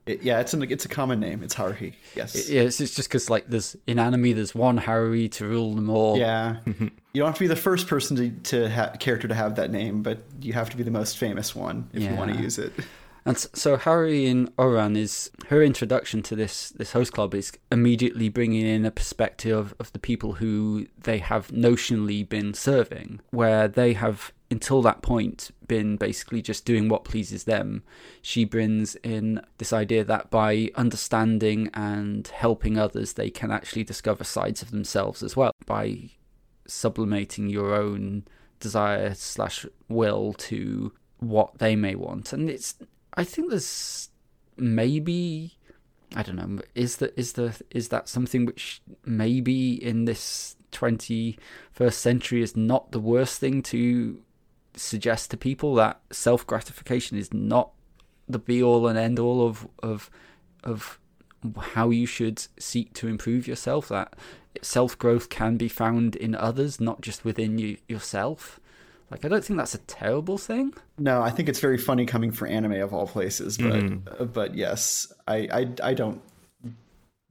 it. 0.07 0.23
Yeah, 0.23 0.41
it's 0.41 0.55
an 0.55 0.63
it's 0.63 0.85
a 0.85 0.89
common 0.89 1.21
name. 1.21 1.43
It's 1.43 1.55
Haruhi. 1.55 1.95
Yes. 2.17 2.49
Yeah, 2.49 2.63
it's, 2.63 2.81
it's 2.81 2.95
just 2.95 3.09
because 3.09 3.29
like 3.31 3.47
there's 3.49 3.77
in 3.87 3.99
anime 3.99 4.35
there's 4.35 4.55
one 4.55 4.79
Harry 4.79 5.29
to 5.31 5.47
rule 5.47 5.75
them 5.75 5.91
all. 5.91 6.17
Yeah, 6.19 6.57
you 6.67 6.91
don't 7.15 7.27
have 7.27 7.35
to 7.35 7.41
be 7.41 7.47
the 7.47 7.57
first 7.57 7.87
person 7.87 8.17
to 8.17 8.31
to 8.51 8.71
ha- 8.71 8.93
character 8.99 9.29
to 9.29 9.35
have 9.35 9.57
that 9.57 9.71
name, 9.71 10.03
but 10.03 10.19
you 10.41 10.53
have 10.55 10.71
to 10.71 10.77
be 10.77 10.83
the 10.83 10.91
most 10.91 11.19
famous 11.19 11.55
one 11.55 11.89
if 11.93 12.03
you 12.03 12.15
want 12.15 12.35
to 12.35 12.41
use 12.41 12.59
it. 12.59 12.73
And 13.29 13.37
so 13.37 13.77
Harry 13.77 14.27
in 14.27 14.49
Ouran 14.57 14.97
is 14.97 15.31
her 15.49 15.63
introduction 15.63 16.23
to 16.23 16.35
this 16.35 16.71
this 16.71 16.93
host 16.93 17.13
club 17.13 17.35
is 17.35 17.53
immediately 17.71 18.31
bringing 18.31 18.67
in 18.67 18.87
a 18.87 18.91
perspective 18.91 19.55
of, 19.55 19.75
of 19.79 19.93
the 19.93 19.99
people 19.99 20.33
who 20.33 20.87
they 20.97 21.19
have 21.19 21.49
notionally 21.49 22.27
been 22.27 22.55
serving, 22.55 23.21
where 23.29 23.69
they 23.69 23.93
have 23.93 24.33
until 24.51 24.81
that 24.81 25.03
point 25.03 25.51
been 25.67 25.99
basically 25.99 26.41
just 26.41 26.65
doing 26.65 26.89
what 26.89 27.05
pleases 27.05 27.45
them. 27.45 27.83
She 28.23 28.47
brings 28.47 28.95
in 28.95 29.43
this 29.59 29.75
idea 29.75 30.05
that 30.05 30.31
by 30.31 30.71
understanding 30.75 31.69
and 31.75 32.27
helping 32.29 32.79
others, 32.79 33.13
they 33.13 33.29
can 33.29 33.51
actually 33.51 33.85
discover 33.85 34.25
sides 34.25 34.63
of 34.63 34.71
themselves 34.71 35.23
as 35.23 35.37
well 35.37 35.53
by 35.67 36.13
sublimating 36.67 37.51
your 37.51 37.75
own 37.75 38.25
desire 38.59 39.13
slash 39.13 39.67
will 39.87 40.33
to 40.33 40.95
what 41.19 41.59
they 41.59 41.77
may 41.77 41.95
want 41.95 42.33
and 42.33 42.49
it's 42.49 42.77
i 43.19 43.25
think 43.25 43.51
there's 43.51 44.09
maybe 44.57 45.59
i 46.17 46.23
don't 46.23 46.37
know 46.37 46.63
is 46.75 46.97
that 46.97 47.13
is 47.19 47.35
the 47.35 47.55
is 47.71 47.89
that 47.89 48.09
something 48.09 48.47
which 48.47 48.81
maybe 49.05 49.75
in 49.85 50.07
this 50.07 50.57
21st 50.73 51.93
century 51.93 52.43
is 52.43 52.57
not 52.57 52.93
the 52.93 53.01
worst 53.01 53.41
thing 53.41 53.63
to 53.63 54.23
suggest 54.75 55.31
to 55.31 55.37
people 55.37 55.75
that 55.75 56.01
self 56.11 56.47
gratification 56.47 57.19
is 57.19 57.33
not 57.33 57.73
the 58.29 58.39
be 58.39 58.63
all 58.63 58.87
and 58.87 58.99
end 58.99 59.19
all 59.19 59.47
of 59.47 59.67
of 59.83 60.11
of 60.65 60.99
how 61.59 61.91
you 61.91 62.07
should 62.07 62.47
seek 62.59 62.93
to 62.95 63.09
improve 63.09 63.47
yourself 63.47 63.89
that 63.89 64.15
self 64.63 64.99
growth 64.99 65.29
can 65.29 65.57
be 65.57 65.69
found 65.69 66.17
in 66.17 66.35
others 66.35 66.81
not 66.81 67.01
just 67.01 67.25
within 67.25 67.59
you 67.59 67.77
yourself 67.89 68.61
like 69.11 69.25
i 69.25 69.29
don't 69.29 69.45
think 69.45 69.57
that's 69.59 69.75
a 69.75 69.79
terrible 69.79 70.39
thing 70.39 70.73
No, 70.99 71.23
I 71.23 71.31
think 71.31 71.49
it's 71.49 71.61
very 71.61 71.79
funny 71.79 72.05
coming 72.07 72.33
for 72.33 72.47
anime 72.49 72.81
of 72.83 72.93
all 72.93 73.07
places, 73.07 73.57
but 73.57 73.73
Mm-hmm. 73.73 74.23
uh, 74.23 74.25
but 74.27 74.55
yes, 74.55 75.13
I, 75.29 75.37
I 75.53 75.91
I 75.91 75.95
don't 75.95 76.21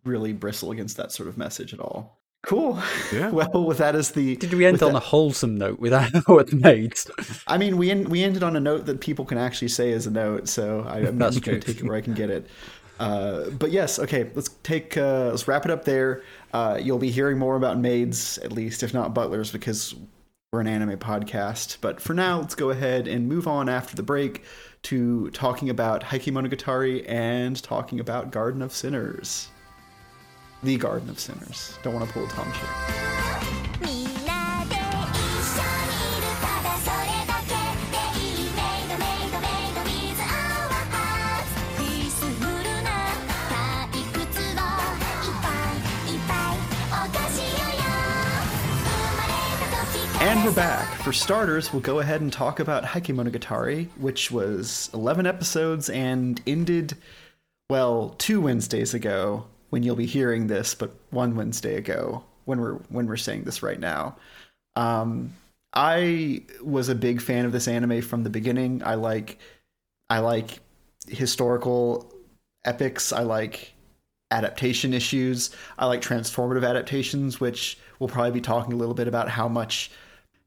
really 0.06 0.34
bristle 0.34 0.72
against 0.72 0.98
that 0.98 1.12
sort 1.12 1.28
of 1.28 1.38
message 1.38 1.74
at 1.74 1.80
all. 1.82 2.18
Cool. 2.44 2.80
Yeah. 3.12 3.30
well, 3.38 3.66
with 3.66 3.80
that 3.80 3.94
as 3.96 4.12
the 4.12 4.36
did 4.38 4.54
we 4.54 4.66
end 4.66 4.82
on 4.82 4.94
that- 4.94 4.98
a 4.98 5.06
wholesome 5.06 5.58
note 5.58 5.80
with 5.80 5.94
our 5.94 6.08
maids 6.54 7.10
I 7.46 7.58
mean, 7.58 7.78
we 7.78 7.92
end, 7.92 8.08
we 8.08 8.24
ended 8.24 8.44
on 8.44 8.56
a 8.56 8.60
note 8.60 8.86
that 8.86 9.02
people 9.02 9.26
can 9.26 9.38
actually 9.38 9.68
say 9.70 9.92
as 9.92 10.08
a 10.08 10.12
note, 10.12 10.48
so 10.48 10.86
I, 10.88 11.00
I'm 11.00 11.18
That's 11.18 11.36
just 11.36 11.46
going 11.46 11.60
to 11.60 11.68
take 11.68 11.82
it 11.84 11.88
where 11.88 11.98
I 11.98 12.02
can 12.02 12.14
get 12.14 12.30
it. 12.30 12.48
Uh, 13.00 13.50
but 13.52 13.72
yes, 13.72 14.00
okay, 14.00 14.32
let's 14.34 14.50
take 14.64 14.96
uh, 14.98 15.30
let's 15.30 15.48
wrap 15.48 15.66
it 15.66 15.72
up 15.72 15.84
there. 15.86 16.24
Uh, 16.54 16.80
you'll 16.82 16.98
be 16.98 17.12
hearing 17.12 17.38
more 17.38 17.56
about 17.56 17.78
maids, 17.78 18.38
at 18.40 18.52
least, 18.52 18.82
if 18.82 18.94
not 18.94 19.14
butlers, 19.14 19.52
because 19.52 19.94
we're 20.52 20.62
an 20.62 20.68
anime 20.68 20.98
podcast. 20.98 21.78
But 21.82 22.00
for 22.00 22.14
now, 22.14 22.40
let's 22.40 22.56
go 22.56 22.70
ahead 22.70 23.08
and 23.08 23.28
move 23.28 23.48
on 23.48 23.68
after 23.68 23.96
the 23.96 24.04
break 24.04 24.44
to 24.84 25.30
talking 25.32 25.70
about 25.70 26.04
Heike 26.04 26.24
Monogatari 26.24 27.04
and 27.08 27.62
talking 27.62 28.00
about 28.00 28.32
Garden 28.32 28.62
of 28.62 28.72
Sinners. 28.72 29.50
The 30.64 30.78
Garden 30.78 31.10
of 31.10 31.20
Sinners. 31.20 31.78
Don't 31.84 31.94
want 31.94 32.08
to 32.08 32.14
pull 32.14 32.26
a 32.26 32.30
Tom. 32.30 33.67
And 50.38 50.46
we're 50.46 50.54
back. 50.54 50.88
For 51.02 51.12
starters, 51.12 51.74
we'll 51.74 51.82
go 51.82 52.00
ahead 52.00 52.22
and 52.22 52.32
talk 52.32 52.60
about 52.60 52.86
Heike 52.86 53.08
Monogatari, 53.08 53.88
which 53.98 54.30
was 54.30 54.88
11 54.94 55.26
episodes 55.26 55.90
and 55.90 56.40
ended, 56.46 56.96
well, 57.72 58.14
two 58.20 58.40
Wednesdays 58.40 58.94
ago 58.94 59.48
when 59.72 59.82
you'll 59.82 59.96
be 59.96 60.06
hearing 60.06 60.46
this, 60.46 60.76
but 60.76 60.94
one 61.10 61.36
Wednesday 61.36 61.74
ago 61.74 62.24
when 62.46 62.62
we're 62.62 62.76
when 62.90 63.08
we're 63.08 63.18
saying 63.18 63.46
this 63.46 63.64
right 63.64 63.80
now. 63.80 64.16
Um, 64.76 65.34
I 65.74 66.44
was 66.64 66.88
a 66.90 66.94
big 66.94 67.20
fan 67.20 67.46
of 67.46 67.52
this 67.52 67.68
anime 67.68 68.04
from 68.04 68.24
the 68.24 68.30
beginning. 68.30 68.84
I 68.86 68.94
like 68.94 69.40
I 70.08 70.20
like 70.20 70.60
historical 71.08 72.14
epics. 72.64 73.12
I 73.12 73.24
like 73.24 73.74
adaptation 74.30 74.94
issues. 74.94 75.50
I 75.80 75.88
like 75.88 76.02
transformative 76.02 76.64
adaptations, 76.64 77.40
which 77.40 77.80
we'll 77.98 78.10
probably 78.10 78.34
be 78.34 78.42
talking 78.42 78.74
a 78.74 78.78
little 78.78 78.94
bit 78.94 79.08
about 79.08 79.30
how 79.30 79.48
much 79.48 79.90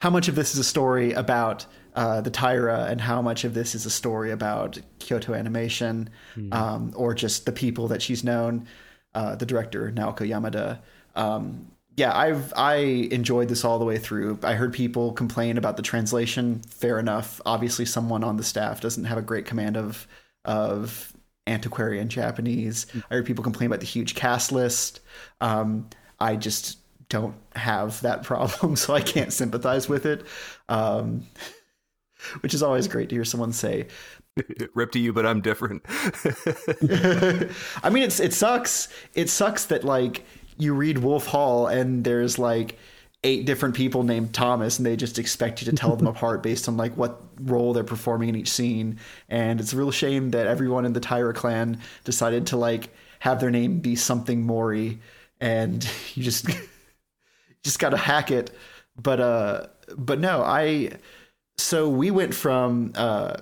how 0.01 0.11
much 0.11 0.29
of 0.29 0.35
this 0.35 0.53
is 0.53 0.59
a 0.59 0.65
story 0.65 1.13
about 1.13 1.67
uh, 1.95 2.21
the 2.21 2.31
Taira 2.31 2.85
and 2.85 3.01
how 3.01 3.21
much 3.21 3.45
of 3.45 3.55
this 3.55 3.75
is 3.75 3.87
a 3.87 3.91
story 3.91 4.31
about 4.31 4.79
Kyoto 4.99 5.35
Animation 5.35 6.09
um, 6.53 6.93
or 6.97 7.15
just 7.15 7.47
the 7.47 7.53
people 7.53 7.89
that 7.89 8.03
she's 8.03 8.25
known. 8.25 8.67
Uh, 9.13 9.35
the 9.35 9.45
director 9.45 9.91
Naoko 9.91 10.21
Yamada. 10.21 10.79
Um, 11.17 11.73
yeah, 11.97 12.17
I've 12.17 12.53
I 12.57 12.77
enjoyed 13.11 13.49
this 13.49 13.65
all 13.65 13.81
the 13.81 13.85
way 13.85 13.99
through. 13.99 14.39
I 14.45 14.55
heard 14.55 14.73
people 14.73 15.13
complain 15.13 15.59
about 15.59 15.77
the 15.77 15.83
translation. 15.83 16.61
Fair 16.69 17.01
enough. 17.01 17.41
Obviously, 17.45 17.85
someone 17.85 18.23
on 18.23 18.37
the 18.37 18.45
staff 18.45 18.81
doesn't 18.81 19.05
have 19.05 19.19
a 19.19 19.23
great 19.23 19.47
command 19.47 19.77
of 19.77 20.07
of 20.45 21.13
antiquarian 21.49 22.09
Japanese. 22.09 22.87
I 23.11 23.17
heard 23.17 23.27
people 23.27 23.43
complain 23.43 23.67
about 23.67 23.81
the 23.81 23.87
huge 23.87 24.15
cast 24.15 24.53
list. 24.53 25.01
Um, 25.41 25.91
I 26.21 26.37
just 26.37 26.79
don't 27.11 27.35
have 27.55 28.01
that 28.01 28.23
problem, 28.23 28.77
so 28.77 28.95
I 28.95 29.03
can't 29.03 29.33
sympathize 29.33 29.87
with 29.89 30.07
it. 30.07 30.25
Um, 30.71 31.27
which 32.41 32.55
is 32.55 32.63
always 32.63 32.89
great 32.89 33.09
to 33.11 33.15
hear 33.15 33.25
someone 33.25 33.53
say. 33.53 33.87
Rip 34.75 34.93
to 34.93 34.99
you, 34.99 35.13
but 35.13 35.27
I'm 35.27 35.41
different. 35.41 35.83
I 37.83 37.91
mean, 37.91 38.05
it's 38.05 38.21
it 38.21 38.33
sucks. 38.33 38.89
It 39.15 39.29
sucks 39.29 39.67
that 39.67 39.85
like 39.85 40.25
you 40.57 40.75
read 40.75 40.99
Wolf 40.99 41.27
Hall 41.27 41.67
and 41.67 42.05
there's 42.05 42.39
like 42.39 42.79
eight 43.25 43.45
different 43.45 43.75
people 43.75 44.03
named 44.03 44.33
Thomas, 44.33 44.79
and 44.79 44.87
they 44.87 44.97
just 44.97 45.19
expect 45.19 45.61
you 45.61 45.71
to 45.71 45.77
tell 45.77 45.97
them 45.97 46.07
apart 46.07 46.43
based 46.43 46.69
on 46.69 46.77
like 46.77 46.97
what 46.97 47.21
role 47.41 47.73
they're 47.73 47.85
performing 47.85 48.29
in 48.31 48.37
each 48.37 48.51
scene. 48.51 48.99
And 49.29 49.61
it's 49.61 49.73
a 49.73 49.77
real 49.77 49.91
shame 49.91 50.31
that 50.31 50.47
everyone 50.47 50.85
in 50.85 50.93
the 50.93 51.01
Taira 51.01 51.35
clan 51.35 51.81
decided 52.05 52.47
to 52.49 52.57
like 52.57 52.91
have 53.19 53.41
their 53.41 53.51
name 53.51 53.81
be 53.81 53.97
something 53.97 54.43
Mori, 54.43 55.01
and 55.41 55.87
you 56.15 56.23
just 56.23 56.47
just 57.65 57.79
got 57.79 57.91
to 57.91 57.97
hack 57.97 58.31
it. 58.31 58.51
But 59.01 59.21
uh, 59.21 59.67
but 59.97 60.21
no, 60.21 60.43
I. 60.43 60.93
So 61.59 61.89
we 61.89 62.11
went 62.11 62.35
from 62.35 62.93
uh 62.95 63.37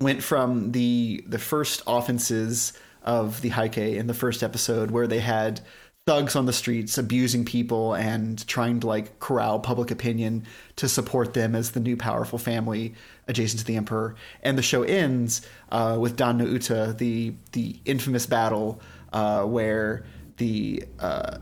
went 0.00 0.22
from 0.22 0.72
the 0.72 1.24
the 1.26 1.38
first 1.38 1.82
offenses 1.86 2.72
of 3.02 3.40
the 3.42 3.50
Heike 3.50 3.78
in 3.78 4.06
the 4.06 4.14
first 4.14 4.42
episode 4.42 4.90
where 4.90 5.06
they 5.06 5.20
had 5.20 5.60
thugs 6.06 6.36
on 6.36 6.44
the 6.44 6.52
streets 6.52 6.98
abusing 6.98 7.44
people 7.44 7.94
and 7.94 8.46
trying 8.46 8.78
to 8.80 8.86
like 8.86 9.18
corral 9.20 9.58
public 9.58 9.90
opinion 9.90 10.44
to 10.76 10.86
support 10.86 11.32
them 11.32 11.54
as 11.54 11.70
the 11.70 11.80
new 11.80 11.96
powerful 11.96 12.38
family 12.38 12.94
adjacent 13.26 13.58
to 13.58 13.64
the 13.64 13.76
emperor 13.76 14.14
and 14.42 14.58
the 14.58 14.62
show 14.62 14.82
ends 14.82 15.40
uh, 15.70 15.96
with 15.98 16.16
Dan 16.16 16.38
no 16.38 16.44
Ura 16.44 16.92
the 16.92 17.32
the 17.52 17.80
infamous 17.86 18.26
battle 18.26 18.80
uh, 19.14 19.44
where 19.44 20.04
the 20.36 20.84
uh, 20.98 21.38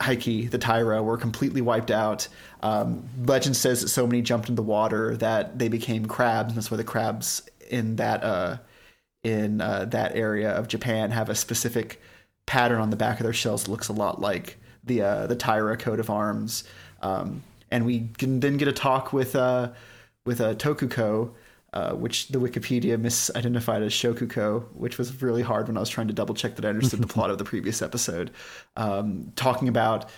Heike, 0.00 0.50
the 0.50 0.58
Taira, 0.58 1.02
were 1.02 1.16
completely 1.16 1.62
wiped 1.62 1.90
out. 1.90 2.28
Um, 2.62 3.08
legend 3.24 3.56
says 3.56 3.80
that 3.80 3.88
so 3.88 4.06
many 4.06 4.22
jumped 4.22 4.48
in 4.48 4.54
the 4.54 4.62
water 4.62 5.16
that 5.16 5.58
they 5.58 5.68
became 5.68 6.06
crabs, 6.06 6.48
and 6.48 6.56
that's 6.56 6.70
why 6.70 6.76
the 6.76 6.84
crabs 6.84 7.42
in 7.70 7.96
that 7.96 8.22
uh, 8.22 8.58
in 9.22 9.60
uh, 9.60 9.86
that 9.86 10.14
area 10.14 10.50
of 10.50 10.68
Japan 10.68 11.10
have 11.10 11.28
a 11.28 11.34
specific 11.34 12.00
pattern 12.46 12.80
on 12.80 12.90
the 12.90 12.96
back 12.96 13.18
of 13.18 13.24
their 13.24 13.32
shells 13.32 13.64
that 13.64 13.70
looks 13.70 13.88
a 13.88 13.92
lot 13.92 14.20
like 14.20 14.58
the 14.84 15.02
uh, 15.02 15.26
the 15.26 15.36
Taira 15.36 15.76
coat 15.76 15.98
of 15.98 16.10
arms. 16.10 16.64
Um, 17.02 17.42
and 17.70 17.84
we 17.84 18.08
can 18.18 18.40
then 18.40 18.56
get 18.56 18.68
a 18.68 18.72
talk 18.72 19.12
with 19.12 19.34
uh, 19.34 19.70
with 20.24 20.40
uh, 20.40 20.54
Tokuko, 20.54 21.32
uh, 21.76 21.92
which 21.92 22.28
the 22.28 22.38
Wikipedia 22.38 22.96
misidentified 22.96 23.84
as 23.84 23.92
Shokuko, 23.92 24.64
which 24.72 24.96
was 24.96 25.20
really 25.20 25.42
hard 25.42 25.68
when 25.68 25.76
I 25.76 25.80
was 25.80 25.90
trying 25.90 26.08
to 26.08 26.14
double 26.14 26.34
check 26.34 26.56
that 26.56 26.64
I 26.64 26.70
understood 26.70 27.02
the 27.02 27.06
plot 27.14 27.28
of 27.28 27.36
the 27.36 27.44
previous 27.44 27.82
episode. 27.82 28.30
Um, 28.78 29.30
talking 29.36 29.68
about 29.68 30.08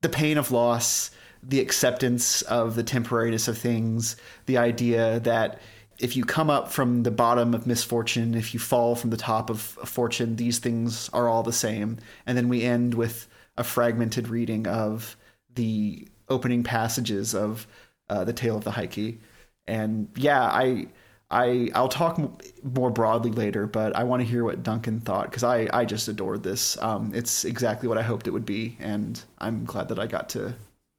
the 0.00 0.08
pain 0.08 0.38
of 0.38 0.52
loss, 0.52 1.10
the 1.42 1.60
acceptance 1.60 2.40
of 2.40 2.76
the 2.76 2.82
temporariness 2.82 3.46
of 3.46 3.58
things, 3.58 4.16
the 4.46 4.56
idea 4.56 5.20
that 5.20 5.60
if 5.98 6.16
you 6.16 6.24
come 6.24 6.48
up 6.48 6.72
from 6.72 7.02
the 7.02 7.10
bottom 7.10 7.52
of 7.52 7.66
misfortune, 7.66 8.34
if 8.34 8.54
you 8.54 8.58
fall 8.58 8.94
from 8.94 9.10
the 9.10 9.18
top 9.18 9.50
of 9.50 9.60
fortune, 9.60 10.36
these 10.36 10.60
things 10.60 11.10
are 11.10 11.28
all 11.28 11.42
the 11.42 11.52
same. 11.52 11.98
And 12.24 12.38
then 12.38 12.48
we 12.48 12.62
end 12.62 12.94
with 12.94 13.28
a 13.58 13.64
fragmented 13.64 14.28
reading 14.28 14.66
of 14.66 15.18
the 15.54 16.08
opening 16.30 16.62
passages 16.62 17.34
of 17.34 17.66
uh, 18.08 18.24
the 18.24 18.32
Tale 18.32 18.56
of 18.56 18.64
the 18.64 18.70
Heike. 18.70 19.20
And 19.66 20.08
yeah, 20.16 20.42
I. 20.42 20.88
I 21.32 21.70
I'll 21.76 21.88
talk 21.88 22.18
more 22.64 22.90
broadly 22.90 23.30
later, 23.30 23.68
but 23.68 23.94
I 23.94 24.02
want 24.02 24.20
to 24.20 24.26
hear 24.26 24.42
what 24.42 24.64
Duncan 24.64 24.98
thought 24.98 25.26
because 25.26 25.44
I 25.44 25.68
I 25.72 25.84
just 25.84 26.08
adored 26.08 26.42
this. 26.42 26.76
Um, 26.82 27.12
it's 27.14 27.44
exactly 27.44 27.88
what 27.88 27.98
I 27.98 28.02
hoped 28.02 28.26
it 28.26 28.32
would 28.32 28.44
be, 28.44 28.76
and 28.80 29.22
I'm 29.38 29.64
glad 29.64 29.86
that 29.90 30.00
I 30.00 30.08
got 30.08 30.28
to 30.30 30.56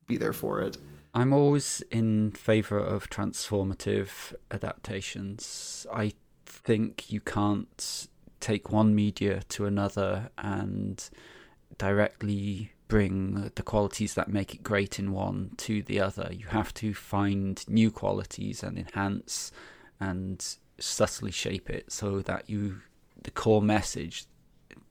be 0.07 0.15
there 0.15 0.31
for 0.31 0.61
it. 0.61 0.77
I'm 1.13 1.33
always 1.33 1.83
in 1.91 2.31
favor 2.31 2.79
of 2.79 3.09
transformative 3.09 4.33
adaptations. 4.49 5.85
I 5.93 6.13
think 6.45 7.11
you 7.11 7.19
can't 7.19 8.07
take 8.39 8.71
one 8.71 8.95
media 8.95 9.41
to 9.49 9.65
another 9.65 10.29
and 10.37 11.09
directly 11.77 12.71
bring 12.91 13.49
the 13.55 13.63
qualities 13.63 14.15
that 14.15 14.27
make 14.27 14.53
it 14.53 14.63
great 14.63 14.99
in 14.99 15.13
one 15.13 15.51
to 15.55 15.81
the 15.81 15.97
other. 15.97 16.29
You 16.29 16.47
have 16.47 16.73
to 16.73 16.93
find 16.93 17.63
new 17.69 17.89
qualities 17.89 18.63
and 18.63 18.77
enhance 18.77 19.53
and 20.01 20.45
subtly 20.77 21.31
shape 21.31 21.69
it 21.69 21.89
so 21.89 22.19
that 22.19 22.49
you 22.49 22.81
the 23.23 23.31
core 23.31 23.61
message, 23.61 24.25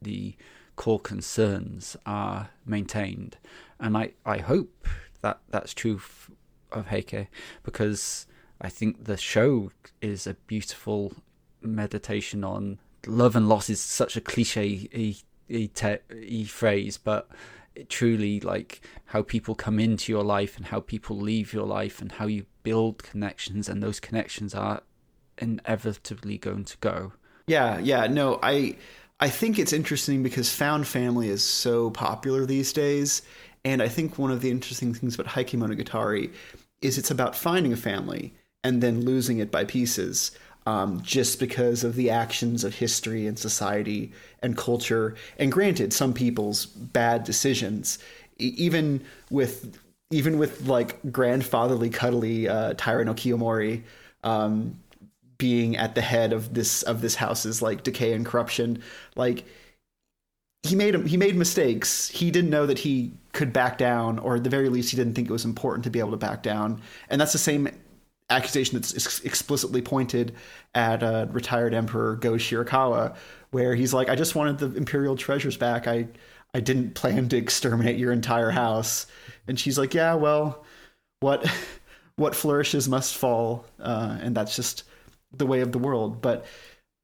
the 0.00 0.34
core 0.76 0.98
concerns 0.98 1.94
are 2.06 2.48
maintained. 2.64 3.36
And 3.78 3.98
I, 3.98 4.12
I 4.24 4.38
hope 4.38 4.88
that 5.20 5.40
that's 5.50 5.74
true 5.74 5.96
f- 5.96 6.30
of 6.72 6.86
Heike 6.86 7.28
because 7.64 8.26
I 8.62 8.70
think 8.70 9.04
the 9.04 9.18
show 9.18 9.72
is 10.00 10.26
a 10.26 10.32
beautiful 10.46 11.12
meditation 11.60 12.44
on 12.44 12.78
love 13.06 13.36
and 13.36 13.46
loss 13.46 13.68
is 13.68 13.78
such 13.78 14.16
a 14.16 14.22
cliche 14.22 14.88
e, 14.90 15.16
e, 15.50 15.68
te, 15.68 16.44
phrase, 16.44 16.96
but 16.96 17.28
truly 17.88 18.40
like 18.40 18.80
how 19.06 19.22
people 19.22 19.54
come 19.54 19.78
into 19.78 20.12
your 20.12 20.24
life 20.24 20.56
and 20.56 20.66
how 20.66 20.80
people 20.80 21.16
leave 21.16 21.52
your 21.52 21.66
life 21.66 22.00
and 22.00 22.12
how 22.12 22.26
you 22.26 22.46
build 22.62 23.02
connections 23.02 23.68
and 23.68 23.82
those 23.82 24.00
connections 24.00 24.54
are 24.54 24.82
inevitably 25.38 26.38
going 26.38 26.64
to 26.64 26.76
go. 26.78 27.12
Yeah, 27.46 27.78
yeah, 27.78 28.06
no, 28.06 28.38
I 28.42 28.76
I 29.18 29.28
think 29.28 29.58
it's 29.58 29.72
interesting 29.72 30.22
because 30.22 30.52
found 30.52 30.86
family 30.86 31.28
is 31.28 31.42
so 31.42 31.90
popular 31.90 32.46
these 32.46 32.72
days, 32.72 33.22
and 33.64 33.82
I 33.82 33.88
think 33.88 34.18
one 34.18 34.30
of 34.30 34.40
the 34.40 34.50
interesting 34.50 34.94
things 34.94 35.14
about 35.14 35.26
Heike 35.26 35.50
Monogatari 35.50 36.32
is 36.80 36.96
it's 36.96 37.10
about 37.10 37.36
finding 37.36 37.72
a 37.72 37.76
family 37.76 38.32
and 38.64 38.82
then 38.82 39.04
losing 39.04 39.38
it 39.38 39.50
by 39.50 39.64
pieces. 39.64 40.32
Um, 40.66 41.00
just 41.02 41.40
because 41.40 41.84
of 41.84 41.96
the 41.96 42.10
actions 42.10 42.64
of 42.64 42.74
history 42.74 43.26
and 43.26 43.38
society 43.38 44.12
and 44.42 44.56
culture, 44.56 45.16
and 45.38 45.50
granted, 45.50 45.92
some 45.92 46.12
people's 46.12 46.66
bad 46.66 47.24
decisions, 47.24 47.98
even 48.38 49.02
with 49.30 49.78
even 50.10 50.38
with 50.38 50.66
like 50.66 51.00
grandfatherly 51.10 51.88
cuddly 51.88 52.48
uh, 52.48 52.74
Taira 52.76 53.04
no 53.04 53.14
Kiyomori, 53.14 53.82
um, 54.22 54.78
being 55.38 55.76
at 55.76 55.94
the 55.94 56.02
head 56.02 56.32
of 56.32 56.52
this 56.54 56.82
of 56.82 57.00
this 57.00 57.14
house's 57.14 57.62
like 57.62 57.82
decay 57.82 58.12
and 58.12 58.26
corruption 58.26 58.82
like 59.16 59.44
he 60.62 60.76
made 60.76 60.94
he 61.06 61.16
made 61.16 61.36
mistakes. 61.36 62.08
He 62.08 62.30
didn't 62.30 62.50
know 62.50 62.66
that 62.66 62.78
he 62.78 63.12
could 63.32 63.52
back 63.52 63.78
down 63.78 64.18
or 64.18 64.36
at 64.36 64.44
the 64.44 64.50
very 64.50 64.68
least 64.68 64.90
he 64.90 64.96
didn't 64.96 65.14
think 65.14 65.28
it 65.28 65.32
was 65.32 65.44
important 65.44 65.84
to 65.84 65.90
be 65.90 65.98
able 65.98 66.10
to 66.10 66.16
back 66.16 66.42
down. 66.42 66.82
And 67.08 67.20
that's 67.20 67.32
the 67.32 67.38
same 67.38 67.68
accusation 68.30 68.78
that's 68.78 68.94
ex- 68.94 69.20
explicitly 69.20 69.82
pointed 69.82 70.32
at 70.74 71.02
uh, 71.02 71.26
retired 71.30 71.74
emperor 71.74 72.16
go 72.16 72.32
shirakawa 72.32 73.14
where 73.50 73.74
he's 73.74 73.92
like 73.92 74.08
i 74.08 74.14
just 74.14 74.34
wanted 74.34 74.58
the 74.58 74.76
imperial 74.76 75.16
treasures 75.16 75.56
back. 75.56 75.86
I 75.86 76.06
i 76.54 76.60
didn't 76.60 76.94
plan 76.94 77.28
to 77.28 77.36
exterminate 77.36 77.98
your 77.98 78.12
entire 78.12 78.50
house. 78.50 79.06
And 79.46 79.58
she's 79.58 79.78
like 79.78 79.94
yeah 79.94 80.14
well 80.14 80.64
what 81.20 81.46
what 82.16 82.34
flourishes 82.34 82.88
must 82.88 83.16
fall 83.16 83.66
uh, 83.80 84.18
and 84.20 84.34
that's 84.34 84.54
just 84.56 84.84
the 85.32 85.46
way 85.46 85.60
of 85.60 85.72
the 85.72 85.78
world. 85.78 86.22
But 86.22 86.46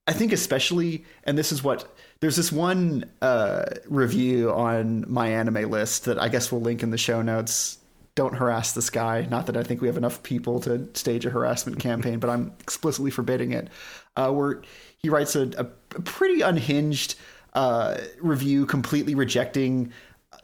i 0.06 0.12
think 0.12 0.32
especially 0.32 1.04
and 1.24 1.36
this 1.36 1.50
is 1.50 1.64
what 1.64 1.96
there's 2.20 2.36
this 2.36 2.52
one 2.52 3.04
uh, 3.20 3.64
review 3.88 4.50
on 4.52 5.04
MyAnimeList 5.04 6.04
that 6.04 6.18
i 6.18 6.28
guess 6.28 6.52
we'll 6.52 6.60
link 6.60 6.82
in 6.82 6.90
the 6.90 6.98
show 6.98 7.22
notes 7.22 7.78
don't 8.16 8.34
harass 8.34 8.72
this 8.72 8.90
guy 8.90 9.26
not 9.30 9.46
that 9.46 9.56
i 9.56 9.62
think 9.62 9.80
we 9.80 9.86
have 9.86 9.96
enough 9.96 10.22
people 10.24 10.58
to 10.58 10.88
stage 10.94 11.24
a 11.24 11.30
harassment 11.30 11.78
campaign 11.78 12.18
but 12.18 12.28
i'm 12.28 12.52
explicitly 12.60 13.10
forbidding 13.10 13.52
it 13.52 13.68
uh, 14.16 14.30
where 14.30 14.62
he 14.98 15.08
writes 15.08 15.36
a, 15.36 15.48
a 15.58 15.64
pretty 16.00 16.40
unhinged 16.40 17.14
uh, 17.54 17.96
review 18.20 18.66
completely 18.66 19.14
rejecting 19.14 19.92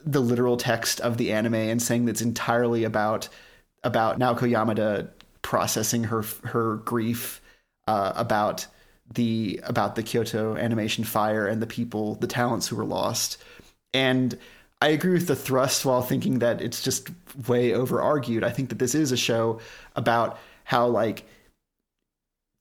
the 0.04 0.20
literal 0.20 0.56
text 0.56 1.00
of 1.00 1.16
the 1.16 1.32
anime 1.32 1.54
and 1.54 1.82
saying 1.82 2.04
that 2.06 2.12
it's 2.12 2.22
entirely 2.22 2.84
about 2.84 3.28
about 3.84 4.18
Naoko 4.18 4.48
Yamada 4.50 5.08
processing 5.42 6.04
her 6.04 6.24
her 6.44 6.76
grief 6.76 7.40
uh, 7.86 8.12
about 8.16 8.66
the 9.12 9.60
about 9.64 9.94
the 9.94 10.02
Kyoto 10.02 10.56
animation 10.56 11.04
fire 11.04 11.46
and 11.46 11.60
the 11.60 11.66
people, 11.66 12.14
the 12.16 12.26
talents 12.26 12.68
who 12.68 12.76
were 12.76 12.84
lost. 12.84 13.42
And 13.92 14.38
I 14.82 14.88
agree 14.88 15.12
with 15.12 15.28
the 15.28 15.36
thrust 15.36 15.84
while 15.84 16.02
thinking 16.02 16.40
that 16.40 16.60
it's 16.60 16.82
just 16.82 17.08
way 17.46 17.72
over 17.72 18.02
argued. 18.02 18.42
I 18.42 18.50
think 18.50 18.68
that 18.70 18.80
this 18.80 18.96
is 18.96 19.12
a 19.12 19.16
show 19.16 19.60
about 19.94 20.40
how 20.64 20.88
like 20.88 21.24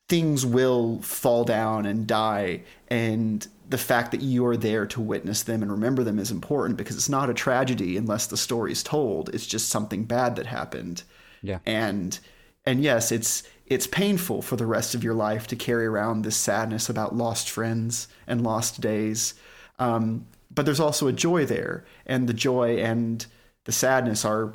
things 0.08 0.46
will 0.46 1.02
fall 1.02 1.44
down 1.44 1.88
and 1.88 2.06
die 2.06 2.62
and 2.90 3.48
the 3.68 3.78
fact 3.80 4.12
that 4.12 4.22
you 4.22 4.46
are 4.46 4.56
there 4.56 4.86
to 4.86 5.02
witness 5.02 5.42
them 5.42 5.64
and 5.64 5.72
remember 5.72 6.04
them 6.04 6.20
is 6.20 6.30
important 6.30 6.78
because 6.78 6.96
it's 6.96 7.10
not 7.10 7.32
a 7.32 7.34
tragedy 7.34 7.98
unless 7.98 8.28
the 8.28 8.38
story's 8.38 8.84
told. 8.84 9.34
It's 9.34 9.48
just 9.48 9.70
something 9.70 10.04
bad 10.04 10.36
that 10.36 10.46
happened. 10.46 11.02
Yeah. 11.42 11.58
And 11.66 12.20
and 12.68 12.84
yes, 12.84 13.12
it's 13.12 13.42
it's 13.66 13.88
painful 13.88 14.44
for 14.44 14.58
the 14.58 14.68
rest 14.68 14.94
of 14.94 15.04
your 15.04 15.16
life 15.16 15.48
to 15.48 15.56
carry 15.56 15.88
around 15.88 16.22
this 16.22 16.38
sadness 16.38 16.88
about 16.88 17.16
lost 17.16 17.50
friends 17.50 18.08
and 18.28 18.44
lost 18.44 18.80
days. 18.80 19.34
Um, 19.80 20.28
but 20.54 20.66
there's 20.66 20.80
also 20.80 21.08
a 21.08 21.14
joy 21.14 21.46
there, 21.46 21.86
and 22.06 22.28
the 22.28 22.34
joy 22.34 22.78
and 22.78 23.26
the 23.66 23.72
sadness 23.72 24.26
are 24.26 24.54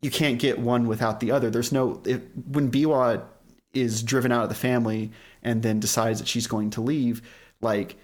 you 0.00 0.10
can't 0.10 0.38
get 0.38 0.58
one 0.58 0.86
without 0.86 1.20
the 1.20 1.30
other. 1.30 1.50
There's 1.50 1.72
no 1.72 2.00
if, 2.04 2.22
when 2.50 2.70
Biwa 2.70 3.22
is 3.72 4.02
driven 4.02 4.32
out 4.32 4.44
of 4.44 4.48
the 4.48 4.54
family 4.54 5.10
and 5.42 5.62
then 5.62 5.80
decides 5.80 6.18
that 6.20 6.28
she's 6.28 6.46
going 6.46 6.70
to 6.70 6.80
leave, 6.80 7.22
like 7.60 7.96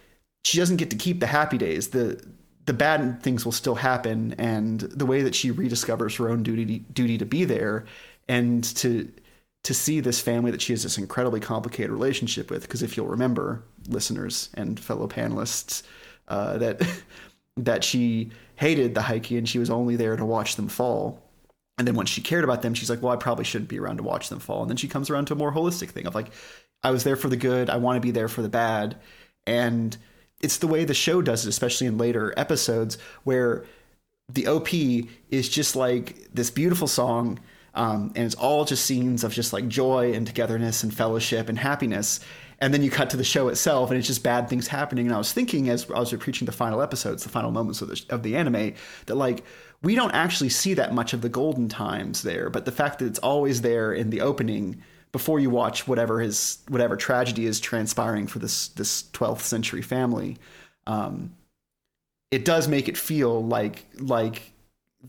she 0.45 0.59
doesn't 0.59 0.77
get 0.77 0.91
to 0.91 0.97
keep 0.97 1.21
the 1.21 1.27
happy 1.27 1.59
days. 1.59 1.89
The 1.89 2.23
the 2.67 2.73
bad 2.73 3.23
things 3.23 3.45
will 3.45 3.53
still 3.53 3.75
happen, 3.75 4.35
and 4.39 4.81
the 4.81 5.07
way 5.07 5.23
that 5.23 5.35
she 5.35 5.53
rediscovers 5.53 6.17
her 6.17 6.29
own 6.29 6.43
duty 6.43 6.81
duty 6.93 7.19
to 7.19 7.27
be 7.27 7.45
there 7.45 7.85
and 8.29 8.65
to 8.77 9.11
to 9.65 9.75
see 9.75 10.01
this 10.01 10.21
family 10.21 10.51
that 10.51 10.61
she 10.61 10.73
has 10.73 10.83
this 10.83 10.99
incredibly 10.99 11.41
complicated 11.41 11.91
relationship 11.91 12.51
with. 12.51 12.63
Because 12.63 12.83
if 12.83 12.97
you'll 12.97 13.07
remember, 13.07 13.63
listeners 13.89 14.51
and 14.55 14.79
fellow 14.79 15.09
panelists, 15.09 15.83
uh, 16.29 16.59
that 16.59 16.83
that 17.57 17.85
she 17.85 18.31
hated 18.57 18.95
the 18.95 19.03
Heike 19.03 19.31
and 19.31 19.49
she 19.49 19.59
was 19.59 19.71
only 19.71 19.97
there 19.97 20.17
to 20.17 20.25
watch 20.25 20.57
them 20.57 20.69
fall. 20.69 21.21
And 21.79 21.87
then 21.89 21.95
when 21.95 22.07
she 22.07 22.21
cared 22.21 22.45
about 22.45 22.63
them, 22.63 22.75
she's 22.75 22.91
like, 22.91 23.03
well, 23.03 23.13
I 23.13 23.17
probably 23.17 23.45
shouldn't 23.45 23.69
be 23.69 23.79
around 23.79 23.97
to 23.97 24.03
watch 24.03 24.29
them 24.29 24.39
fall. 24.39 24.63
And 24.63 24.71
then 24.71 24.77
she 24.77 24.89
comes 24.89 25.11
around 25.11 25.27
to 25.27 25.35
a 25.35 25.37
more 25.37 25.53
holistic 25.53 25.91
thing 25.91 26.07
of 26.07 26.15
like, 26.15 26.31
I 26.83 26.91
was 26.91 27.05
there 27.05 27.17
for 27.17 27.29
the 27.29 27.37
good. 27.37 27.71
I 27.71 27.79
want 27.79 27.97
to 27.97 28.01
be 28.01 28.11
there 28.11 28.29
for 28.29 28.43
the 28.43 28.49
bad. 28.49 28.97
And 29.47 29.97
it's 30.41 30.59
the 30.59 30.67
way 30.67 30.85
the 30.85 30.95
show 30.95 31.23
does 31.23 31.47
it, 31.47 31.49
especially 31.49 31.87
in 31.87 31.99
later 31.99 32.35
episodes, 32.37 32.99
where 33.25 33.65
the 34.33 34.47
OP 34.47 34.73
is 35.31 35.49
just 35.49 35.75
like 35.75 36.29
this 36.33 36.51
beautiful 36.51 36.87
song. 36.87 37.41
Um, 37.75 38.13
and 38.15 38.25
it's 38.25 38.37
all 38.37 38.65
just 38.65 38.85
scenes 38.87 39.25
of 39.25 39.33
just 39.33 39.53
like 39.53 39.67
joy 39.67 40.13
and 40.13 40.27
togetherness 40.27 40.85
and 40.85 40.95
fellowship 40.95 41.49
and 41.49 41.59
happiness. 41.59 42.21
And 42.61 42.73
then 42.73 42.83
you 42.83 42.91
cut 42.91 43.11
to 43.11 43.17
the 43.17 43.25
show 43.25 43.49
itself, 43.49 43.91
and 43.91 43.99
it's 43.99 44.07
just 44.07 44.23
bad 44.23 44.49
things 44.49 44.69
happening. 44.69 45.07
And 45.07 45.15
I 45.15 45.19
was 45.19 45.33
thinking 45.33 45.69
as 45.69 45.91
I 45.91 45.99
was 45.99 46.13
preaching 46.15 46.47
the 46.47 46.53
final 46.53 46.81
episodes, 46.81 47.23
the 47.23 47.29
final 47.29 47.51
moments 47.51 47.83
of 47.83 47.89
the, 47.89 48.05
of 48.11 48.23
the 48.23 48.37
anime, 48.37 48.75
that 49.07 49.17
like 49.17 49.45
we 49.83 49.95
don't 49.95 50.13
actually 50.13 50.49
see 50.49 50.75
that 50.75 50.95
much 50.95 51.13
of 51.13 51.21
the 51.21 51.29
golden 51.29 51.69
times 51.69 52.23
there. 52.23 52.51
But 52.51 52.65
the 52.65 52.73
fact 52.73 52.99
that 52.99 53.07
it's 53.07 53.19
always 53.19 53.61
there 53.61 53.93
in 53.93 54.11
the 54.11 54.21
opening 54.21 54.83
before 55.13 55.39
you 55.39 55.51
watch 55.51 55.87
whatever 55.87 56.21
his 56.21 56.59
whatever 56.69 56.97
tragedy 56.97 57.47
is 57.47 57.61
transpiring 57.61 58.27
for 58.27 58.39
this 58.39 58.69
this 58.69 59.05
12th 59.13 59.41
century 59.41 59.83
family, 59.83 60.39
um, 60.87 61.35
it 62.31 62.45
does 62.45 62.67
make 62.67 62.89
it 62.89 62.97
feel 62.97 63.45
like 63.45 63.87
like 63.99 64.53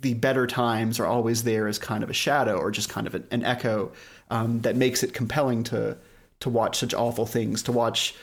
the 0.02 0.14
better 0.14 0.46
times 0.46 1.00
are 1.00 1.06
always 1.06 1.43
there 1.43 1.68
as 1.68 1.80
kind 1.80 2.04
of 2.04 2.10
a 2.10 2.14
shadow 2.14 2.58
or 2.58 2.70
just 2.70 2.89
kind 2.89 3.08
of 3.08 3.16
an, 3.16 3.26
an 3.32 3.43
echo 3.43 3.91
um, 4.30 4.62
that 4.62 4.76
makes 4.76 5.04
it 5.04 5.14
compelling 5.14 5.64
to 5.64 5.98
to 6.41 6.49
watch 6.49 6.77
such 6.77 6.93
awful 6.93 7.25
things 7.25 7.63
to 7.63 7.71
watch 7.71 8.13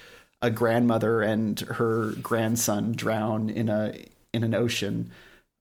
a 0.40 0.50
grandmother 0.50 1.22
and 1.22 1.60
her 1.60 2.12
grandson 2.22 2.92
drown 2.92 3.48
in 3.50 3.68
a 3.68 3.94
in 4.32 4.42
an 4.44 4.54
ocean 4.54 5.10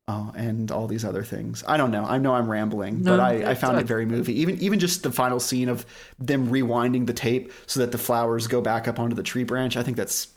uh, 0.07 0.31
and 0.35 0.71
all 0.71 0.87
these 0.87 1.05
other 1.05 1.23
things. 1.23 1.63
I 1.67 1.77
don't 1.77 1.91
know. 1.91 2.03
I 2.03 2.17
know 2.17 2.33
I'm 2.33 2.49
rambling, 2.49 3.03
No, 3.03 3.11
but 3.15 3.19
I, 3.19 3.51
I 3.51 3.53
found 3.55 3.77
I- 3.77 3.81
it 3.81 3.85
very 3.85 4.05
moving. 4.05 4.35
Even 4.35 4.59
even 4.59 4.79
just 4.79 5.03
the 5.03 5.11
final 5.11 5.39
scene 5.39 5.69
of 5.69 5.85
them 6.19 6.47
rewinding 6.49 7.05
the 7.05 7.13
tape 7.13 7.51
so 7.67 7.79
that 7.79 7.91
the 7.91 7.97
flowers 7.97 8.47
go 8.47 8.59
back 8.61 8.87
up 8.87 8.99
onto 8.99 9.15
the 9.15 9.23
tree 9.23 9.43
branch. 9.43 9.77
I 9.77 9.83
think 9.83 9.97
that's 9.97 10.27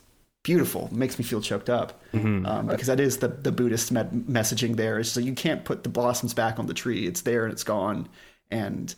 beautiful. 0.43 0.85
It 0.85 0.91
makes 0.91 1.17
me 1.17 1.25
feel 1.25 1.41
choked 1.41 1.69
up 1.71 1.99
um, 2.13 2.67
because 2.67 2.87
that 2.87 2.99
is 2.99 3.17
the 3.17 3.29
the 3.29 3.51
Buddhist 3.51 3.91
med- 3.91 4.11
messaging. 4.29 4.75
There 4.75 4.99
is 4.99 5.11
so 5.11 5.19
you 5.19 5.33
can't 5.33 5.65
put 5.65 5.81
the 5.83 5.89
blossoms 5.89 6.33
back 6.35 6.59
on 6.59 6.67
the 6.67 6.73
tree. 6.75 7.07
It's 7.07 7.21
there 7.21 7.43
and 7.45 7.51
it's 7.51 7.63
gone, 7.63 8.07
and 8.51 8.93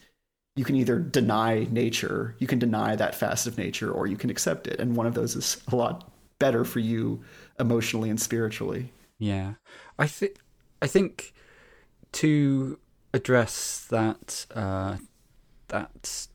you 0.57 0.65
can 0.65 0.75
either 0.75 0.97
deny 0.97 1.67
nature, 1.69 2.35
you 2.39 2.47
can 2.47 2.57
deny 2.57 2.95
that 2.95 3.13
facet 3.13 3.53
of 3.53 3.57
nature, 3.59 3.91
or 3.91 4.07
you 4.07 4.17
can 4.17 4.31
accept 4.31 4.67
it. 4.67 4.79
And 4.79 4.95
one 4.95 5.05
of 5.05 5.13
those 5.13 5.35
is 5.35 5.61
a 5.71 5.75
lot 5.75 6.11
better 6.39 6.65
for 6.65 6.79
you 6.79 7.23
emotionally 7.59 8.09
and 8.09 8.19
spiritually. 8.19 8.91
Yeah, 9.19 9.53
I 9.99 10.07
think 10.07 10.37
I 10.81 10.87
think 10.87 11.33
to 12.13 12.79
address 13.13 13.85
that 13.89 14.47
uh, 14.53 14.97
that 15.67 16.27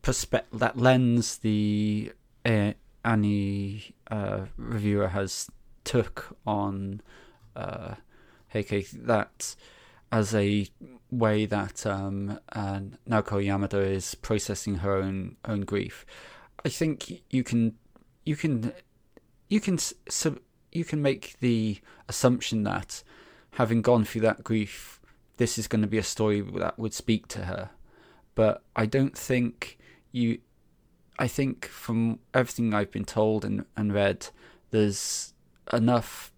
perspective, 0.00 0.58
that 0.58 0.78
lens 0.78 1.38
the 1.38 2.12
uh, 2.46 2.72
uh, 3.04 4.40
reviewer 4.56 5.08
has 5.08 5.50
took 5.84 6.36
on 6.46 7.02
uh, 7.54 7.94
Heike, 8.52 8.90
that 8.92 9.54
as 10.12 10.34
a 10.34 10.66
way 11.10 11.46
that 11.46 11.86
um, 11.86 12.38
uh, 12.52 12.80
Naoko 13.08 13.44
Yamada 13.44 13.84
is 13.84 14.14
processing 14.14 14.76
her 14.76 14.96
own 14.96 15.36
own 15.44 15.62
grief. 15.62 16.04
I 16.64 16.68
think 16.68 17.22
you 17.30 17.42
can 17.42 17.74
you 18.24 18.36
can 18.36 18.72
you 19.48 19.60
can 19.60 19.74
s- 19.74 19.94
sub, 20.08 20.38
you 20.72 20.84
can 20.84 21.02
make 21.02 21.36
the 21.40 21.78
assumption 22.08 22.62
that 22.64 23.02
having 23.52 23.82
gone 23.82 24.04
through 24.04 24.20
that 24.22 24.44
grief, 24.44 25.00
this 25.36 25.58
is 25.58 25.66
going 25.66 25.82
to 25.82 25.88
be 25.88 25.98
a 25.98 26.02
story 26.02 26.40
that 26.40 26.78
would 26.78 26.94
speak 26.94 27.26
to 27.28 27.44
her. 27.46 27.70
But 28.34 28.62
I 28.76 28.86
don't 28.86 29.16
think 29.16 29.78
you. 30.12 30.38
I 31.18 31.26
think 31.28 31.66
from 31.66 32.20
everything 32.32 32.72
I've 32.72 32.90
been 32.90 33.04
told 33.04 33.44
and, 33.44 33.66
and 33.76 33.92
read, 33.92 34.28
there's 34.70 35.34
enough 35.70 36.32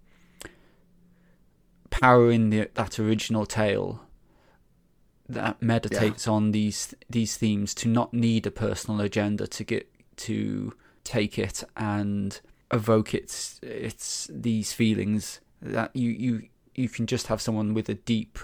power 2.03 2.30
in 2.30 2.50
the, 2.50 2.68
that 2.74 2.98
original 2.98 3.46
tale 3.46 4.00
that 5.28 5.62
meditates 5.62 6.26
on 6.26 6.50
these 6.50 6.94
these 7.09 7.36
themes 7.36 7.72
to 7.74 7.88
not 7.88 8.12
need 8.12 8.46
a 8.46 8.50
personal 8.50 9.00
agenda 9.00 9.46
to 9.46 9.62
get 9.64 9.88
to 10.16 10.74
take 11.05 11.38
it 11.38 11.62
and 11.76 12.40
evoke 12.72 13.14
its 13.14 13.61
its 13.62 14.28
these 14.32 14.72
feelings 14.72 15.40
that 15.62 15.94
you 15.94 16.11
you 16.11 16.48
you 16.74 16.88
can 16.88 17.07
just 17.07 17.28
have 17.28 17.40
someone 17.40 17.72
with 17.72 17.88
a 17.88 17.94
deep 17.94 18.38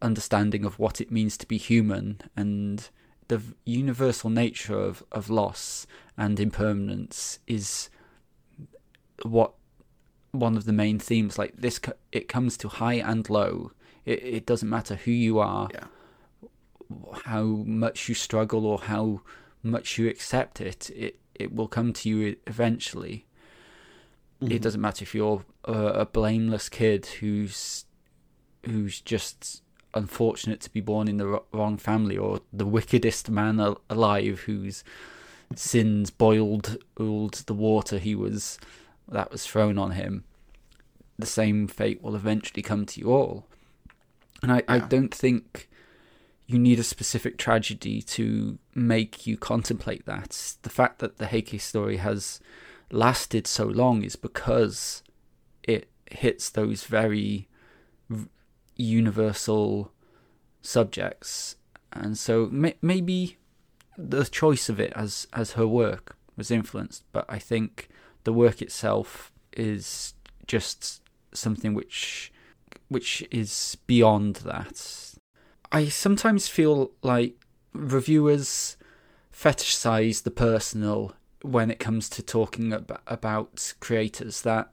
understanding 0.00 0.64
of 0.64 0.78
what 0.78 1.00
it 1.00 1.10
means 1.10 1.36
to 1.36 1.46
be 1.46 1.58
human 1.58 2.20
and 2.36 2.88
the 3.28 3.42
universal 3.64 4.30
nature 4.30 4.78
of, 4.78 5.02
of 5.10 5.28
loss 5.28 5.86
and 6.16 6.38
impermanence 6.38 7.40
is 7.48 7.90
what 9.22 9.54
one 10.32 10.56
of 10.56 10.64
the 10.64 10.72
main 10.72 10.98
themes 10.98 11.38
like 11.38 11.54
this 11.56 11.80
it 12.12 12.28
comes 12.28 12.56
to 12.56 12.68
high 12.68 12.94
and 12.94 13.28
low 13.30 13.72
it, 14.04 14.22
it 14.22 14.46
doesn't 14.46 14.68
matter 14.68 14.96
who 14.96 15.10
you 15.10 15.38
are 15.38 15.68
Yeah. 15.72 15.86
how 17.24 17.42
much 17.42 18.08
you 18.08 18.14
struggle 18.14 18.66
or 18.66 18.78
how 18.80 19.22
much 19.62 19.98
you 19.98 20.08
accept 20.08 20.60
it, 20.60 20.90
it 20.90 21.18
it 21.34 21.54
will 21.54 21.68
come 21.68 21.92
to 21.92 22.08
you 22.08 22.36
eventually. 22.46 23.26
It 24.40 24.44
mm-hmm. 24.44 24.56
doesn't 24.58 24.80
matter 24.80 25.02
if 25.02 25.14
you're 25.14 25.44
a, 25.64 25.72
a 25.72 26.06
blameless 26.06 26.68
kid 26.68 27.06
who's 27.06 27.84
who's 28.64 29.00
just 29.00 29.62
unfortunate 29.94 30.60
to 30.60 30.70
be 30.70 30.80
born 30.80 31.08
in 31.08 31.16
the 31.18 31.42
wrong 31.52 31.76
family, 31.76 32.16
or 32.16 32.40
the 32.52 32.66
wickedest 32.66 33.30
man 33.30 33.60
alive 33.88 34.40
whose 34.40 34.84
sins 35.54 36.10
boiled 36.10 36.76
oiled 36.98 37.34
the 37.46 37.54
water 37.54 37.98
he 37.98 38.14
was 38.14 38.58
that 39.08 39.30
was 39.30 39.46
thrown 39.46 39.78
on 39.78 39.92
him. 39.92 40.24
The 41.18 41.26
same 41.26 41.66
fate 41.66 42.02
will 42.02 42.14
eventually 42.14 42.62
come 42.62 42.86
to 42.86 43.00
you 43.00 43.12
all. 43.12 43.46
And 44.42 44.52
I, 44.52 44.62
I 44.68 44.78
don't 44.78 45.14
think 45.14 45.68
you 46.46 46.58
need 46.58 46.78
a 46.78 46.84
specific 46.84 47.38
tragedy 47.38 48.02
to 48.02 48.58
make 48.74 49.26
you 49.26 49.36
contemplate 49.36 50.06
that. 50.06 50.56
The 50.62 50.70
fact 50.70 50.98
that 51.00 51.18
the 51.18 51.28
Heike 51.28 51.60
story 51.60 51.96
has 51.96 52.40
lasted 52.90 53.46
so 53.46 53.64
long 53.64 54.02
is 54.02 54.14
because 54.14 55.02
it 55.62 55.88
hits 56.10 56.50
those 56.50 56.84
very 56.84 57.48
universal 58.76 59.92
subjects. 60.60 61.56
And 61.92 62.16
so 62.16 62.46
may- 62.52 62.76
maybe 62.82 63.38
the 63.96 64.24
choice 64.24 64.68
of 64.68 64.78
it 64.78 64.92
as, 64.94 65.26
as 65.32 65.52
her 65.52 65.66
work 65.66 66.16
was 66.36 66.50
influenced, 66.50 67.04
but 67.12 67.24
I 67.28 67.38
think 67.38 67.88
the 68.26 68.32
work 68.32 68.60
itself 68.60 69.32
is 69.52 70.12
just 70.48 71.00
something 71.32 71.74
which 71.74 72.32
which 72.88 73.26
is 73.30 73.78
beyond 73.86 74.36
that. 74.36 75.14
I 75.70 75.86
sometimes 75.86 76.48
feel 76.48 76.90
like 77.02 77.36
reviewers 77.72 78.76
fetishize 79.32 80.24
the 80.24 80.32
personal 80.32 81.14
when 81.42 81.70
it 81.70 81.78
comes 81.78 82.08
to 82.08 82.22
talking 82.22 82.72
ab- 82.72 83.00
about 83.06 83.74
creators 83.78 84.42
that 84.42 84.72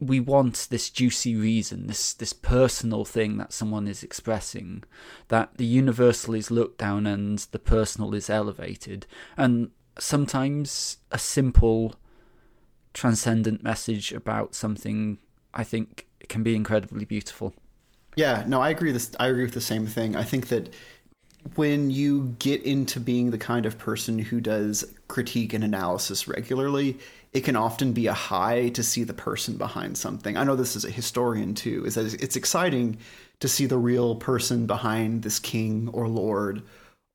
we 0.00 0.18
want 0.18 0.68
this 0.70 0.88
juicy 0.88 1.36
reason 1.36 1.86
this 1.86 2.14
this 2.14 2.32
personal 2.32 3.04
thing 3.04 3.36
that 3.36 3.52
someone 3.52 3.86
is 3.86 4.02
expressing 4.02 4.82
that 5.28 5.56
the 5.56 5.64
universal 5.64 6.34
is 6.34 6.50
looked 6.50 6.78
down 6.78 7.06
and 7.06 7.38
the 7.52 7.58
personal 7.58 8.14
is 8.14 8.30
elevated 8.30 9.06
and 9.36 9.70
sometimes 9.98 10.98
a 11.10 11.18
simple 11.18 11.94
transcendent 12.94 13.62
message 13.62 14.12
about 14.12 14.54
something 14.54 15.18
i 15.52 15.62
think 15.62 16.06
can 16.28 16.42
be 16.42 16.54
incredibly 16.54 17.04
beautiful 17.04 17.52
Yeah, 18.16 18.44
no, 18.46 18.60
I 18.60 18.70
agree. 18.70 18.92
This 18.92 19.10
I 19.18 19.26
agree 19.26 19.44
with 19.44 19.54
the 19.54 19.60
same 19.60 19.86
thing. 19.86 20.14
I 20.16 20.22
think 20.22 20.48
that 20.48 20.72
when 21.56 21.90
you 21.90 22.36
get 22.38 22.62
into 22.62 23.00
being 23.00 23.30
the 23.30 23.38
kind 23.38 23.66
of 23.66 23.76
person 23.76 24.18
who 24.18 24.40
does 24.40 24.84
critique 25.08 25.52
and 25.52 25.62
analysis 25.62 26.26
regularly, 26.26 26.98
it 27.32 27.42
can 27.42 27.56
often 27.56 27.92
be 27.92 28.06
a 28.06 28.14
high 28.14 28.68
to 28.70 28.82
see 28.82 29.04
the 29.04 29.12
person 29.12 29.56
behind 29.56 29.98
something. 29.98 30.36
I 30.36 30.44
know 30.44 30.56
this 30.56 30.76
as 30.76 30.84
a 30.84 30.90
historian 30.90 31.54
too, 31.54 31.84
is 31.84 31.96
that 31.96 32.14
it's 32.22 32.36
exciting 32.36 32.98
to 33.40 33.48
see 33.48 33.66
the 33.66 33.76
real 33.76 34.14
person 34.16 34.66
behind 34.66 35.22
this 35.22 35.38
king 35.38 35.90
or 35.92 36.08
lord 36.08 36.62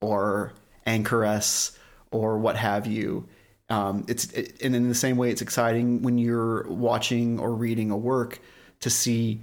or 0.01 0.53
anchoress 0.85 1.77
or 2.11 2.37
what 2.37 2.55
have 2.55 2.85
you. 2.85 3.27
Um, 3.69 4.05
it's 4.07 4.31
it, 4.33 4.61
and 4.61 4.75
in 4.75 4.89
the 4.89 4.95
same 4.95 5.17
way, 5.17 5.29
it's 5.29 5.41
exciting 5.41 6.01
when 6.01 6.17
you're 6.17 6.67
watching 6.67 7.39
or 7.39 7.53
reading 7.53 7.91
a 7.91 7.97
work 7.97 8.39
to 8.79 8.89
see 8.89 9.41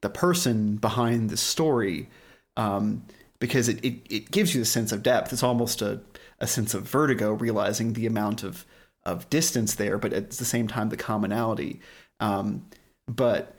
the 0.00 0.10
person 0.10 0.76
behind 0.76 1.30
the 1.30 1.36
story 1.36 2.08
um, 2.56 3.04
because 3.38 3.68
it, 3.68 3.84
it, 3.84 3.94
it 4.10 4.30
gives 4.30 4.54
you 4.54 4.62
a 4.62 4.66
sense 4.66 4.92
of 4.92 5.02
depth. 5.02 5.32
It's 5.32 5.42
almost 5.42 5.82
a, 5.82 6.00
a 6.40 6.46
sense 6.46 6.74
of 6.74 6.82
vertigo, 6.82 7.32
realizing 7.32 7.92
the 7.92 8.06
amount 8.06 8.42
of, 8.42 8.64
of 9.04 9.28
distance 9.30 9.74
there, 9.74 9.98
but 9.98 10.12
at 10.12 10.30
the 10.30 10.44
same 10.44 10.68
time, 10.68 10.88
the 10.88 10.96
commonality. 10.96 11.80
Um, 12.20 12.66
but 13.06 13.54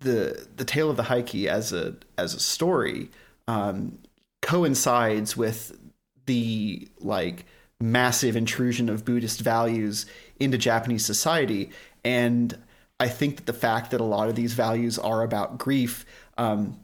the 0.00 0.46
the 0.56 0.64
tale 0.64 0.90
of 0.90 0.96
the 0.96 1.04
Heike 1.04 1.34
as 1.46 1.72
a 1.72 1.96
as 2.18 2.34
a 2.34 2.40
story 2.40 3.10
um, 3.46 3.98
coincides 4.42 5.36
with 5.36 5.78
the 6.26 6.88
like 6.98 7.44
massive 7.80 8.36
intrusion 8.36 8.88
of 8.88 9.04
Buddhist 9.04 9.40
values 9.40 10.06
into 10.38 10.58
Japanese 10.58 11.04
society, 11.04 11.70
and 12.04 12.56
I 12.98 13.08
think 13.08 13.36
that 13.36 13.46
the 13.46 13.52
fact 13.52 13.90
that 13.90 14.00
a 14.00 14.04
lot 14.04 14.28
of 14.28 14.34
these 14.34 14.52
values 14.52 14.98
are 14.98 15.22
about 15.22 15.58
grief, 15.58 16.04
um, 16.36 16.78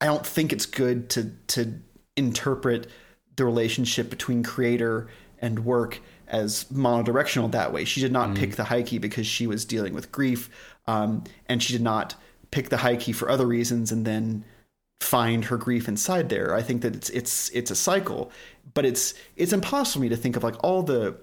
I 0.00 0.06
don't 0.06 0.26
think 0.26 0.52
it's 0.52 0.66
good 0.66 1.08
to 1.10 1.30
to 1.48 1.80
interpret 2.16 2.88
the 3.36 3.44
relationship 3.44 4.10
between 4.10 4.42
creator 4.42 5.08
and 5.40 5.64
work 5.64 6.00
as 6.26 6.64
monodirectional 6.64 7.50
that 7.52 7.72
way. 7.72 7.84
She 7.84 8.00
did 8.00 8.12
not 8.12 8.34
pick 8.34 8.56
the 8.56 8.64
Heike 8.64 9.00
because 9.00 9.26
she 9.26 9.46
was 9.46 9.64
dealing 9.64 9.94
with 9.94 10.12
grief, 10.12 10.50
um, 10.86 11.24
and 11.46 11.62
she 11.62 11.72
did 11.72 11.82
not 11.82 12.16
pick 12.50 12.68
the 12.68 12.78
Heike 12.78 13.14
for 13.14 13.30
other 13.30 13.46
reasons 13.46 13.92
and 13.92 14.04
then 14.04 14.44
find 15.00 15.46
her 15.46 15.56
grief 15.56 15.88
inside 15.88 16.28
there. 16.28 16.54
I 16.54 16.62
think 16.62 16.82
that 16.82 16.94
it's 16.96 17.10
it's 17.10 17.50
it's 17.50 17.70
a 17.70 17.76
cycle, 17.76 18.30
but 18.74 18.84
it's 18.84 19.14
it's 19.36 19.52
impossible 19.52 20.00
for 20.00 20.02
me 20.02 20.08
to 20.08 20.16
think 20.16 20.36
of 20.36 20.42
like 20.42 20.62
all 20.62 20.82
the 20.82 21.16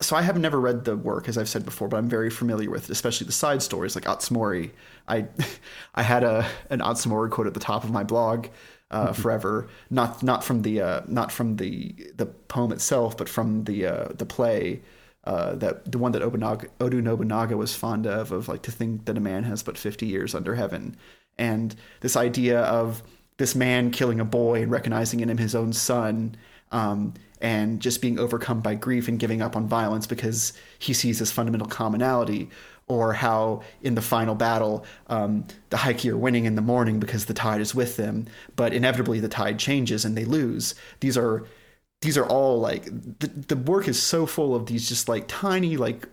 so 0.00 0.14
I 0.14 0.22
have 0.22 0.38
never 0.38 0.60
read 0.60 0.84
the 0.84 0.96
work 0.96 1.28
as 1.28 1.36
I've 1.36 1.48
said 1.48 1.64
before, 1.64 1.88
but 1.88 1.96
I'm 1.96 2.08
very 2.08 2.30
familiar 2.30 2.70
with 2.70 2.84
it, 2.84 2.90
especially 2.90 3.26
the 3.26 3.32
side 3.32 3.62
stories 3.62 3.94
like 3.96 4.04
Atsumori. 4.04 4.70
I 5.08 5.26
I 5.94 6.02
had 6.02 6.24
a 6.24 6.46
an 6.70 6.80
Atsumori 6.80 7.30
quote 7.30 7.46
at 7.46 7.54
the 7.54 7.60
top 7.60 7.84
of 7.84 7.90
my 7.90 8.04
blog 8.04 8.48
uh, 8.90 9.12
forever, 9.12 9.68
not 9.90 10.22
not 10.22 10.44
from 10.44 10.62
the 10.62 10.80
uh, 10.80 11.00
not 11.06 11.32
from 11.32 11.56
the 11.56 11.94
the 12.16 12.26
poem 12.26 12.72
itself, 12.72 13.16
but 13.16 13.28
from 13.28 13.64
the 13.64 13.86
uh, 13.86 14.08
the 14.14 14.26
play. 14.26 14.82
Uh, 15.24 15.54
that 15.56 15.90
the 15.92 15.98
one 15.98 16.12
that 16.12 16.22
Obunaga, 16.22 16.68
Oda 16.80 17.02
Nobunaga 17.02 17.54
was 17.54 17.74
fond 17.74 18.06
of, 18.06 18.32
of 18.32 18.48
like 18.48 18.62
to 18.62 18.70
think 18.70 19.04
that 19.04 19.18
a 19.18 19.20
man 19.20 19.42
has 19.44 19.62
but 19.62 19.76
50 19.76 20.06
years 20.06 20.34
under 20.34 20.54
heaven, 20.54 20.96
and 21.38 21.74
this 22.00 22.16
idea 22.16 22.60
of 22.62 23.02
this 23.36 23.54
man 23.54 23.90
killing 23.90 24.20
a 24.20 24.24
boy 24.24 24.62
and 24.62 24.70
recognizing 24.70 25.20
in 25.20 25.30
him 25.30 25.38
his 25.38 25.54
own 25.54 25.72
son, 25.72 26.36
um, 26.72 27.14
and 27.40 27.80
just 27.80 28.02
being 28.02 28.18
overcome 28.18 28.60
by 28.60 28.74
grief 28.74 29.06
and 29.08 29.18
giving 29.18 29.40
up 29.40 29.56
on 29.56 29.68
violence 29.68 30.06
because 30.06 30.52
he 30.78 30.92
sees 30.92 31.18
this 31.20 31.30
fundamental 31.30 31.68
commonality, 31.68 32.50
or 32.88 33.12
how 33.12 33.62
in 33.82 33.94
the 33.94 34.02
final 34.02 34.34
battle 34.34 34.84
um, 35.08 35.46
the 35.70 35.76
Heike 35.76 36.06
are 36.06 36.16
winning 36.16 36.46
in 36.46 36.56
the 36.56 36.62
morning 36.62 36.98
because 36.98 37.26
the 37.26 37.34
tide 37.34 37.60
is 37.60 37.74
with 37.74 37.96
them, 37.96 38.26
but 38.56 38.72
inevitably 38.72 39.20
the 39.20 39.28
tide 39.28 39.58
changes 39.58 40.04
and 40.04 40.16
they 40.16 40.24
lose. 40.24 40.74
These 41.00 41.16
are 41.16 41.44
these 42.00 42.16
are 42.16 42.26
all 42.26 42.60
like 42.60 42.84
the, 42.84 43.26
the 43.26 43.56
work 43.56 43.88
is 43.88 44.00
so 44.00 44.24
full 44.24 44.54
of 44.54 44.66
these 44.66 44.88
just 44.88 45.08
like 45.08 45.24
tiny 45.26 45.76
like 45.76 46.08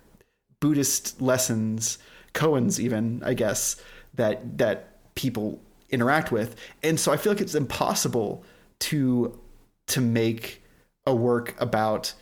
Buddhist 0.60 1.22
lessons, 1.22 1.98
koans 2.34 2.80
even, 2.80 3.22
I 3.24 3.34
guess, 3.34 3.78
that 4.16 4.58
that 4.58 4.95
people 5.16 5.60
interact 5.90 6.32
with. 6.32 6.56
And 6.84 7.00
so 7.00 7.12
I 7.12 7.18
feel 7.18 7.32
like 7.32 7.42
it's 7.42 7.56
impossible 7.56 8.44
to 8.80 9.40
to 9.88 10.02
make 10.02 10.64
a 11.06 11.14
work 11.14 11.56
about 11.62 12.14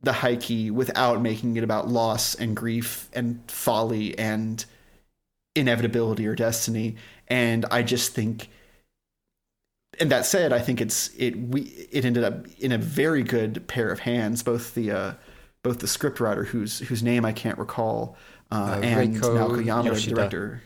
the 0.00 0.12
Heike 0.12 0.70
without 0.72 1.20
making 1.20 1.56
it 1.56 1.64
about 1.64 1.88
loss 1.88 2.34
and 2.34 2.56
grief 2.56 3.08
and 3.12 3.42
folly 3.50 4.16
and 4.18 4.64
inevitability 5.56 6.26
or 6.26 6.36
destiny. 6.36 6.96
And 7.26 7.66
I 7.70 7.82
just 7.82 8.14
think 8.14 8.48
and 10.00 10.10
that 10.12 10.24
said, 10.26 10.52
I 10.52 10.60
think 10.60 10.80
it's 10.80 11.10
it 11.16 11.36
we 11.36 11.62
it 11.90 12.04
ended 12.04 12.22
up 12.22 12.46
in 12.58 12.72
a 12.72 12.78
very 12.78 13.22
good 13.22 13.66
pair 13.66 13.90
of 13.90 14.00
hands. 14.00 14.42
Both 14.42 14.74
the 14.74 14.92
uh, 14.92 15.14
both 15.62 15.80
the 15.80 15.86
scriptwriter 15.86 16.46
whose 16.46 16.78
whose 16.80 17.02
name 17.02 17.24
I 17.24 17.32
can't 17.32 17.58
recall, 17.58 18.16
uh, 18.52 18.78
Uh, 18.78 18.80
and 18.82 19.16
Reiko 19.16 19.20
Naoko 19.36 19.64
Yamada, 19.64 19.82
the 19.82 19.88
Yoshida. 19.88 20.14
director. 20.14 20.62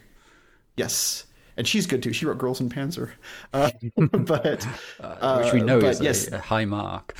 Yes, 0.76 1.26
and 1.56 1.66
she's 1.66 1.86
good 1.86 2.02
too. 2.02 2.12
She 2.12 2.26
wrote 2.26 2.38
Girls 2.38 2.60
und 2.60 2.74
Panzer, 2.74 3.10
uh, 3.52 3.70
but 3.96 4.64
which 4.64 5.52
we 5.52 5.60
uh, 5.60 5.64
know 5.64 5.80
but 5.80 5.90
is 5.90 6.00
a- 6.00 6.04
yes, 6.04 6.28
a, 6.32 6.38
high 6.38 6.64
mark. 6.64 7.14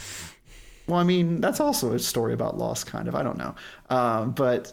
well, 0.87 0.99
I 0.99 1.05
mean, 1.05 1.41
that's 1.41 1.61
also 1.61 1.93
a 1.93 1.99
story 1.99 2.33
about 2.33 2.59
loss, 2.59 2.85
kind 2.85 3.09
of. 3.09 3.15
I 3.15 3.23
don't 3.23 3.39
know, 3.39 3.55
um, 3.91 4.33
but 4.33 4.73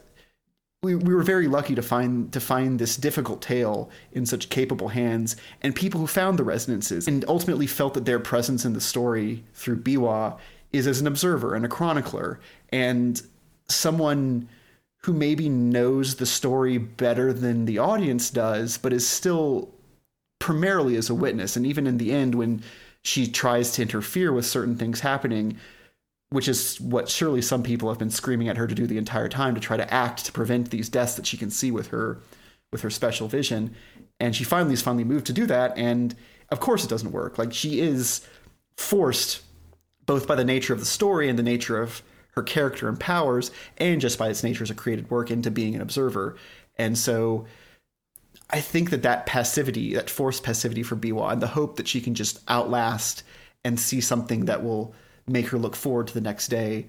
we, 0.81 0.95
we 0.95 1.13
were 1.13 1.23
very 1.23 1.47
lucky 1.47 1.75
to 1.75 1.81
find 1.81 2.31
to 2.31 2.39
find 2.39 2.79
this 2.79 2.95
difficult 2.95 3.41
tale 3.41 3.89
in 4.13 4.25
such 4.25 4.49
capable 4.49 4.87
hands, 4.87 5.35
and 5.61 5.75
people 5.75 5.99
who 5.99 6.07
found 6.07 6.39
the 6.39 6.43
resonances 6.43 7.07
and 7.07 7.25
ultimately 7.27 7.67
felt 7.67 7.93
that 7.95 8.05
their 8.05 8.19
presence 8.19 8.63
in 8.65 8.73
the 8.73 8.81
story 8.81 9.43
through 9.53 9.81
Biwa 9.81 10.37
is 10.71 10.87
as 10.87 11.01
an 11.01 11.07
observer 11.07 11.55
and 11.55 11.65
a 11.65 11.67
chronicler 11.67 12.39
and 12.71 13.21
someone 13.67 14.47
who 15.03 15.13
maybe 15.13 15.47
knows 15.47 16.15
the 16.15 16.25
story 16.25 16.77
better 16.77 17.31
than 17.31 17.65
the 17.65 17.77
audience 17.77 18.29
does, 18.29 18.77
but 18.77 18.93
is 18.93 19.07
still 19.07 19.73
primarily 20.39 20.95
as 20.95 21.09
a 21.09 21.15
witness. 21.15 21.55
And 21.55 21.65
even 21.65 21.87
in 21.87 21.97
the 21.97 22.11
end, 22.11 22.35
when 22.35 22.61
she 23.03 23.27
tries 23.27 23.71
to 23.73 23.81
interfere 23.81 24.33
with 24.33 24.45
certain 24.45 24.75
things 24.75 24.99
happening, 24.99 25.57
which 26.31 26.47
is 26.47 26.79
what 26.81 27.09
surely 27.09 27.41
some 27.41 27.63
people 27.63 27.89
have 27.89 27.97
been 27.97 28.09
screaming 28.09 28.49
at 28.49 28.57
her 28.57 28.67
to 28.67 28.75
do 28.75 28.85
the 28.85 28.97
entire 28.97 29.29
time 29.29 29.55
to 29.55 29.61
try 29.61 29.77
to 29.77 29.93
act 29.93 30.25
to 30.25 30.31
prevent 30.31 30.69
these 30.69 30.89
deaths 30.89 31.15
that 31.15 31.25
she 31.25 31.37
can 31.37 31.49
see 31.49 31.71
with 31.71 31.87
her 31.87 32.19
with 32.71 32.81
her 32.81 32.89
special 32.89 33.27
vision. 33.27 33.75
And 34.19 34.35
she 34.35 34.43
finally 34.43 34.73
is 34.73 34.81
finally 34.81 35.03
moved 35.03 35.25
to 35.27 35.33
do 35.33 35.47
that. 35.47 35.75
And 35.77 36.15
of 36.49 36.59
course 36.59 36.83
it 36.83 36.89
doesn't 36.89 37.11
work. 37.11 37.37
Like 37.37 37.53
she 37.53 37.79
is 37.79 38.27
forced 38.77 39.41
both 40.05 40.27
by 40.27 40.35
the 40.35 40.45
nature 40.45 40.73
of 40.73 40.79
the 40.79 40.85
story 40.85 41.29
and 41.29 41.39
the 41.39 41.43
nature 41.43 41.81
of 41.81 42.03
her 42.39 42.43
character 42.43 42.87
and 42.87 42.99
powers, 42.99 43.51
and 43.77 44.01
just 44.01 44.17
by 44.17 44.29
its 44.29 44.43
nature 44.43 44.63
as 44.63 44.69
a 44.69 44.75
created 44.75 45.09
work 45.11 45.29
into 45.29 45.51
being 45.51 45.75
an 45.75 45.81
observer. 45.81 46.37
And 46.77 46.97
so 46.97 47.45
I 48.49 48.61
think 48.61 48.89
that 48.89 49.03
that 49.03 49.25
passivity, 49.25 49.93
that 49.95 50.09
forced 50.09 50.43
passivity 50.43 50.83
for 50.83 50.95
Biwa, 50.95 51.31
and 51.31 51.41
the 51.41 51.47
hope 51.47 51.75
that 51.75 51.87
she 51.87 52.01
can 52.01 52.15
just 52.15 52.39
outlast 52.49 53.23
and 53.63 53.79
see 53.79 54.01
something 54.01 54.45
that 54.45 54.63
will 54.63 54.93
make 55.27 55.47
her 55.47 55.57
look 55.57 55.75
forward 55.75 56.07
to 56.07 56.13
the 56.13 56.21
next 56.21 56.47
day, 56.47 56.87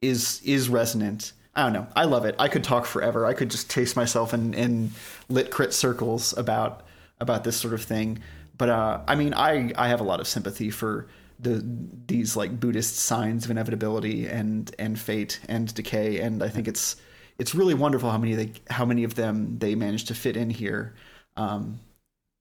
is 0.00 0.40
is 0.44 0.68
resonant. 0.68 1.32
I 1.54 1.64
don't 1.64 1.72
know. 1.74 1.86
I 1.94 2.04
love 2.04 2.24
it. 2.24 2.34
I 2.38 2.48
could 2.48 2.64
talk 2.64 2.86
forever. 2.86 3.26
I 3.26 3.34
could 3.34 3.50
just 3.50 3.70
chase 3.70 3.94
myself 3.94 4.32
in, 4.32 4.54
in 4.54 4.92
lit 5.28 5.50
crit 5.50 5.74
circles 5.74 6.36
about 6.38 6.86
about 7.20 7.44
this 7.44 7.56
sort 7.56 7.74
of 7.74 7.82
thing. 7.82 8.20
But 8.56 8.68
uh, 8.70 9.00
I 9.06 9.16
mean, 9.16 9.34
I 9.34 9.72
I 9.76 9.88
have 9.88 10.00
a 10.00 10.04
lot 10.04 10.20
of 10.20 10.26
sympathy 10.26 10.70
for 10.70 11.08
the 11.42 11.64
these 12.06 12.36
like 12.36 12.60
Buddhist 12.60 12.96
signs 12.96 13.44
of 13.44 13.50
inevitability 13.50 14.26
and 14.26 14.74
and 14.78 14.98
fate 14.98 15.40
and 15.48 15.72
decay, 15.74 16.20
and 16.20 16.42
I 16.42 16.48
think 16.48 16.68
it's 16.68 16.96
it's 17.38 17.54
really 17.54 17.74
wonderful 17.74 18.10
how 18.10 18.18
many 18.18 18.34
they 18.34 18.52
how 18.70 18.84
many 18.84 19.04
of 19.04 19.14
them 19.14 19.58
they 19.58 19.74
manage 19.74 20.04
to 20.04 20.14
fit 20.14 20.36
in 20.36 20.50
here. 20.50 20.94
Um, 21.36 21.80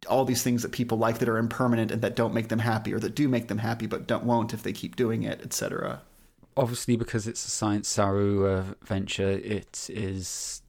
all 0.09 0.25
these 0.25 0.41
things 0.41 0.63
that 0.63 0.71
people 0.71 0.97
like 0.97 1.19
that 1.19 1.29
are 1.29 1.37
impermanent 1.37 1.91
and 1.91 2.01
that 2.01 2.15
don't 2.15 2.33
make 2.33 2.49
them 2.49 2.59
happy, 2.59 2.93
or 2.93 2.99
that 2.99 3.15
do 3.15 3.27
make 3.27 3.47
them 3.47 3.59
happy 3.59 3.87
but 3.87 4.07
don't 4.07 4.23
won't 4.23 4.53
if 4.53 4.63
they 4.63 4.73
keep 4.73 4.95
doing 4.95 5.23
it, 5.23 5.41
etc. 5.41 6.01
Obviously, 6.57 6.95
because 6.95 7.27
it's 7.27 7.45
a 7.45 7.49
Science 7.49 7.87
Saru 7.87 8.45
uh, 8.45 8.63
venture, 8.83 9.29
it 9.29 9.89
is 9.89 10.61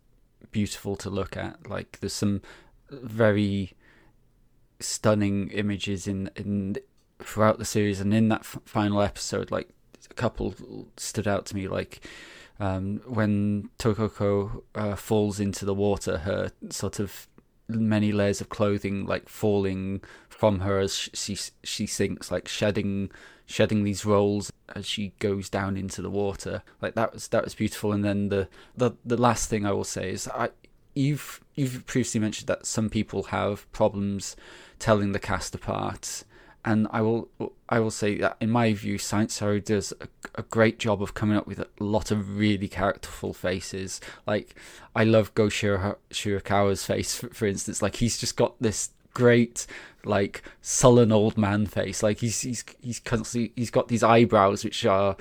beautiful 0.51 0.97
to 0.97 1.11
look 1.11 1.37
at. 1.37 1.69
Like 1.69 1.99
there's 2.01 2.13
some 2.13 2.43
very 2.91 3.73
stunning 4.81 5.49
images 5.51 6.07
in 6.07 6.31
in 6.37 6.77
throughout 7.25 7.59
the 7.59 7.65
series, 7.65 8.01
and 8.01 8.13
in 8.13 8.29
that 8.29 8.41
f- 8.41 8.59
final 8.65 9.01
episode, 9.01 9.51
like 9.51 9.69
a 10.11 10.15
couple 10.15 10.55
stood 10.97 11.27
out 11.29 11.47
to 11.47 11.57
me, 11.57 11.69
like 11.69 12.01
um, 12.61 13.01
when 13.07 13.71
Tokuko 13.79 14.63
uh, 14.75 14.97
falls 14.97 15.41
into 15.41 15.65
the 15.65 15.75
water, 15.75 16.19
her 16.19 16.53
sort 16.71 16.99
of 16.99 17.29
many 17.69 18.13
layers 18.13 18.41
of 18.41 18.49
clothing 18.49 19.07
like 19.07 19.29
falling 19.29 20.03
from 20.29 20.61
her 20.61 20.79
as 20.79 20.95
she 20.95 21.37
she 21.63 21.87
sinks, 21.87 22.31
like 22.31 22.49
shedding 22.49 23.11
shedding 23.47 23.85
these 23.85 24.05
rolls 24.05 24.53
as 24.75 24.87
she 24.87 25.13
goes 25.19 25.49
down 25.49 25.77
into 25.77 26.03
the 26.03 26.11
water. 26.11 26.63
Like 26.81 26.95
that 26.95 27.13
was 27.13 27.29
that 27.29 27.45
was 27.45 27.55
beautiful. 27.55 27.93
And 27.93 28.05
then 28.05 28.29
the 28.29 28.49
the 28.77 28.93
the 29.05 29.17
last 29.17 29.49
thing 29.49 29.67
I 29.67 29.73
will 29.73 29.85
say 29.85 30.11
is 30.11 30.29
I 30.29 30.51
you've 30.95 31.41
you've 31.55 31.87
previously 31.87 32.21
mentioned 32.21 32.49
that 32.49 32.67
some 32.67 32.91
people 32.91 33.25
have 33.25 33.71
problems 33.73 34.37
telling 34.79 35.13
the 35.13 35.19
cast 35.19 35.55
apart 35.55 36.25
and 36.65 36.87
I 36.91 37.03
will 37.03 37.29
I 37.69 37.81
will 37.81 37.91
say 37.91 38.19
that 38.19 38.37
in 38.41 38.51
my 38.51 38.73
view, 38.73 38.99
Science 38.99 39.35
Saru 39.35 39.61
does 39.61 39.93
a, 40.01 40.09
a, 40.37 40.43
great 40.43 40.79
job 40.79 41.03
of 41.03 41.15
coming 41.15 41.37
up 41.37 41.47
with 41.47 41.59
a 41.59 41.67
lot 41.81 42.11
of 42.11 42.39
really 42.39 42.69
characterful 42.69 43.33
faces. 43.33 44.01
Like 44.27 44.55
I 44.95 45.05
love 45.05 45.35
Go 45.35 45.47
Shirakawa's 45.47 46.87
face, 46.87 47.17
for, 47.17 47.29
for 47.31 47.47
instance. 47.47 47.83
Like 47.83 47.97
he's 47.97 48.19
just 48.19 48.37
got 48.37 48.55
this 48.61 48.91
great 49.13 49.67
like 50.05 50.43
sullen 50.61 51.11
old 51.11 51.37
man 51.37 51.67
face. 51.67 52.03
Like 52.03 52.19
he's 52.21 52.41
he's 52.41 52.65
he's 52.81 53.01
constantly 53.01 53.53
he's 53.57 53.71
got 53.71 53.89
these 53.89 54.05
eyebrows 54.05 54.63
which 54.63 54.87
are 54.87 55.17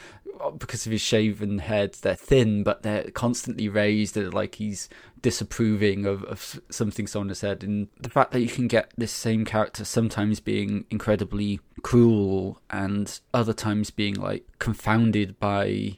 because 0.57 0.85
of 0.85 0.91
his 0.91 1.01
shaven 1.01 1.59
head, 1.59 1.93
they're 2.01 2.15
thin, 2.15 2.63
but 2.63 2.83
they're 2.83 3.11
constantly 3.11 3.69
raised. 3.69 4.15
Like 4.17 4.55
he's 4.55 4.89
disapproving 5.21 6.05
of, 6.05 6.23
of 6.25 6.61
something 6.69 7.07
someone 7.07 7.29
has 7.29 7.39
said. 7.39 7.63
And 7.63 7.87
the 7.99 8.09
fact 8.09 8.31
that 8.31 8.41
you 8.41 8.47
can 8.47 8.67
get 8.67 8.91
this 8.97 9.11
same 9.11 9.45
character 9.45 9.85
sometimes 9.85 10.39
being 10.39 10.85
incredibly 10.89 11.59
cruel 11.81 12.61
and 12.69 13.19
other 13.33 13.53
times 13.53 13.91
being 13.91 14.15
like 14.15 14.45
confounded 14.59 15.39
by 15.39 15.97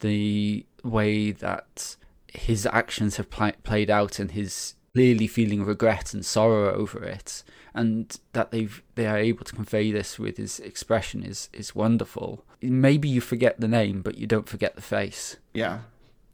the 0.00 0.64
way 0.82 1.30
that 1.30 1.96
his 2.32 2.66
actions 2.66 3.16
have 3.16 3.30
pl- 3.30 3.52
played 3.64 3.90
out 3.90 4.18
and 4.18 4.32
his 4.32 4.74
clearly 4.94 5.26
feeling 5.26 5.64
regret 5.64 6.12
and 6.14 6.24
sorrow 6.24 6.74
over 6.74 7.02
it 7.04 7.42
and 7.74 8.18
that 8.32 8.50
they've 8.50 8.82
they 8.96 9.06
are 9.06 9.18
able 9.18 9.44
to 9.44 9.54
convey 9.54 9.92
this 9.92 10.18
with 10.18 10.36
his 10.36 10.58
expression 10.60 11.22
is 11.22 11.48
is 11.52 11.74
wonderful 11.74 12.44
maybe 12.60 13.08
you 13.08 13.20
forget 13.20 13.60
the 13.60 13.68
name 13.68 14.02
but 14.02 14.18
you 14.18 14.26
don't 14.26 14.48
forget 14.48 14.74
the 14.76 14.82
face 14.82 15.36
Yeah, 15.54 15.78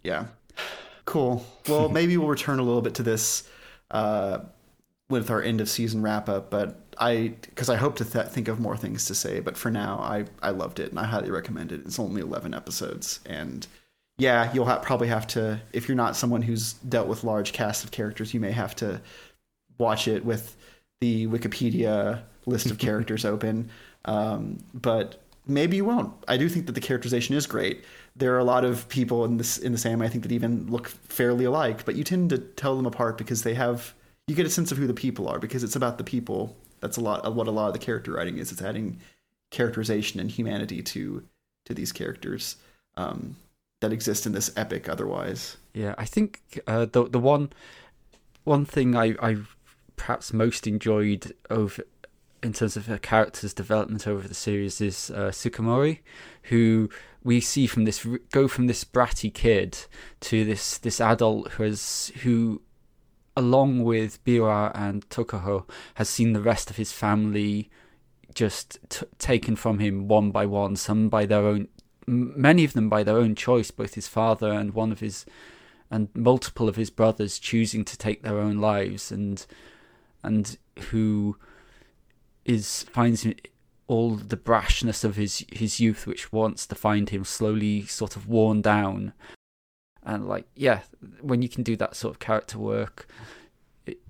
yeah, 0.03 0.27
cool. 1.05 1.45
Well, 1.69 1.89
maybe 1.99 2.17
we'll 2.17 2.29
return 2.29 2.59
a 2.59 2.63
little 2.63 2.83
bit 2.83 2.95
to 2.95 3.03
this 3.03 3.49
uh, 3.91 4.39
with 5.09 5.31
our 5.31 5.43
end 5.43 5.61
of 5.61 5.69
season 5.69 6.03
wrap 6.03 6.29
up, 6.29 6.51
but 6.51 6.81
I 6.99 7.35
because 7.43 7.69
I 7.69 7.77
hope 7.77 7.97
to 7.97 8.05
th- 8.05 8.27
think 8.27 8.49
of 8.49 8.59
more 8.61 8.77
things 8.77 9.05
to 9.07 9.15
say. 9.15 9.41
But 9.41 9.57
for 9.57 9.71
now, 9.71 9.99
I 9.99 10.25
I 10.43 10.51
loved 10.51 10.81
it 10.81 10.91
and 10.91 10.99
I 10.99 11.05
highly 11.05 11.31
recommend 11.31 11.73
it. 11.73 11.81
It's 11.85 11.99
only 11.99 12.23
eleven 12.23 12.55
episodes 12.55 13.21
and. 13.27 13.67
Yeah, 14.19 14.51
you'll 14.53 14.65
ha- 14.65 14.79
probably 14.79 15.09
have 15.09 15.27
to 15.29 15.61
if 15.73 15.89
you're 15.89 15.97
not 15.97 16.17
someone 16.17 16.43
who's 16.43 16.75
dealt 16.75 17.09
with 17.09 17.25
large 17.25 17.53
casts 17.53 17.85
of 17.85 17.91
characters, 17.91 18.33
you 18.33 18.41
may 18.41 18.53
have 18.53 18.75
to 18.77 19.01
watch 19.79 20.09
it 20.09 20.25
with 20.25 20.57
the 21.01 21.27
Wikipedia 21.27 22.23
list 22.47 22.71
of 22.71 22.79
characters 22.87 23.25
open. 23.25 23.71
Um, 24.07 24.59
but 24.73 25.21
maybe 25.47 25.77
you 25.77 25.85
won't. 25.85 26.13
I 26.29 26.37
do 26.37 26.49
think 26.49 26.67
that 26.67 26.73
the 26.73 26.81
characterization 26.81 27.37
is 27.37 27.47
great. 27.47 27.85
There 28.15 28.35
are 28.35 28.39
a 28.39 28.45
lot 28.45 28.65
of 28.65 28.89
people 28.89 29.25
in 29.25 29.37
this 29.37 29.59
in 29.59 29.73
the 29.73 29.79
same 29.79 30.01
I 30.01 30.09
think 30.09 30.23
that 30.23 30.33
even 30.33 30.67
look 30.71 30.89
fairly 30.89 31.45
alike, 31.45 31.85
but 31.85 31.97
you 31.97 32.05
tend 32.05 32.31
to 32.31 32.39
tell 32.39 32.77
them 32.77 32.87
apart 32.87 33.19
because 33.19 33.43
they 33.43 33.55
have 33.55 33.95
you 34.27 34.35
get 34.35 34.47
a 34.47 34.51
sense 34.51 34.73
of 34.73 34.79
who 34.79 34.87
the 34.87 34.95
people 34.95 35.29
are 35.29 35.39
because 35.39 35.63
it's 35.63 35.77
about 35.77 35.99
the 35.99 36.05
people. 36.05 36.57
That's 36.81 36.97
a 36.97 37.01
lot 37.01 37.25
of 37.25 37.35
what 37.35 37.47
a 37.47 37.51
lot 37.51 37.69
of 37.69 37.73
the 37.75 37.79
character 37.79 38.13
writing 38.13 38.39
is. 38.39 38.51
It's 38.51 38.63
adding 38.63 39.01
characterization 39.51 40.21
and 40.21 40.31
humanity 40.31 40.83
to 40.83 41.23
to 41.67 41.75
these 41.75 41.93
characters 41.93 42.57
um, 42.97 43.37
that 43.87 43.95
exist 43.95 44.27
in 44.27 44.33
this 44.33 44.51
epic 44.57 44.89
otherwise. 44.89 45.57
Yeah, 45.73 45.95
I 45.97 46.05
think 46.05 46.61
uh, 46.67 46.87
the 46.87 47.09
the 47.09 47.21
one 47.21 47.53
one 48.43 48.65
thing 48.65 48.97
I 48.97 49.15
I 49.23 49.37
perhaps 49.95 50.33
most 50.33 50.67
enjoyed 50.67 51.33
over 51.49 51.85
in 52.43 52.53
terms 52.53 52.77
of 52.77 52.87
her 52.87 52.99
character's 52.99 53.55
development 53.55 54.07
over 54.07 54.27
the 54.27 54.35
series 54.35 54.81
is 54.81 55.11
uh, 55.11 55.33
who 56.45 56.91
we 57.23 57.41
see 57.41 57.67
from 57.67 57.85
this 57.85 58.07
go 58.31 58.49
from 58.49 58.67
this 58.67 58.85
bratty 58.85 59.33
kid 59.33 59.79
to 60.21 60.45
this 60.45 60.79
this 60.79 61.01
adult 61.01 61.53
who 61.53 61.63
has 61.63 62.13
who 62.23 62.61
along 63.37 63.85
with 63.85 64.25
Biwa 64.25 64.73
and 64.75 65.09
Tokaho 65.11 65.69
has 65.95 66.09
seen 66.09 66.33
the 66.33 66.41
rest 66.41 66.71
of 66.71 66.77
his 66.77 66.91
family 66.91 67.71
just 68.35 68.79
t- 68.89 69.07
taken 69.19 69.57
from 69.57 69.79
him 69.79 70.09
one 70.09 70.31
by 70.31 70.47
one, 70.47 70.77
some 70.77 71.09
by 71.09 71.27
their 71.27 71.45
own 71.45 71.69
many 72.07 72.65
of 72.65 72.73
them 72.73 72.89
by 72.89 73.03
their 73.03 73.17
own 73.17 73.35
choice, 73.35 73.71
both 73.71 73.95
his 73.95 74.09
father 74.09 74.53
and 74.53 74.75
one 74.75 74.93
of 74.93 75.01
his 75.01 75.27
and 75.91 76.09
multiple 76.15 76.69
of 76.69 76.77
his 76.77 76.91
brothers 76.91 77.39
choosing 77.39 77.85
to 77.85 77.97
take 77.97 78.23
their 78.23 78.39
own 78.39 78.59
lives 78.59 79.13
and 79.13 79.47
and 80.23 80.59
who 80.91 81.37
is 82.45 82.85
finds 82.85 83.27
all 83.87 84.17
the 84.17 84.37
brashness 84.37 85.05
of 85.05 85.17
his 85.17 85.45
his 85.53 85.79
youth 85.79 86.07
which 86.07 86.33
wants 86.33 86.67
to 86.67 86.75
find 86.75 87.11
him 87.11 87.25
slowly 87.25 87.83
sort 87.83 88.17
of 88.17 88.29
worn 88.29 88.61
down. 88.61 89.13
And 90.03 90.27
like 90.27 90.47
yeah 90.55 90.81
when 91.21 91.43
you 91.43 91.49
can 91.49 91.63
do 91.63 91.77
that 91.77 91.97
sort 91.97 92.15
of 92.15 92.19
character 92.21 92.59
work 92.59 93.07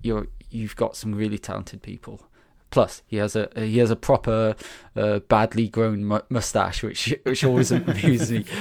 you're 0.01 0.27
you've 0.49 0.75
got 0.75 0.95
some 0.95 1.13
really 1.13 1.37
talented 1.37 1.81
people 1.81 2.27
Plus, 2.69 3.01
he 3.05 3.17
has 3.17 3.35
a 3.35 3.49
he 3.55 3.77
has 3.77 3.91
a 3.91 3.95
proper 3.95 4.55
uh, 4.95 5.19
badly 5.19 5.67
grown 5.67 6.03
mu- 6.03 6.19
mustache, 6.29 6.83
which 6.83 7.15
which 7.23 7.43
always 7.43 7.71
amuses 7.71 8.31
me. 8.31 8.45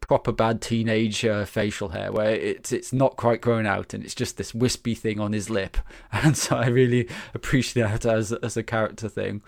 Proper 0.00 0.32
bad 0.32 0.62
teenage 0.62 1.22
uh, 1.26 1.44
facial 1.44 1.90
hair, 1.90 2.10
where 2.10 2.30
it's 2.30 2.72
it's 2.72 2.94
not 2.94 3.18
quite 3.18 3.42
grown 3.42 3.66
out, 3.66 3.92
and 3.92 4.02
it's 4.02 4.14
just 4.14 4.38
this 4.38 4.54
wispy 4.54 4.94
thing 4.94 5.20
on 5.20 5.34
his 5.34 5.50
lip, 5.50 5.76
and 6.12 6.34
so 6.34 6.56
I 6.56 6.68
really 6.68 7.06
appreciate 7.34 7.82
that 7.82 8.06
as 8.06 8.32
as 8.32 8.56
a 8.56 8.62
character 8.62 9.10
thing. 9.10 9.42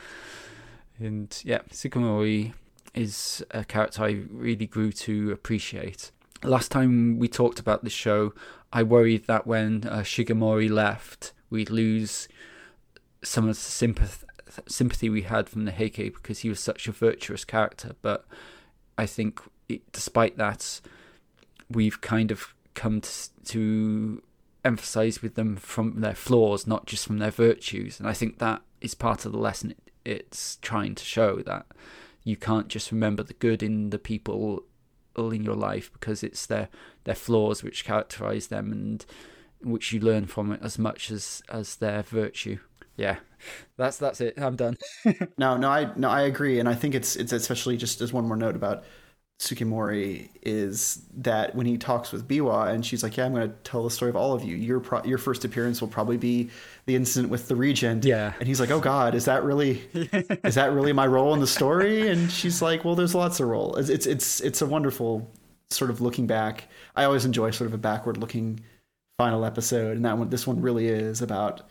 And 0.98 1.34
yeah, 1.46 1.61
Sukemori 1.72 2.53
is 2.94 3.42
a 3.53 3.64
character 3.64 4.03
I 4.03 4.22
really 4.30 4.66
grew 4.66 4.92
to 4.92 5.32
appreciate. 5.32 6.11
Last 6.42 6.70
time 6.70 7.18
we 7.18 7.28
talked 7.28 7.59
about 7.59 7.82
the 7.82 7.90
show, 7.90 8.34
I 8.72 8.82
worried 8.82 9.26
that 9.26 9.46
when 9.46 9.84
uh, 9.86 10.01
Shigemori 10.01 10.70
left, 10.70 11.32
we'd 11.48 11.70
lose 11.70 12.28
some 13.23 13.49
of 13.49 13.55
the 13.55 13.61
sympath- 13.61 14.25
sympathy 14.66 15.09
we 15.09 15.23
had 15.23 15.49
from 15.49 15.64
the 15.64 15.73
Heike 15.73 16.14
because 16.14 16.41
he 16.41 16.49
was 16.49 16.61
such 16.61 16.89
a 16.89 16.93
virtuous 16.93 17.45
character. 17.45 17.95
But 18.03 18.25
I 18.97 19.07
think, 19.07 19.41
it, 19.68 19.91
despite 19.93 20.37
that, 20.39 20.81
we've 21.71 22.01
kind 22.01 22.31
of 22.31 22.55
come 22.75 23.01
to, 23.01 23.29
to 23.45 24.23
emphasize 24.64 25.23
with 25.23 25.35
them 25.35 25.57
from 25.57 26.01
their 26.01 26.14
flaws, 26.14 26.66
not 26.66 26.87
just 26.87 27.07
from 27.07 27.18
their 27.18 27.31
virtues. 27.31 27.99
And 27.99 28.09
I 28.09 28.12
think 28.12 28.39
that 28.39 28.62
is 28.81 28.95
part 28.95 29.25
of 29.25 29.33
the 29.33 29.39
lesson 29.39 29.73
it, 29.73 29.79
it's 30.05 30.57
trying 30.62 30.95
to 30.95 31.05
show 31.05 31.43
that 31.43 31.66
you 32.25 32.37
can't 32.37 32.68
just 32.68 32.93
remember 32.93 33.23
the 33.23 33.35
good 33.35 33.62
in 33.62 33.91
the 33.91 33.99
people 33.99 34.64
in 35.16 35.45
your 35.45 35.55
life 35.55 35.93
because 35.93 36.23
it's 36.23 36.47
their 36.47 36.68
their 37.05 37.14
flaws 37.14 37.62
which 37.62 37.85
characterize 37.85 38.47
them 38.47 38.73
and 38.73 39.05
which 39.62 39.93
you 39.93 40.01
learn 40.01 40.27
from 40.27 40.51
it 40.53 40.61
as 40.62 40.79
much 40.79 41.11
as 41.11 41.43
as 41.51 41.77
their 41.77 42.03
virtue. 42.03 42.59
Yeah, 43.01 43.16
that's 43.78 43.96
that's 43.96 44.20
it. 44.20 44.34
I'm 44.36 44.57
done. 44.57 44.76
No, 45.38 45.57
no, 45.57 45.70
I 45.70 45.90
no, 45.96 46.11
I 46.11 46.22
agree, 46.22 46.61
and 46.61 46.68
I 46.68 46.74
think 46.74 46.94
it's 46.94 47.16
it's 47.16 47.32
especially 47.32 47.76
just 47.78 48.01
as 48.03 48.12
one 48.12 48.26
more 48.26 48.36
note 48.36 48.55
about 48.57 48.84
Sukemori 49.38 50.28
is 50.42 51.03
that 51.16 51.55
when 51.55 51.64
he 51.66 51.78
talks 51.78 52.12
with 52.12 52.28
Biwa 52.28 52.68
and 52.74 52.84
she's 52.84 53.03
like, 53.03 53.16
"Yeah, 53.16 53.24
I'm 53.24 53.32
going 53.32 53.48
to 53.48 53.55
tell 53.64 53.82
the 53.82 53.90
story 53.90 54.11
of 54.11 54.16
all 54.16 54.34
of 54.34 54.44
you. 54.44 54.55
Your 54.55 54.80
pro- 54.80 55.03
your 55.05 55.16
first 55.16 55.46
appearance 55.46 55.80
will 55.80 55.88
probably 55.88 56.18
be 56.18 56.51
the 56.84 56.94
incident 56.94 57.30
with 57.30 57.48
the 57.48 57.57
regent." 57.57 58.05
Yeah. 58.05 58.34
and 58.38 58.46
he's 58.46 58.61
like, 58.61 58.70
"Oh 58.70 58.80
God, 58.80 59.14
is 59.14 59.24
that 59.24 59.42
really 59.44 59.80
is 60.44 60.57
that 60.57 60.72
really 60.74 60.92
my 60.92 61.07
role 61.07 61.32
in 61.32 61.40
the 61.40 61.46
story?" 61.46 62.09
And 62.09 62.30
she's 62.30 62.61
like, 62.61 62.84
"Well, 62.84 62.94
there's 62.96 63.14
lots 63.14 63.40
of 63.40 63.48
role. 63.48 63.76
It's 63.76 63.88
it's 63.88 64.07
it's, 64.07 64.40
it's 64.40 64.61
a 64.61 64.66
wonderful 64.66 65.26
sort 65.70 65.90
of 65.90 66.03
looking 66.03 66.26
back. 66.26 66.68
I 66.94 67.05
always 67.05 67.24
enjoy 67.24 67.51
sort 67.53 67.68
of 67.68 67.74
a 67.74 67.78
backward 67.78 68.18
looking 68.18 68.61
final 69.18 69.44
episode, 69.46 69.96
and 69.96 70.05
that 70.05 70.18
one 70.18 70.28
this 70.28 70.46
one 70.46 70.61
really 70.61 70.88
is 70.88 71.22
about 71.22 71.62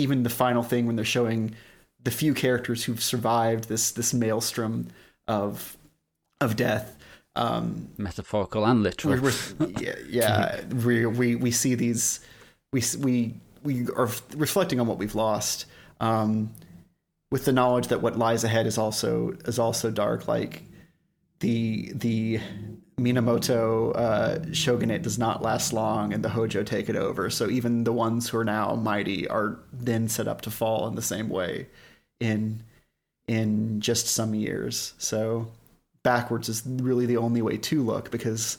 even 0.00 0.22
the 0.22 0.30
final 0.30 0.62
thing 0.62 0.86
when 0.86 0.96
they're 0.96 1.04
showing 1.04 1.54
the 2.02 2.10
few 2.10 2.34
characters 2.34 2.84
who've 2.84 3.02
survived 3.02 3.68
this 3.68 3.92
this 3.92 4.12
maelstrom 4.14 4.88
of 5.28 5.76
of 6.40 6.56
death. 6.56 6.96
Um, 7.36 7.88
Metaphorical 7.96 8.64
and 8.64 8.82
literal. 8.82 9.14
we're, 9.14 9.32
we're, 9.58 9.68
yeah, 9.78 9.94
yeah 10.08 10.64
we, 10.64 11.06
we 11.06 11.36
we 11.36 11.50
see 11.50 11.74
these 11.74 12.20
we 12.72 12.82
we 12.98 13.34
we 13.62 13.86
are 13.96 14.08
reflecting 14.36 14.80
on 14.80 14.86
what 14.86 14.98
we've 14.98 15.14
lost 15.14 15.66
um, 16.00 16.50
with 17.30 17.44
the 17.44 17.52
knowledge 17.52 17.88
that 17.88 18.02
what 18.02 18.18
lies 18.18 18.42
ahead 18.42 18.66
is 18.66 18.78
also 18.78 19.36
is 19.44 19.58
also 19.58 19.90
dark 19.90 20.26
like 20.26 20.62
the 21.40 21.92
the 21.94 22.40
Minamoto 23.00 23.96
uh, 23.96 24.52
shogunate 24.52 25.02
does 25.02 25.18
not 25.18 25.42
last 25.42 25.72
long 25.72 26.12
and 26.12 26.22
the 26.22 26.28
Hojo 26.28 26.62
take 26.62 26.88
it 26.88 26.96
over 26.96 27.30
so 27.30 27.48
even 27.48 27.84
the 27.84 27.92
ones 27.92 28.28
who 28.28 28.38
are 28.38 28.44
now 28.44 28.74
mighty 28.74 29.26
are 29.28 29.58
then 29.72 30.08
set 30.08 30.28
up 30.28 30.42
to 30.42 30.50
fall 30.50 30.86
in 30.86 30.94
the 30.94 31.02
same 31.02 31.28
way 31.28 31.66
in 32.20 32.62
in 33.26 33.80
just 33.80 34.08
some 34.08 34.34
years 34.34 34.94
so 34.98 35.48
backwards 36.02 36.48
is 36.48 36.62
really 36.66 37.06
the 37.06 37.16
only 37.16 37.42
way 37.42 37.56
to 37.56 37.82
look 37.82 38.10
because 38.10 38.58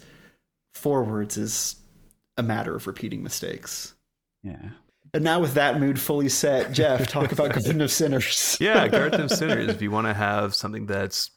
forwards 0.73 1.37
is 1.37 1.75
a 2.37 2.43
matter 2.43 2.75
of 2.75 2.87
repeating 2.87 3.23
mistakes. 3.23 3.93
yeah. 4.43 4.69
And 5.13 5.25
now 5.25 5.41
with 5.41 5.55
that 5.55 5.77
mood 5.77 5.99
fully 5.99 6.29
set, 6.29 6.71
Jeff, 6.71 7.05
talk 7.07 7.33
about 7.33 7.51
Garden 7.53 7.81
of 7.81 7.91
Sinners. 7.91 8.57
Yeah, 8.61 8.87
Garden 8.87 9.19
of 9.19 9.31
Sinners. 9.31 9.67
If 9.67 9.81
you 9.81 9.91
want 9.91 10.07
to 10.07 10.13
have 10.13 10.55
something 10.55 10.85
that's 10.85 11.31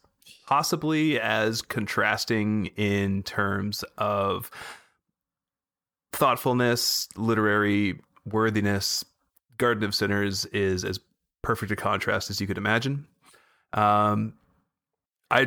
possibly 0.46 1.20
as 1.20 1.62
contrasting 1.62 2.66
in 2.76 3.22
terms 3.22 3.84
of 3.98 4.50
thoughtfulness, 6.12 7.08
literary 7.16 8.00
worthiness, 8.24 9.04
Garden 9.58 9.84
of 9.84 9.94
Sinners 9.94 10.44
is 10.46 10.84
as 10.84 11.00
perfect 11.42 11.72
a 11.72 11.76
contrast 11.76 12.30
as 12.30 12.40
you 12.40 12.46
could 12.46 12.58
imagine. 12.58 13.06
Um, 13.72 14.34
I 15.30 15.46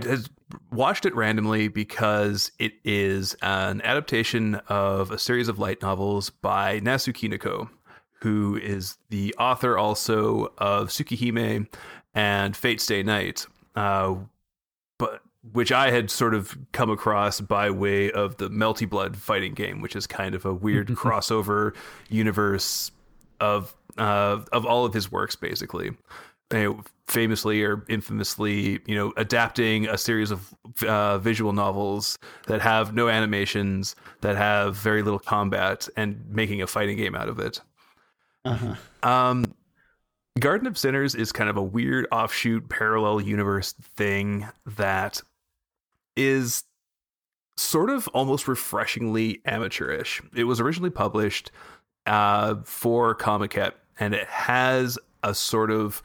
watched 0.71 1.05
it 1.05 1.15
randomly 1.15 1.67
because 1.67 2.51
it 2.59 2.73
is 2.83 3.35
an 3.41 3.81
adaptation 3.83 4.55
of 4.67 5.11
a 5.11 5.19
series 5.19 5.47
of 5.47 5.59
light 5.59 5.81
novels 5.81 6.29
by 6.29 6.79
Nasu 6.79 7.13
Kinoko, 7.13 7.69
who 8.21 8.57
is 8.57 8.97
the 9.09 9.33
author 9.39 9.77
also 9.77 10.53
of 10.57 10.89
Tsukihime 10.89 11.67
and 12.13 12.57
Fate 12.57 12.81
Stay 12.81 13.03
Night, 13.03 13.45
uh, 13.75 14.15
which 15.53 15.71
I 15.71 15.91
had 15.91 16.09
sort 16.09 16.33
of 16.33 16.57
come 16.71 16.89
across 16.89 17.41
by 17.41 17.69
way 17.69 18.11
of 18.11 18.37
the 18.37 18.49
Melty 18.49 18.89
Blood 18.89 19.17
fighting 19.17 19.53
game, 19.53 19.81
which 19.81 19.95
is 19.95 20.07
kind 20.07 20.35
of 20.35 20.45
a 20.45 20.53
weird 20.53 20.87
crossover 20.89 21.75
universe 22.09 22.91
of 23.39 23.75
uh, 23.97 24.41
of 24.51 24.65
all 24.65 24.85
of 24.85 24.93
his 24.93 25.11
works, 25.11 25.35
basically. 25.35 25.91
You 26.51 26.63
know, 26.63 26.83
famously 27.07 27.63
or 27.63 27.85
infamously, 27.89 28.79
you 28.85 28.95
know, 28.95 29.11
adapting 29.17 29.87
a 29.87 29.97
series 29.97 30.31
of 30.31 30.53
uh, 30.87 31.17
visual 31.17 31.51
novels 31.51 32.17
that 32.47 32.61
have 32.61 32.93
no 32.93 33.09
animations, 33.09 33.95
that 34.21 34.37
have 34.37 34.75
very 34.75 35.03
little 35.03 35.19
combat, 35.19 35.89
and 35.97 36.23
making 36.29 36.61
a 36.61 36.67
fighting 36.67 36.97
game 36.97 37.15
out 37.15 37.27
of 37.27 37.39
it. 37.39 37.59
Uh-huh. 38.45 38.75
Um, 39.03 39.53
Garden 40.39 40.67
of 40.67 40.77
Sinners 40.77 41.15
is 41.15 41.31
kind 41.31 41.49
of 41.49 41.57
a 41.57 41.63
weird 41.63 42.07
offshoot 42.11 42.69
parallel 42.69 43.21
universe 43.21 43.73
thing 43.73 44.47
that 44.65 45.21
is 46.17 46.63
sort 47.55 47.89
of 47.89 48.07
almost 48.09 48.47
refreshingly 48.47 49.41
amateurish. 49.45 50.21
It 50.35 50.43
was 50.43 50.59
originally 50.59 50.89
published 50.89 51.51
uh, 52.05 52.55
for 52.65 53.15
Comiket, 53.15 53.73
and 53.99 54.13
it 54.13 54.27
has 54.27 54.99
a 55.23 55.33
sort 55.33 55.71
of 55.71 56.01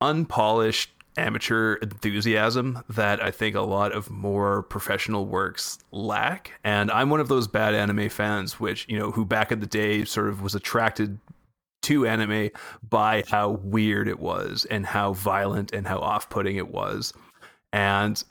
unpolished 0.00 0.90
amateur 1.16 1.74
enthusiasm 1.76 2.82
that 2.88 3.22
I 3.22 3.30
think 3.30 3.54
a 3.54 3.60
lot 3.60 3.92
of 3.92 4.10
more 4.10 4.62
professional 4.62 5.26
works 5.26 5.78
lack. 5.90 6.52
And 6.64 6.90
I'm 6.90 7.10
one 7.10 7.20
of 7.20 7.28
those 7.28 7.46
bad 7.46 7.74
anime 7.74 8.08
fans, 8.08 8.58
which, 8.58 8.86
you 8.88 8.98
know, 8.98 9.10
who 9.10 9.24
back 9.24 9.52
in 9.52 9.60
the 9.60 9.66
day 9.66 10.04
sort 10.04 10.28
of 10.28 10.40
was 10.42 10.54
attracted 10.54 11.18
to 11.82 12.06
anime 12.06 12.50
by 12.88 13.24
how 13.28 13.50
weird 13.50 14.08
it 14.08 14.20
was 14.20 14.64
and 14.70 14.86
how 14.86 15.12
violent 15.12 15.72
and 15.72 15.86
how 15.86 15.98
off 15.98 16.30
putting 16.30 16.56
it 16.56 16.68
was. 16.68 17.12
And 17.72 18.22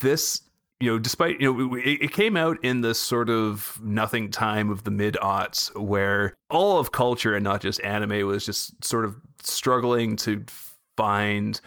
this, 0.00 0.42
you 0.80 0.90
know, 0.90 0.98
despite, 0.98 1.40
you 1.40 1.52
know, 1.52 1.74
it, 1.74 2.02
it 2.02 2.12
came 2.12 2.36
out 2.36 2.58
in 2.62 2.80
this 2.80 2.98
sort 2.98 3.30
of 3.30 3.78
nothing 3.82 4.30
time 4.30 4.70
of 4.70 4.84
the 4.84 4.90
mid 4.90 5.16
aughts 5.22 5.74
where 5.78 6.34
all 6.50 6.78
of 6.78 6.92
culture 6.92 7.34
and 7.34 7.44
not 7.44 7.60
just 7.60 7.82
anime 7.82 8.26
was 8.26 8.46
just 8.46 8.84
sort 8.84 9.04
of 9.04 9.16
struggling 9.42 10.16
to 10.16 10.44
find 10.96 11.60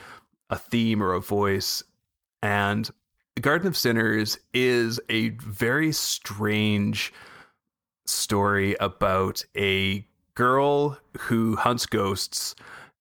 a 0.49 0.57
theme 0.57 1.01
or 1.01 1.13
a 1.13 1.21
voice. 1.21 1.83
And 2.41 2.89
Garden 3.39 3.67
of 3.67 3.77
Sinners 3.77 4.37
is 4.53 4.99
a 5.09 5.29
very 5.29 5.91
strange 5.91 7.13
story 8.05 8.75
about 8.79 9.43
a 9.57 10.05
girl 10.35 10.97
who 11.17 11.55
hunts 11.55 11.85
ghosts 11.85 12.55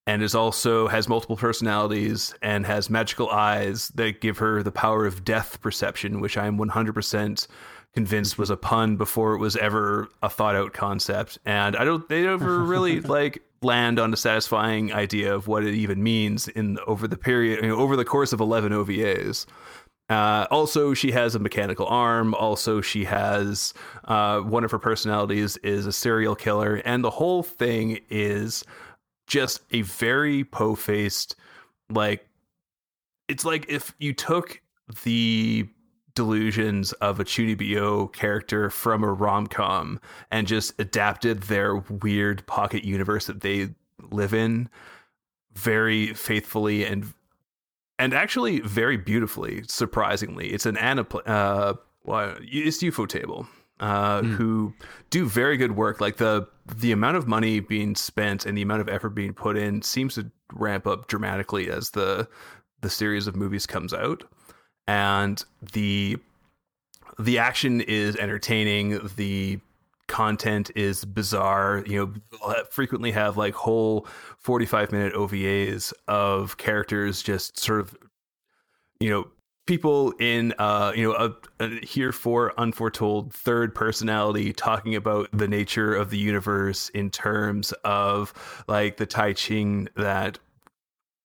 and 0.07 0.23
is 0.23 0.35
also 0.35 0.89
has 0.89 1.09
multiple 1.09 1.37
personalities 1.37 2.35
and 2.43 2.67
has 2.67 2.91
magical 2.91 3.29
eyes 3.29 3.89
that 3.95 4.21
give 4.21 4.39
her 4.39 4.63
the 4.63 4.73
power 4.73 5.07
of 5.07 5.25
death 5.25 5.61
perception, 5.61 6.21
which 6.21 6.37
I 6.37 6.47
am 6.47 6.59
100% 6.59 7.47
convinced 7.95 8.39
was 8.39 8.51
a 8.51 8.57
pun 8.57 8.97
before 8.97 9.35
it 9.35 9.39
was 9.39 9.57
ever 9.57 10.09
a 10.23 10.29
thought 10.29 10.55
out 10.55 10.73
concept. 10.73 11.39
And 11.45 11.77
I 11.77 11.85
don't, 11.85 12.09
they 12.09 12.23
never 12.23 12.59
really 12.65 13.01
like 13.01 13.43
land 13.63 13.99
on 13.99 14.13
a 14.13 14.17
satisfying 14.17 14.93
idea 14.93 15.35
of 15.35 15.49
what 15.49 15.65
it 15.65 15.75
even 15.75 16.03
means 16.03 16.49
in 16.49 16.79
over 16.87 17.07
the 17.07 17.19
period, 17.19 17.63
you 17.63 17.69
know, 17.69 17.77
over 17.77 17.97
the 17.97 18.05
course 18.05 18.33
of 18.33 18.41
11 18.41 18.73
OVAs. 18.73 19.47
Uh, 20.09 20.45
also, 20.51 20.93
she 20.93 21.13
has 21.13 21.37
a 21.37 21.39
mechanical 21.39 21.87
arm. 21.87 22.35
Also, 22.35 22.81
she 22.81 23.05
has 23.05 23.73
uh, 24.07 24.41
one 24.41 24.65
of 24.65 24.71
her 24.73 24.79
personalities 24.79 25.57
is 25.59 25.87
a 25.87 25.93
serial 25.93 26.35
killer, 26.35 26.83
and 26.85 27.05
the 27.05 27.11
whole 27.11 27.45
thing 27.45 28.01
is 28.11 28.65
just 29.31 29.61
a 29.71 29.83
very 29.83 30.45
po-faced, 30.45 31.37
like 31.89 32.27
it's 33.29 33.45
like 33.45 33.65
if 33.69 33.95
you 33.99 34.13
took 34.13 34.61
the 35.05 35.67
delusions 36.17 36.93
of 36.95 37.21
a 37.21 37.25
Chunibyo 37.25 38.13
character 38.13 38.69
from 38.69 39.05
a 39.05 39.13
rom 39.13 39.47
com 39.47 40.01
and 40.33 40.49
just 40.49 40.79
adapted 40.81 41.45
their 41.45 41.77
weird 41.77 42.45
pocket 42.47 42.85
universe 42.85 43.27
that 43.27 43.41
they 43.41 43.71
live 44.11 44.35
in 44.35 44.69
very 45.55 46.13
faithfully 46.13 46.85
and 46.85 47.15
and 48.01 48.13
actually 48.13 48.61
very 48.61 48.97
beautifully. 48.97 49.63
Surprisingly, 49.69 50.49
it's 50.49 50.67
an 50.67 50.75
anapl- 50.77 51.27
uh, 51.29 51.75
well, 52.03 52.35
it's 52.41 52.83
Ufotable. 52.83 53.47
Uh, 53.81 54.23
who 54.23 54.75
do 55.09 55.27
very 55.27 55.57
good 55.57 55.75
work. 55.75 56.03
Like 56.03 56.19
the 56.19 56.47
the 56.77 56.93
amount 56.93 57.17
of 57.17 57.27
money 57.27 57.61
being 57.61 57.95
spent 57.95 58.45
and 58.45 58.57
the 58.57 58.63
amount 58.63 58.83
of 58.83 58.91
effort 58.91 59.11
being 59.11 59.33
put 59.33 59.57
in 59.57 59.81
seems 59.81 60.17
to 60.17 60.31
ramp 60.53 60.87
up 60.87 61.09
dramatically 61.09 61.71
as 61.71 61.91
the 61.91 62.29
the 62.83 62.91
series 62.91 63.27
of 63.27 63.37
movies 63.37 63.67
comes 63.67 63.95
out, 63.95 64.23
and 64.87 65.43
the 65.73 66.19
the 67.19 67.39
action 67.39 67.81
is 67.81 68.17
entertaining. 68.17 69.01
The 69.17 69.61
content 70.09 70.71
is 70.75 71.05
bizarre. 71.05 71.83
You 71.87 72.13
know, 72.43 72.63
frequently 72.71 73.13
have 73.13 73.37
like 73.37 73.55
whole 73.55 74.07
45 74.39 74.93
minute 74.93 75.15
OVAs 75.15 75.93
of 76.09 76.59
characters 76.59 77.23
just 77.23 77.59
sort 77.59 77.81
of, 77.81 77.97
you 78.99 79.09
know, 79.09 79.29
people 79.71 80.11
in, 80.19 80.53
uh, 80.59 80.93
you 80.97 81.05
know, 81.05 81.15
a, 81.15 81.65
a 81.65 81.87
here 81.87 82.11
for 82.11 82.53
unforetold 82.59 83.33
third 83.33 83.73
personality 83.73 84.53
talking 84.53 84.97
about 84.97 85.29
the 85.33 85.47
nature 85.47 85.95
of 85.95 86.11
the 86.11 86.19
universe 86.19 86.89
in 86.89 87.09
terms 87.09 87.71
of 87.85 88.65
like 88.67 88.97
the 88.97 89.07
Tai 89.07 89.33
Ching 89.35 89.89
that 89.95 90.41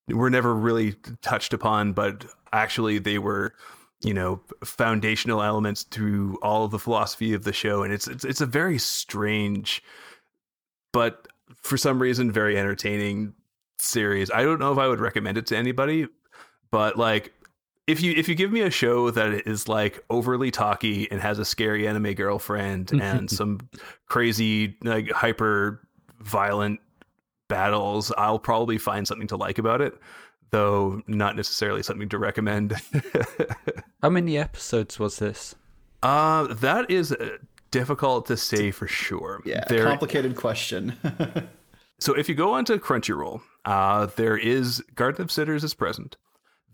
were 0.10 0.30
never 0.30 0.54
really 0.54 0.94
touched 1.24 1.54
upon, 1.54 1.94
but 1.94 2.24
actually 2.54 3.00
they 3.00 3.18
were 3.18 3.56
you 4.04 4.14
know 4.14 4.40
foundational 4.64 5.42
elements 5.42 5.82
through 5.84 6.38
all 6.44 6.66
of 6.66 6.72
the 6.72 6.78
philosophy 6.78 7.34
of 7.34 7.46
the 7.46 7.54
show 7.54 7.82
and 7.82 7.94
it's 7.94 8.08
it's, 8.08 8.26
it's 8.26 8.42
a 8.42 8.46
very 8.46 8.78
strange 8.78 9.82
but 10.92 11.28
for 11.62 11.78
some 11.78 12.00
reason 12.00 12.32
very 12.32 12.58
entertaining 12.58 13.34
series. 13.80 14.30
I 14.30 14.44
don't 14.44 14.60
know 14.60 14.72
if 14.72 14.78
I 14.78 14.88
would 14.88 15.00
recommend 15.00 15.38
it 15.38 15.48
to 15.48 15.58
anybody, 15.58 16.08
but 16.72 16.98
like 16.98 17.34
if 17.88 18.02
you 18.02 18.14
if 18.16 18.28
you 18.28 18.36
give 18.36 18.52
me 18.52 18.62
a 18.62 18.70
show 18.72 19.12
that 19.12 19.48
is 19.48 19.68
like 19.68 20.04
overly 20.10 20.52
talky 20.52 21.10
and 21.12 21.22
has 21.22 21.40
a 21.40 21.46
scary 21.46 21.88
anime 21.88 22.14
girlfriend 22.14 22.92
and 22.92 23.30
some 23.40 23.60
crazy 24.08 24.76
like 24.84 25.12
hyper 25.12 25.88
violent 26.20 26.80
battles, 27.48 28.12
I'll 28.18 28.40
probably 28.40 28.78
find 28.78 29.08
something 29.08 29.28
to 29.28 29.38
like 29.38 29.60
about 29.60 29.82
it, 29.82 29.94
though 30.50 31.02
not 31.08 31.36
necessarily 31.36 31.84
something 31.84 32.10
to 32.10 32.18
recommend. 32.18 32.74
How 34.02 34.10
many 34.10 34.38
episodes 34.38 35.00
was 35.00 35.18
this? 35.18 35.56
uh 36.04 36.54
that 36.56 36.92
is 36.92 37.12
uh, 37.14 37.38
difficult 37.72 38.26
to 38.28 38.38
say 38.38 38.70
for 38.72 38.88
sure. 38.88 39.42
Yeah, 39.46 39.64
There- 39.68 39.84
complicated 39.86 40.36
question. 40.36 40.96
So 41.98 42.14
if 42.14 42.28
you 42.28 42.36
go 42.36 42.52
onto 42.54 42.78
Crunchyroll, 42.78 43.42
uh, 43.64 44.08
there 44.18 44.36
is 44.38 44.84
Garden 44.96 45.22
of 45.22 45.32
Sinners 45.32 45.64
is 45.64 45.74
present. 45.74 46.18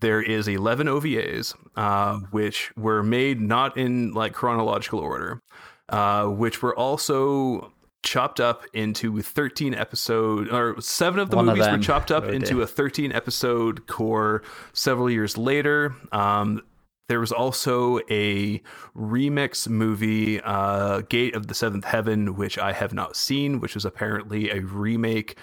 There 0.02 0.22
is 0.22 0.48
11 0.48 0.88
OVAs, 0.88 1.56
uh, 1.76 2.20
which 2.32 2.72
were 2.76 3.02
made 3.04 3.40
not 3.40 3.78
in 3.78 4.14
like 4.14 4.34
chronological 4.34 5.00
order, 5.00 5.42
uh, 5.90 6.26
which 6.26 6.62
were 6.62 6.76
also 6.76 7.72
chopped 8.04 8.40
up 8.40 8.66
into 8.74 9.22
13 9.22 9.76
episode 9.76 10.50
or 10.52 10.82
seven 10.82 11.20
of 11.20 11.30
the 11.30 11.36
One 11.36 11.48
of 11.48 11.56
movies 11.56 11.72
were 11.72 11.78
chopped 11.78 12.12
up 12.12 12.24
Oh, 12.26 12.30
into 12.30 12.56
dear. 12.56 12.64
a 12.64 12.68
13 12.68 13.12
episode 13.12 13.86
core 13.88 14.42
several 14.74 15.08
years 15.10 15.38
later. 15.38 15.94
Um, 16.12 16.62
there 17.10 17.20
was 17.20 17.32
also 17.32 18.00
a 18.10 18.60
remix 18.96 19.68
movie, 19.68 20.42
uh, 20.42 21.02
Gate 21.02 21.36
of 21.36 21.46
the 21.48 21.54
Seventh 21.54 21.86
Heaven, 21.86 22.36
which 22.36 22.58
I 22.58 22.72
have 22.74 22.94
not 22.94 23.16
seen, 23.16 23.60
which 23.60 23.76
was 23.76 23.86
apparently 23.86 24.50
a 24.50 24.62
remake 24.62 25.38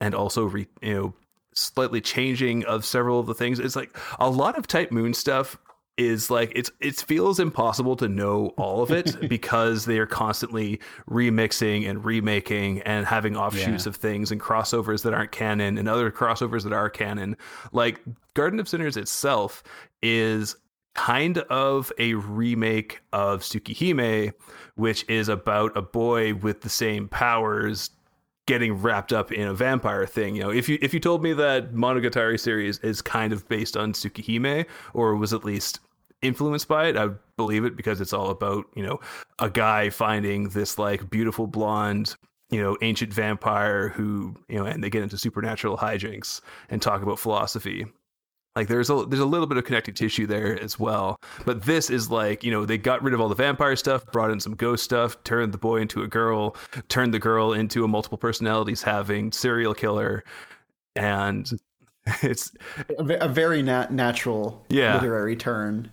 and 0.00 0.14
also 0.14 0.44
re- 0.44 0.68
you 0.82 0.94
know 0.94 1.14
slightly 1.54 2.00
changing 2.00 2.64
of 2.66 2.84
several 2.84 3.20
of 3.20 3.26
the 3.26 3.34
things. 3.34 3.58
It's 3.58 3.76
like 3.76 3.96
a 4.18 4.28
lot 4.28 4.58
of 4.58 4.66
Type 4.66 4.90
Moon 4.92 5.14
stuff 5.14 5.56
is 5.96 6.28
like 6.28 6.50
it's 6.56 6.72
it 6.80 6.96
feels 6.96 7.38
impossible 7.38 7.94
to 7.94 8.08
know 8.08 8.48
all 8.56 8.82
of 8.82 8.90
it 8.90 9.16
because 9.28 9.84
they 9.84 9.96
are 9.98 10.06
constantly 10.06 10.80
remixing 11.08 11.88
and 11.88 12.04
remaking 12.04 12.82
and 12.82 13.06
having 13.06 13.36
offshoots 13.36 13.86
Yeah. 13.86 13.90
of 13.90 13.96
things 13.96 14.32
and 14.32 14.40
crossovers 14.40 15.04
that 15.04 15.14
aren't 15.14 15.30
canon 15.30 15.78
and 15.78 15.88
other 15.88 16.10
crossovers 16.10 16.64
that 16.64 16.72
are 16.72 16.90
canon. 16.90 17.36
Like 17.72 18.00
Garden 18.34 18.58
of 18.58 18.68
Sinners 18.68 18.96
itself 18.96 19.62
is 20.02 20.56
kind 20.96 21.38
of 21.38 21.92
a 21.98 22.14
remake 22.14 23.00
of 23.12 23.42
Tsukihime, 23.42 24.32
which 24.74 25.04
is 25.08 25.28
about 25.28 25.76
a 25.76 25.82
boy 25.82 26.34
with 26.34 26.62
the 26.62 26.68
same 26.68 27.08
powers 27.08 27.90
getting 28.46 28.74
wrapped 28.74 29.12
up 29.12 29.32
in 29.32 29.48
a 29.48 29.54
vampire 29.54 30.06
thing. 30.06 30.36
You 30.36 30.42
know, 30.42 30.50
if 30.50 30.68
you 30.68 30.78
if 30.82 30.92
you 30.92 31.00
told 31.00 31.22
me 31.22 31.32
that 31.34 31.72
Monogatari 31.72 32.38
series 32.38 32.78
is 32.78 33.00
kind 33.02 33.32
of 33.32 33.48
based 33.48 33.76
on 33.76 33.92
Tsukihime 33.92 34.66
or 34.92 35.16
was 35.16 35.32
at 35.32 35.44
least 35.44 35.80
influenced 36.22 36.68
by 36.68 36.88
it, 36.88 36.96
I 36.96 37.06
would 37.06 37.18
believe 37.36 37.64
it 37.64 37.76
because 37.76 38.00
it's 38.00 38.12
all 38.12 38.30
about, 38.30 38.66
you 38.74 38.84
know, 38.84 39.00
a 39.38 39.50
guy 39.50 39.90
finding 39.90 40.48
this 40.50 40.78
like 40.78 41.10
beautiful 41.10 41.46
blonde 41.46 42.16
you 42.50 42.62
know, 42.62 42.76
ancient 42.82 43.12
vampire 43.12 43.88
who, 43.88 44.32
you 44.48 44.56
know, 44.56 44.64
and 44.64 44.84
they 44.84 44.90
get 44.90 45.02
into 45.02 45.18
supernatural 45.18 45.76
hijinks 45.76 46.40
and 46.68 46.80
talk 46.80 47.02
about 47.02 47.18
philosophy 47.18 47.86
like 48.56 48.68
there's 48.68 48.88
a 48.90 49.04
there's 49.08 49.20
a 49.20 49.26
little 49.26 49.46
bit 49.46 49.58
of 49.58 49.64
connective 49.64 49.94
tissue 49.94 50.26
there 50.26 50.60
as 50.62 50.78
well 50.78 51.18
but 51.44 51.62
this 51.64 51.90
is 51.90 52.10
like 52.10 52.44
you 52.44 52.50
know 52.50 52.64
they 52.64 52.78
got 52.78 53.02
rid 53.02 53.12
of 53.14 53.20
all 53.20 53.28
the 53.28 53.34
vampire 53.34 53.76
stuff 53.76 54.04
brought 54.12 54.30
in 54.30 54.38
some 54.40 54.54
ghost 54.54 54.84
stuff 54.84 55.22
turned 55.24 55.52
the 55.52 55.58
boy 55.58 55.78
into 55.78 56.02
a 56.02 56.06
girl 56.06 56.56
turned 56.88 57.12
the 57.12 57.18
girl 57.18 57.52
into 57.52 57.84
a 57.84 57.88
multiple 57.88 58.18
personalities 58.18 58.82
having 58.82 59.32
serial 59.32 59.74
killer 59.74 60.22
and 60.96 61.50
it's 62.22 62.52
a, 62.98 63.04
a 63.22 63.28
very 63.28 63.62
nat- 63.62 63.90
natural 63.92 64.64
Yeah. 64.68 64.94
literary 64.96 65.36
turn. 65.36 65.90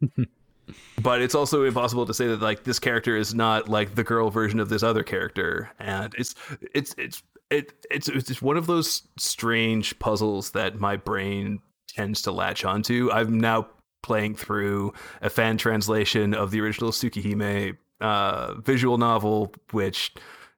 but 1.02 1.20
it's 1.22 1.34
also 1.34 1.64
impossible 1.64 2.06
to 2.06 2.14
say 2.14 2.26
that 2.26 2.40
like 2.40 2.64
this 2.64 2.78
character 2.78 3.16
is 3.16 3.34
not 3.34 3.68
like 3.68 3.94
the 3.94 4.04
girl 4.04 4.30
version 4.30 4.60
of 4.60 4.68
this 4.68 4.82
other 4.82 5.02
character 5.02 5.70
and 5.78 6.14
it's 6.18 6.34
it's 6.74 6.94
it's 6.98 7.22
it, 7.50 7.72
it's 7.90 8.08
it's 8.08 8.28
just 8.28 8.42
one 8.42 8.56
of 8.56 8.66
those 8.66 9.02
strange 9.18 9.98
puzzles 9.98 10.50
that 10.52 10.78
my 10.80 10.96
brain 10.96 11.60
tends 11.94 12.22
to 12.22 12.32
latch 12.32 12.64
onto. 12.64 13.10
I'm 13.12 13.38
now 13.38 13.68
playing 14.02 14.34
through 14.34 14.92
a 15.22 15.30
fan 15.30 15.56
translation 15.56 16.34
of 16.34 16.50
the 16.50 16.60
original 16.60 16.90
tsukihime 16.90 17.76
uh 18.00 18.54
visual 18.54 18.98
novel 18.98 19.54
which 19.70 20.12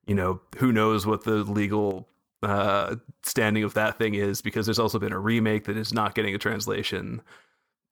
you 0.06 0.14
know 0.14 0.40
who 0.56 0.72
knows 0.72 1.06
what 1.06 1.22
the 1.24 1.44
legal 1.44 2.08
uh 2.42 2.96
standing 3.22 3.62
of 3.62 3.74
that 3.74 3.98
thing 3.98 4.14
is 4.14 4.40
because 4.40 4.66
there's 4.66 4.78
also 4.78 4.98
been 4.98 5.12
a 5.12 5.18
remake 5.18 5.64
that 5.64 5.76
is 5.76 5.92
not 5.92 6.14
getting 6.14 6.34
a 6.34 6.38
translation. 6.38 7.20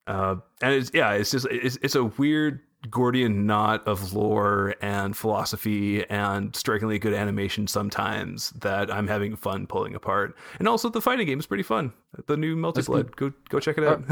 Uh, 0.07 0.37
and 0.61 0.75
it's 0.75 0.91
yeah, 0.93 1.13
it's 1.13 1.31
just 1.31 1.47
it's 1.51 1.79
it's 1.83 1.95
a 1.95 2.05
weird 2.05 2.61
Gordian 2.91 3.47
knot 3.47 3.87
of 3.87 4.13
lore 4.13 4.75
and 4.81 5.17
philosophy 5.17 6.09
and 6.09 6.55
strikingly 6.55 6.99
good 6.99 7.15
animation 7.15 7.67
sometimes 7.67 8.51
that 8.51 8.93
I'm 8.93 9.09
having 9.09 9.37
fun 9.37 9.67
pulling 9.67 9.95
apart. 9.95 10.37
And 10.59 10.69
also 10.69 10.89
the 10.89 11.01
fighting 11.01 11.27
game 11.27 11.39
is 11.39 11.47
pretty 11.47 11.63
fun. 11.63 11.93
The 12.27 12.37
new 12.37 12.57
Melty 12.57 12.85
Blood, 12.87 13.17
go 13.17 13.33
go 13.49 13.61
check 13.61 13.79
it 13.79 13.85
out. 13.85 14.05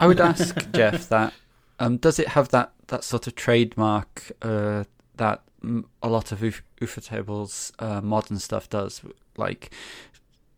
I 0.00 0.06
would 0.06 0.20
ask 0.20 0.70
Jeff 0.72 1.08
that 1.08 1.32
um, 1.78 1.96
does 1.96 2.18
it 2.18 2.28
have 2.28 2.50
that, 2.50 2.72
that 2.88 3.02
sort 3.04 3.26
of 3.26 3.34
trademark 3.34 4.30
uh, 4.42 4.84
that 5.16 5.42
a 6.02 6.08
lot 6.08 6.32
of 6.32 6.42
Uf- 6.42 6.62
Ufotable 6.80 7.72
uh, 7.78 8.00
modern 8.00 8.38
stuff 8.38 8.68
does? 8.70 9.02
Like, 9.36 9.72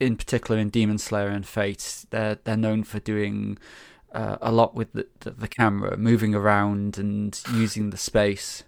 in 0.00 0.16
particular 0.16 0.60
in 0.60 0.68
Demon 0.68 0.98
Slayer 0.98 1.28
and 1.28 1.46
Fate, 1.46 2.04
they're 2.10 2.36
they're 2.44 2.56
known 2.56 2.84
for 2.84 3.00
doing 3.00 3.58
uh, 4.14 4.38
a 4.40 4.52
lot 4.52 4.74
with 4.74 4.92
the, 4.92 5.06
the, 5.20 5.30
the 5.32 5.48
camera, 5.48 5.96
moving 5.96 6.34
around 6.34 6.98
and 6.98 7.40
using 7.52 7.90
the 7.90 7.96
space. 7.96 8.62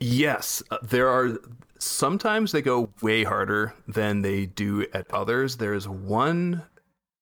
Yes, 0.00 0.62
uh, 0.70 0.78
there 0.82 1.08
are 1.08 1.38
sometimes 1.78 2.52
they 2.52 2.62
go 2.62 2.90
way 3.00 3.24
harder 3.24 3.74
than 3.86 4.22
they 4.22 4.46
do 4.46 4.86
at 4.92 5.10
others. 5.12 5.56
There's 5.56 5.88
one 5.88 6.62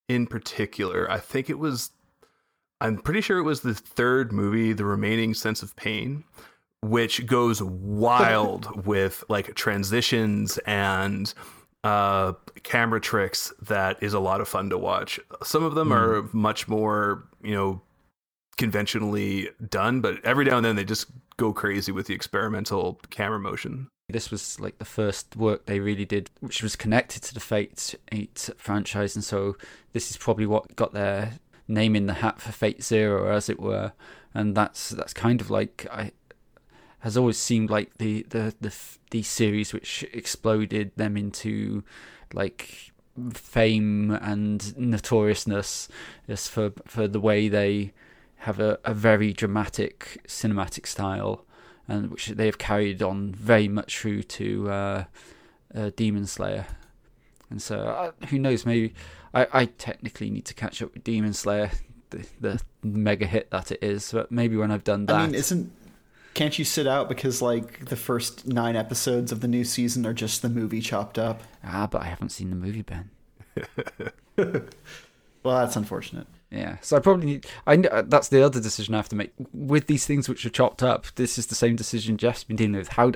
in 0.08 0.26
particular. 0.26 1.10
I 1.10 1.18
think 1.18 1.50
it 1.50 1.58
was 1.58 1.90
I'm 2.80 2.98
pretty 2.98 3.22
sure 3.22 3.38
it 3.38 3.44
was 3.44 3.60
the 3.60 3.74
third 3.74 4.32
movie, 4.32 4.72
The 4.72 4.84
Remaining 4.84 5.32
Sense 5.32 5.62
of 5.62 5.74
Pain, 5.76 6.24
which 6.82 7.24
goes 7.26 7.62
wild 7.62 8.86
with 8.86 9.24
like 9.28 9.54
transitions 9.54 10.58
and 10.66 11.32
uh 11.86 12.32
camera 12.62 13.00
tricks 13.00 13.52
that 13.62 14.02
is 14.02 14.12
a 14.12 14.18
lot 14.18 14.40
of 14.40 14.48
fun 14.48 14.70
to 14.70 14.78
watch. 14.78 15.20
Some 15.42 15.62
of 15.62 15.74
them 15.74 15.92
are 15.92 16.28
much 16.32 16.66
more, 16.66 17.28
you 17.42 17.54
know, 17.54 17.80
conventionally 18.56 19.50
done, 19.68 20.00
but 20.00 20.24
every 20.24 20.44
now 20.44 20.56
and 20.56 20.64
then 20.64 20.76
they 20.76 20.84
just 20.84 21.06
go 21.36 21.52
crazy 21.52 21.92
with 21.92 22.06
the 22.06 22.14
experimental 22.14 22.98
camera 23.10 23.38
motion. 23.38 23.88
This 24.08 24.30
was 24.30 24.58
like 24.58 24.78
the 24.78 24.84
first 24.84 25.36
work 25.36 25.66
they 25.66 25.80
really 25.80 26.04
did, 26.04 26.30
which 26.40 26.62
was 26.62 26.74
connected 26.76 27.22
to 27.24 27.34
the 27.34 27.40
Fate 27.40 27.94
8 28.10 28.50
franchise, 28.56 29.14
and 29.14 29.24
so 29.24 29.56
this 29.92 30.10
is 30.10 30.16
probably 30.16 30.46
what 30.46 30.74
got 30.76 30.92
their 30.92 31.34
name 31.68 31.94
in 31.94 32.06
the 32.06 32.14
hat 32.14 32.40
for 32.40 32.52
Fate 32.52 32.82
Zero, 32.82 33.32
as 33.32 33.48
it 33.48 33.60
were. 33.60 33.92
And 34.34 34.56
that's 34.56 34.90
that's 34.90 35.12
kind 35.14 35.40
of 35.40 35.50
like 35.50 35.86
I 35.90 36.12
has 37.06 37.16
always 37.16 37.38
seemed 37.38 37.70
like 37.70 37.98
the 37.98 38.26
the 38.30 38.52
the 38.60 38.74
the 39.12 39.22
series 39.22 39.72
which 39.72 40.04
exploded 40.12 40.90
them 40.96 41.16
into 41.16 41.84
like 42.34 42.90
fame 43.32 44.10
and 44.10 44.76
notoriousness 44.76 45.88
is 46.26 46.48
for 46.48 46.72
for 46.84 47.06
the 47.06 47.20
way 47.20 47.48
they 47.48 47.92
have 48.38 48.58
a, 48.58 48.80
a 48.84 48.92
very 48.92 49.32
dramatic 49.32 50.20
cinematic 50.26 50.84
style 50.84 51.44
and 51.86 52.10
which 52.10 52.26
they 52.26 52.46
have 52.46 52.58
carried 52.58 53.00
on 53.00 53.32
very 53.32 53.68
much 53.68 54.00
through 54.00 54.24
to 54.24 54.68
uh, 54.68 55.04
uh, 55.76 55.90
Demon 55.94 56.26
Slayer. 56.26 56.66
And 57.50 57.62
so, 57.62 57.78
uh, 57.78 58.26
who 58.26 58.40
knows? 58.40 58.66
Maybe 58.66 58.92
I, 59.32 59.46
I 59.52 59.64
technically 59.66 60.28
need 60.28 60.46
to 60.46 60.54
catch 60.54 60.82
up 60.82 60.92
with 60.92 61.04
Demon 61.04 61.32
Slayer, 61.32 61.70
the, 62.10 62.26
the 62.40 62.60
mega 62.82 63.26
hit 63.26 63.52
that 63.52 63.70
it 63.70 63.78
is. 63.80 64.10
But 64.10 64.32
maybe 64.32 64.56
when 64.56 64.72
I've 64.72 64.82
done 64.82 65.06
that, 65.06 65.14
I 65.14 65.26
mean, 65.26 65.36
isn't 65.36 65.70
can't 66.36 66.58
you 66.58 66.64
sit 66.64 66.86
out 66.86 67.08
because 67.08 67.42
like 67.42 67.86
the 67.86 67.96
first 67.96 68.46
nine 68.46 68.76
episodes 68.76 69.32
of 69.32 69.40
the 69.40 69.48
new 69.48 69.64
season 69.64 70.06
are 70.06 70.12
just 70.12 70.42
the 70.42 70.48
movie 70.48 70.80
chopped 70.80 71.18
up? 71.18 71.42
ah, 71.64 71.88
but 71.90 72.02
I 72.02 72.04
haven't 72.04 72.28
seen 72.28 72.50
the 72.50 72.56
movie, 72.56 72.82
Ben. 72.82 73.10
Well, 75.46 75.60
that's 75.60 75.76
unfortunate. 75.76 76.26
Yeah, 76.50 76.78
so 76.80 76.96
I 76.96 77.00
probably 77.00 77.26
need. 77.26 77.46
I 77.68 77.76
uh, 77.76 78.02
that's 78.04 78.26
the 78.26 78.42
other 78.42 78.60
decision 78.60 78.94
I 78.94 78.98
have 78.98 79.08
to 79.10 79.16
make 79.16 79.32
with 79.52 79.86
these 79.86 80.04
things 80.04 80.28
which 80.28 80.44
are 80.44 80.50
chopped 80.50 80.82
up. 80.82 81.06
This 81.14 81.38
is 81.38 81.46
the 81.46 81.54
same 81.54 81.76
decision 81.76 82.16
Jeff's 82.16 82.42
been 82.42 82.56
dealing 82.56 82.74
with. 82.74 82.88
How 82.88 83.12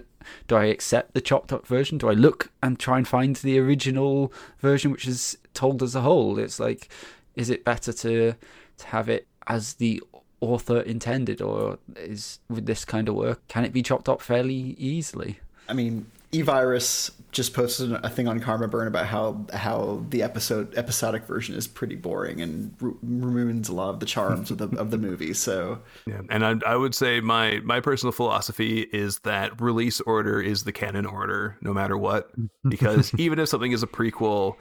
do 0.47 0.55
I 0.55 0.67
accept 0.67 1.15
the 1.15 1.21
chopped 1.21 1.53
up 1.53 1.67
version? 1.67 1.99
Do 1.99 2.09
I 2.09 2.13
look 2.13 2.53
and 2.63 2.79
try 2.79 2.99
and 2.99 3.09
find 3.09 3.35
the 3.35 3.59
original 3.59 4.33
version, 4.61 4.93
which 4.93 5.09
is 5.09 5.37
told 5.55 5.83
as 5.83 5.97
a 5.97 6.03
whole? 6.03 6.39
It's 6.39 6.61
like, 6.61 6.89
is 7.35 7.51
it 7.51 7.65
better 7.65 7.93
to 7.93 8.35
to 8.79 8.87
have 8.87 9.09
it 9.09 9.27
as 9.49 9.75
the 9.75 10.01
author 10.41 10.81
intended, 10.81 11.41
or 11.43 11.79
is 11.97 12.39
with 12.49 12.67
this 12.67 12.85
kind 12.85 13.09
of 13.09 13.15
work 13.15 13.47
can 13.49 13.65
it 13.65 13.73
be 13.73 13.83
chopped 13.83 14.09
up 14.09 14.21
fairly 14.21 14.75
easily? 14.79 15.39
I 15.69 15.73
mean, 15.73 16.07
E-Virus 16.33 17.11
just 17.33 17.55
posted 17.55 17.93
a 17.93 18.09
thing 18.09 18.27
on 18.27 18.41
Karma 18.41 18.69
Burn 18.69 18.87
about 18.89 19.07
how 19.07 19.47
how 19.53 20.05
the 20.11 20.23
episode 20.23 20.77
episodic 20.77 21.25
version 21.25 21.55
is 21.55 21.67
pretty 21.67 21.95
boring 21.97 22.41
and 22.41 22.75
ru- 22.81 22.99
ruins 23.03 23.69
a 23.69 23.75
lot 23.75 23.91
of 23.91 24.01
the 24.01 24.07
charms 24.07 24.51
of 24.51 24.59
the 24.59 24.69
of 24.79 24.91
the 24.91 24.99
movie. 24.99 25.33
So 25.35 25.81
Yeah, 26.07 26.21
and 26.29 26.45
I, 26.45 26.55
I 26.67 26.77
would 26.77 26.95
say 26.95 27.21
my 27.21 27.61
my 27.65 27.81
personal 27.81 28.13
philosophy 28.13 28.81
is 28.93 29.21
that 29.21 29.61
release 29.61 30.01
order 30.01 30.41
is 30.41 30.65
the 30.65 30.73
canon 30.73 31.07
order, 31.07 31.57
no 31.63 31.73
matter 31.73 31.97
what. 31.97 32.31
Because 32.69 33.13
even 33.15 33.39
if 33.39 33.49
something 33.49 33.73
is 33.73 33.83
a 33.83 33.87
prequel, 33.87 34.55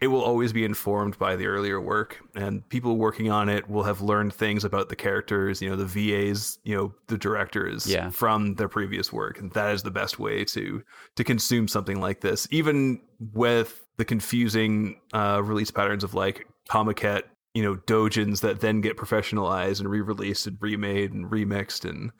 it 0.00 0.06
will 0.08 0.22
always 0.22 0.52
be 0.52 0.64
informed 0.64 1.18
by 1.18 1.34
the 1.36 1.46
earlier 1.46 1.80
work, 1.80 2.20
and 2.36 2.66
people 2.68 2.96
working 2.96 3.30
on 3.30 3.48
it 3.48 3.68
will 3.68 3.82
have 3.82 4.00
learned 4.00 4.32
things 4.32 4.64
about 4.64 4.88
the 4.88 4.96
characters, 4.96 5.60
you 5.60 5.68
know, 5.68 5.74
the 5.76 5.84
VAs, 5.86 6.58
you 6.64 6.76
know, 6.76 6.94
the 7.08 7.18
directors 7.18 7.86
Yeah. 7.86 8.10
from 8.10 8.54
their 8.54 8.68
previous 8.68 9.12
work, 9.12 9.38
and 9.40 9.50
that 9.52 9.74
is 9.74 9.82
the 9.82 9.90
best 9.90 10.18
way 10.18 10.44
to 10.46 10.82
to 11.16 11.24
consume 11.24 11.66
something 11.68 12.00
like 12.00 12.20
this, 12.20 12.46
even 12.50 13.00
with 13.32 13.84
the 13.96 14.04
confusing 14.04 15.00
uh, 15.12 15.40
release 15.44 15.70
patterns 15.72 16.04
of 16.04 16.14
like 16.14 16.46
Comiket, 16.70 17.22
you 17.54 17.62
know, 17.64 17.74
dojins 17.74 18.40
that 18.42 18.60
then 18.60 18.80
get 18.80 18.96
professionalized 18.96 19.80
and 19.80 19.88
re-released 19.90 20.46
and 20.46 20.56
remade 20.60 21.12
and 21.12 21.26
remixed 21.26 21.88
and 21.88 22.12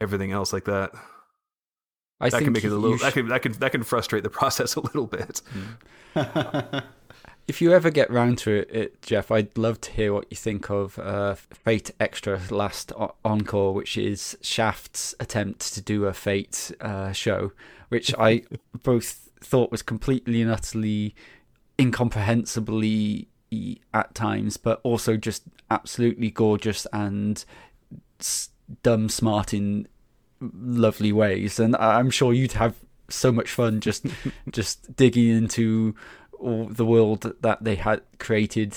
everything 0.00 0.32
else 0.32 0.52
like 0.52 0.64
that. 0.64 0.90
I 2.20 2.26
That 2.28 2.38
think 2.38 2.44
can 2.46 2.52
make 2.52 2.64
it 2.64 2.72
a 2.72 2.76
little. 2.76 2.98
sh- 2.98 3.00
That 3.02 3.12
can 3.14 3.28
that 3.28 3.42
can 3.42 3.52
that 3.52 3.72
can 3.72 3.82
frustrate 3.84 4.22
the 4.22 4.30
process 4.40 4.74
a 4.76 4.80
little 4.80 5.06
bit. 5.06 5.40
If 7.48 7.60
you 7.60 7.72
ever 7.72 7.90
get 7.90 8.08
round 8.10 8.38
to 8.38 8.50
it, 8.52 8.70
it, 8.72 9.02
Jeff, 9.02 9.30
I'd 9.30 9.56
love 9.58 9.80
to 9.82 9.90
hear 9.92 10.12
what 10.14 10.26
you 10.30 10.36
think 10.36 10.70
of 10.70 10.98
uh, 10.98 11.34
Fate 11.34 11.90
Extra 11.98 12.40
Last 12.50 12.92
O- 12.92 13.14
Encore, 13.24 13.74
which 13.74 13.98
is 13.98 14.38
Shaft's 14.40 15.14
attempt 15.18 15.74
to 15.74 15.80
do 15.82 16.06
a 16.06 16.12
Fate 16.12 16.70
uh, 16.80 17.12
show, 17.12 17.52
which 17.88 18.14
I 18.16 18.42
both 18.84 19.28
thought 19.40 19.72
was 19.72 19.82
completely 19.82 20.40
and 20.40 20.50
utterly 20.50 21.14
incomprehensibly 21.78 23.28
at 23.92 24.14
times, 24.14 24.56
but 24.56 24.80
also 24.84 25.16
just 25.16 25.42
absolutely 25.70 26.30
gorgeous 26.30 26.86
and 26.92 27.44
s- 28.20 28.50
dumb 28.84 29.08
smart 29.08 29.52
in 29.52 29.88
lovely 30.40 31.12
ways. 31.12 31.58
And 31.58 31.74
I- 31.76 31.98
I'm 31.98 32.10
sure 32.10 32.32
you'd 32.32 32.52
have 32.52 32.76
so 33.08 33.30
much 33.32 33.50
fun 33.50 33.80
just 33.80 34.06
just 34.50 34.94
digging 34.96 35.28
into 35.28 35.94
the 36.42 36.86
world 36.86 37.34
that 37.40 37.64
they 37.64 37.76
had 37.76 38.02
created, 38.18 38.76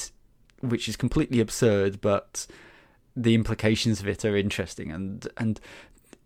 which 0.62 0.88
is 0.88 0.96
completely 0.96 1.40
absurd, 1.40 2.02
but 2.02 2.48
the 3.16 3.34
implications 3.34 4.00
of 4.00 4.08
it 4.08 4.26
are 4.26 4.36
interesting 4.36 4.92
and 4.92 5.28
and 5.38 5.62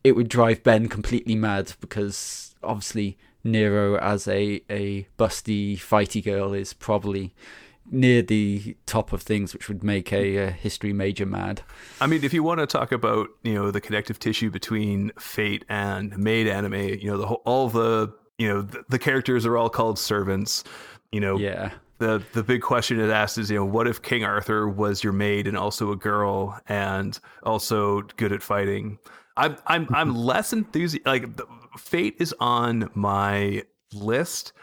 it 0.04 0.14
would 0.14 0.30
drive 0.30 0.64
Ben 0.64 0.88
completely 0.88 1.36
mad 1.36 1.74
because 1.82 2.56
obviously 2.64 3.18
Nero 3.44 3.98
as 3.98 4.28
a 4.28 4.62
a 4.70 5.08
busty 5.18 5.78
fighty 5.78 6.24
girl 6.24 6.54
is 6.54 6.74
probably 6.74 7.34
near 7.92 8.22
the 8.22 8.76
top 8.86 9.12
of 9.14 9.22
things 9.22 9.54
which 9.54 9.68
would 9.68 9.84
make 9.84 10.14
a, 10.14 10.48
uh 10.48 10.52
history 10.52 10.94
major 10.94 11.26
mad. 11.26 11.62
I 12.00 12.08
mean, 12.08 12.24
if 12.24 12.34
you 12.34 12.44
want 12.44 12.60
to 12.60 12.68
talk 12.68 12.92
about 12.92 13.30
you 13.44 13.54
know 13.54 13.72
the 13.72 13.82
connective 13.82 14.20
tissue 14.20 14.50
between 14.50 15.12
Fate 15.20 15.66
and 15.70 16.18
Maid 16.18 16.48
anime, 16.48 16.74
you 16.74 17.10
know 17.10 17.18
the 17.18 17.28
whole, 17.28 17.42
all 17.46 17.70
the 17.70 18.14
you 18.38 18.48
know 18.48 18.62
the, 18.62 18.84
the 18.90 19.00
characters 19.00 19.46
are 19.46 19.58
all 19.58 19.70
called 19.70 20.00
servants. 20.00 20.64
You 21.12 21.20
know, 21.20 21.38
Yeah. 21.38 21.72
the 21.98 22.24
the 22.34 22.44
big 22.44 22.62
question 22.62 23.00
it 23.00 23.10
asked 23.10 23.38
is 23.38 23.50
you 23.50 23.58
know 23.58 23.66
what 23.66 23.88
if 23.88 24.02
King 24.02 24.24
Arthur 24.24 24.68
was 24.68 25.04
your 25.04 25.14
maid 25.14 25.48
and 25.48 25.58
also 25.58 25.92
a 25.92 25.96
girl 25.96 26.60
and 26.68 27.20
also 27.44 28.02
good 28.18 28.32
at 28.32 28.42
fighting. 28.44 29.00
I'm 29.38 29.58
I'm 29.68 29.88
I'm 29.94 30.16
less 30.32 30.54
enthusiastic. 30.54 31.06
Like 31.08 31.36
the, 31.38 31.46
Fate 31.78 32.16
is 32.20 32.34
on 32.40 32.90
my 32.94 33.64
list, 33.94 34.54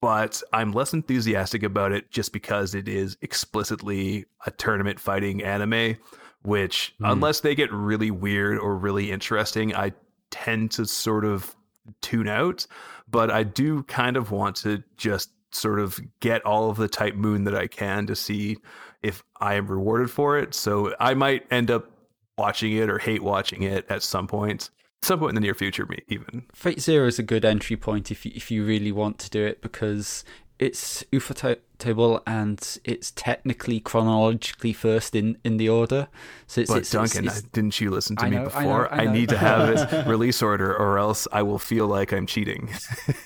but 0.00 0.42
I'm 0.52 0.72
less 0.72 0.92
enthusiastic 0.92 1.62
about 1.62 1.92
it 1.92 2.10
just 2.10 2.32
because 2.32 2.74
it 2.74 2.88
is 2.88 3.16
explicitly 3.20 4.26
a 4.46 4.50
tournament 4.50 4.98
fighting 4.98 5.42
anime. 5.42 5.96
Which 6.42 6.94
hmm. 6.98 7.04
unless 7.04 7.40
they 7.40 7.54
get 7.54 7.72
really 7.72 8.10
weird 8.10 8.58
or 8.58 8.76
really 8.76 9.12
interesting, 9.12 9.74
I 9.76 9.92
tend 10.30 10.72
to 10.72 10.86
sort 10.86 11.24
of 11.24 11.54
tune 12.00 12.26
out. 12.26 12.66
But 13.08 13.30
I 13.30 13.44
do 13.44 13.84
kind 13.84 14.16
of 14.16 14.32
want 14.32 14.56
to 14.56 14.82
just 14.96 15.30
sort 15.52 15.80
of 15.80 16.00
get 16.20 16.44
all 16.44 16.70
of 16.70 16.76
the 16.76 16.88
type 16.88 17.14
moon 17.14 17.44
that 17.44 17.54
I 17.54 17.66
can 17.66 18.06
to 18.06 18.16
see 18.16 18.58
if 19.02 19.22
I 19.40 19.54
am 19.54 19.66
rewarded 19.66 20.10
for 20.10 20.38
it. 20.38 20.54
So 20.54 20.94
I 20.98 21.14
might 21.14 21.46
end 21.50 21.70
up 21.70 21.90
watching 22.38 22.72
it 22.72 22.88
or 22.88 22.98
hate 22.98 23.22
watching 23.22 23.62
it 23.62 23.86
at 23.88 24.02
some 24.02 24.26
point, 24.26 24.70
some 25.02 25.18
point 25.18 25.30
in 25.30 25.34
the 25.34 25.40
near 25.40 25.54
future, 25.54 25.86
even. 26.08 26.44
Fate 26.54 26.80
Zero 26.80 27.06
is 27.06 27.18
a 27.18 27.22
good 27.22 27.44
entry 27.44 27.76
point 27.76 28.10
if 28.10 28.24
you, 28.24 28.32
if 28.34 28.50
you 28.50 28.64
really 28.64 28.92
want 28.92 29.18
to 29.20 29.30
do 29.30 29.44
it 29.44 29.60
because 29.60 30.24
it's 30.66 31.02
ufotable 31.12 32.20
and 32.26 32.78
it's 32.84 33.10
technically 33.28 33.80
chronologically 33.80 34.72
first 34.72 35.14
in, 35.16 35.36
in 35.42 35.56
the 35.56 35.68
order. 35.68 36.06
So 36.46 36.60
it's, 36.60 36.70
But 36.70 36.78
it's, 36.82 36.94
it's- 36.94 37.12
Duncan, 37.12 37.26
it's- 37.26 37.42
didn't 37.56 37.80
you 37.80 37.90
listen 37.90 38.14
to 38.16 38.24
I 38.26 38.30
me 38.30 38.36
know, 38.36 38.42
I 38.42 38.44
know, 38.44 38.68
before? 38.68 38.94
I 38.94 39.04
know. 39.06 39.12
need 39.12 39.28
to 39.30 39.38
have 39.38 39.68
it 39.70 40.06
release 40.14 40.40
order, 40.42 40.70
or 40.76 40.98
else 40.98 41.26
I 41.32 41.42
will 41.42 41.58
feel 41.58 41.86
like 41.86 42.12
I'm 42.12 42.26
cheating. 42.26 42.70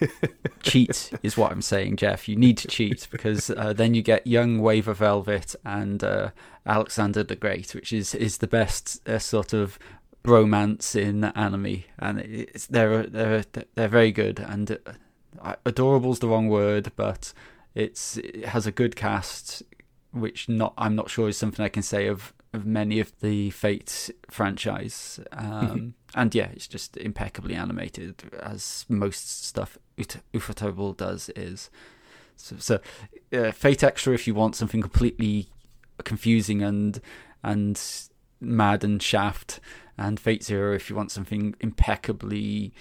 cheat 0.63 1.13
is 1.23 1.37
what 1.37 1.53
I'm 1.53 1.63
saying, 1.63 1.97
Jeff. 1.97 2.29
You 2.29 2.37
need 2.37 2.57
to 2.59 2.69
cheat 2.69 3.07
because 3.11 3.51
uh, 3.51 3.73
then 3.73 3.95
you 3.95 4.03
get 4.03 4.27
young 4.27 4.61
Waver 4.61 4.95
Velvet 4.95 5.55
and 5.65 6.03
uh, 6.03 6.31
Alexander 6.65 7.23
the 7.23 7.37
Great, 7.37 7.75
which 7.75 7.93
is 7.93 8.15
is 8.15 8.39
the 8.39 8.47
best 8.49 9.07
uh, 9.09 9.19
sort 9.19 9.53
of 9.53 9.79
romance 10.25 10.95
in 10.97 11.25
anime, 11.25 11.85
and 11.99 12.21
it's 12.21 12.67
they're 12.67 13.05
they're 13.05 13.45
they're 13.75 13.89
very 13.89 14.13
good. 14.13 14.41
And 14.41 14.71
uh, 14.73 14.77
adorable's 15.65 16.21
the 16.21 16.29
wrong 16.29 16.49
word, 16.49 16.93
but 16.97 17.33
it's 17.75 18.17
it 18.19 18.47
has 18.47 18.67
a 18.67 18.73
good 18.73 18.97
cast, 18.97 19.63
which 20.13 20.49
not 20.49 20.75
I'm 20.79 20.95
not 20.95 21.11
sure 21.11 21.29
is 21.29 21.37
something 21.37 21.65
I 21.65 21.69
can 21.69 21.83
say 21.83 22.07
of 22.07 22.33
of 22.53 22.67
many 22.67 23.01
of 23.01 23.13
the 23.21 23.51
Fate 23.51 24.11
franchise. 24.31 25.21
Um, 25.33 25.95
and 26.15 26.35
yeah, 26.35 26.49
it's 26.53 26.67
just 26.67 26.97
impeccably 26.97 27.55
animated, 27.55 28.23
as 28.41 28.87
most 28.89 29.45
stuff 29.45 29.79
Ut- 29.99 30.23
Ufotable 30.33 30.97
does 30.97 31.31
is. 31.37 31.71
So, 32.37 32.57
so 32.59 32.81
uh, 33.33 33.53
Fate 33.53 33.83
Extra, 33.83 34.15
if 34.15 34.27
you 34.27 34.35
want 34.35 34.57
something 34.57 34.81
completely 34.81 35.49
confusing 36.05 36.63
and 36.63 37.01
and 37.43 37.81
mad 38.41 38.85
and 38.85 39.03
shaft, 39.03 39.61
and 39.97 40.19
Fate 40.19 40.43
Zero, 40.43 40.75
if 40.75 40.91
you 40.91 40.97
want 40.97 41.11
something 41.11 41.55
impeccably 41.61 42.73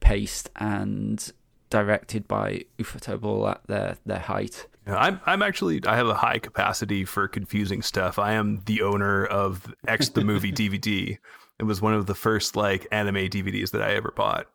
paced 0.00 0.50
and 0.56 1.32
directed 1.70 2.26
by 2.28 2.64
Ufotable 2.78 3.50
at 3.50 3.66
their 3.66 3.96
their 4.06 4.18
height. 4.18 4.66
Yeah, 4.86 4.96
I'm 4.96 5.20
I'm 5.26 5.42
actually 5.42 5.80
I 5.86 5.96
have 5.96 6.08
a 6.08 6.14
high 6.14 6.38
capacity 6.38 7.04
for 7.04 7.28
confusing 7.28 7.82
stuff. 7.82 8.18
I 8.18 8.32
am 8.32 8.62
the 8.66 8.82
owner 8.82 9.26
of 9.26 9.72
X 9.86 10.08
the 10.08 10.24
movie 10.24 10.52
DVD. 10.52 11.18
It 11.58 11.64
was 11.64 11.82
one 11.82 11.94
of 11.94 12.06
the 12.06 12.14
first 12.14 12.56
like 12.56 12.86
anime 12.92 13.16
DVDs 13.16 13.72
that 13.72 13.82
I 13.82 13.94
ever 13.94 14.12
bought 14.14 14.46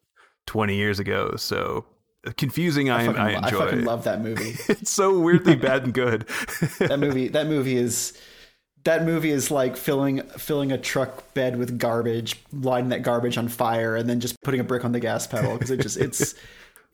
20 0.48 0.76
years 0.76 1.00
ago. 1.00 1.36
So 1.36 1.86
confusing 2.38 2.90
I, 2.90 3.06
fucking, 3.06 3.22
I 3.22 3.32
lo- 3.32 3.38
enjoy. 3.40 3.60
fucking 3.60 3.86
love 3.86 4.04
that 4.06 4.22
movie. 4.22 4.56
it's 4.70 4.92
so 4.92 5.20
weirdly 5.20 5.56
bad 5.56 5.84
and 5.84 5.94
good. 5.94 6.22
that 6.80 7.00
movie 7.00 7.28
that 7.30 7.48
movie 7.48 7.76
is 7.76 8.14
that 8.86 9.06
movie 9.06 9.32
is 9.32 9.52
like 9.52 9.78
filling 9.78 10.22
filling 10.38 10.72
a 10.72 10.78
truck 10.78 11.34
bed 11.34 11.58
with 11.58 11.78
garbage, 11.78 12.42
lighting 12.52 12.90
that 12.90 13.04
garbage 13.04 13.38
on 13.38 13.48
fire, 13.48 13.96
and 13.96 14.10
then 14.10 14.20
just 14.20 14.42
putting 14.42 14.60
a 14.60 14.64
brick 14.64 14.84
on 14.84 14.92
the 14.92 15.00
gas 15.00 15.28
pedal 15.28 15.54
because 15.54 15.72
it 15.72 15.82
just 15.82 15.98
it's 15.98 16.36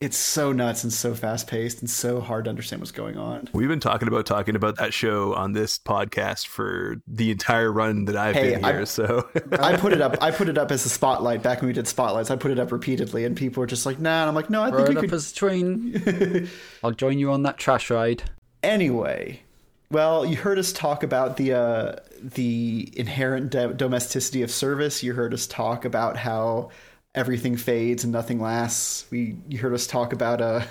it's 0.00 0.16
so 0.16 0.50
nuts 0.50 0.82
and 0.82 0.90
so 0.90 1.14
fast 1.14 1.46
paced 1.46 1.80
and 1.80 1.90
so 1.90 2.20
hard 2.20 2.44
to 2.44 2.48
understand 2.50 2.80
what's 2.80 2.90
going 2.90 3.18
on. 3.18 3.48
We've 3.52 3.68
been 3.68 3.80
talking 3.80 4.08
about 4.08 4.24
talking 4.24 4.56
about 4.56 4.76
that 4.76 4.94
show 4.94 5.34
on 5.34 5.52
this 5.52 5.78
podcast 5.78 6.46
for 6.46 6.96
the 7.06 7.30
entire 7.30 7.70
run 7.70 8.06
that 8.06 8.16
I've 8.16 8.34
Hey, 8.34 8.54
been 8.54 8.64
I- 8.64 8.72
here. 8.72 8.86
so 8.86 9.28
I 9.58 9.76
put 9.76 9.92
it 9.92 10.00
up. 10.00 10.16
I 10.22 10.30
put 10.30 10.48
it 10.48 10.56
up 10.56 10.70
as 10.70 10.86
a 10.86 10.88
spotlight 10.88 11.42
back 11.42 11.60
when 11.60 11.66
we 11.66 11.74
did 11.74 11.86
spotlights. 11.86 12.30
I 12.30 12.36
put 12.36 12.50
it 12.50 12.58
up 12.58 12.72
repeatedly, 12.72 13.26
and 13.26 13.36
people 13.36 13.60
were 13.60 13.66
just 13.66 13.84
like, 13.84 13.98
"Nah." 14.00 14.22
And 14.22 14.28
I'm 14.30 14.34
like, 14.34 14.48
"No, 14.48 14.62
I 14.62 14.70
Throw 14.70 14.86
think 14.86 14.98
it 15.00 15.02
you 15.02 15.08
could." 15.08 15.16
as 15.16 15.32
a 15.32 15.34
train. 15.34 16.48
I'll 16.82 16.92
join 16.92 17.18
you 17.18 17.30
on 17.30 17.42
that 17.42 17.58
trash 17.58 17.90
ride. 17.90 18.22
Anyway, 18.62 19.40
well, 19.90 20.24
you 20.24 20.36
heard 20.36 20.58
us 20.58 20.72
talk 20.72 21.02
about 21.02 21.36
the 21.36 21.52
uh, 21.52 21.96
the 22.22 22.90
inherent 22.96 23.50
do- 23.50 23.74
domesticity 23.74 24.40
of 24.42 24.50
service. 24.50 25.02
You 25.02 25.12
heard 25.12 25.34
us 25.34 25.46
talk 25.46 25.84
about 25.84 26.16
how 26.16 26.70
everything 27.14 27.56
fades 27.56 28.04
and 28.04 28.12
nothing 28.12 28.40
lasts. 28.40 29.06
We 29.10 29.36
you 29.48 29.58
heard 29.58 29.74
us 29.74 29.86
talk 29.86 30.12
about 30.12 30.40
uh, 30.40 30.62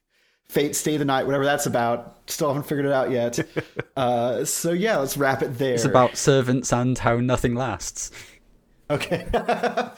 fate, 0.48 0.76
stay 0.76 0.96
the 0.96 1.04
night, 1.04 1.26
whatever 1.26 1.44
that's 1.44 1.66
about. 1.66 2.18
Still 2.26 2.48
haven't 2.48 2.64
figured 2.64 2.86
it 2.86 2.92
out 2.92 3.10
yet. 3.10 3.38
uh, 3.96 4.44
so 4.44 4.72
yeah, 4.72 4.98
let's 4.98 5.16
wrap 5.16 5.42
it 5.42 5.58
there. 5.58 5.74
It's 5.74 5.84
about 5.84 6.16
servants 6.16 6.72
and 6.72 6.98
how 6.98 7.16
nothing 7.16 7.54
lasts. 7.54 8.10
Okay. 8.90 9.26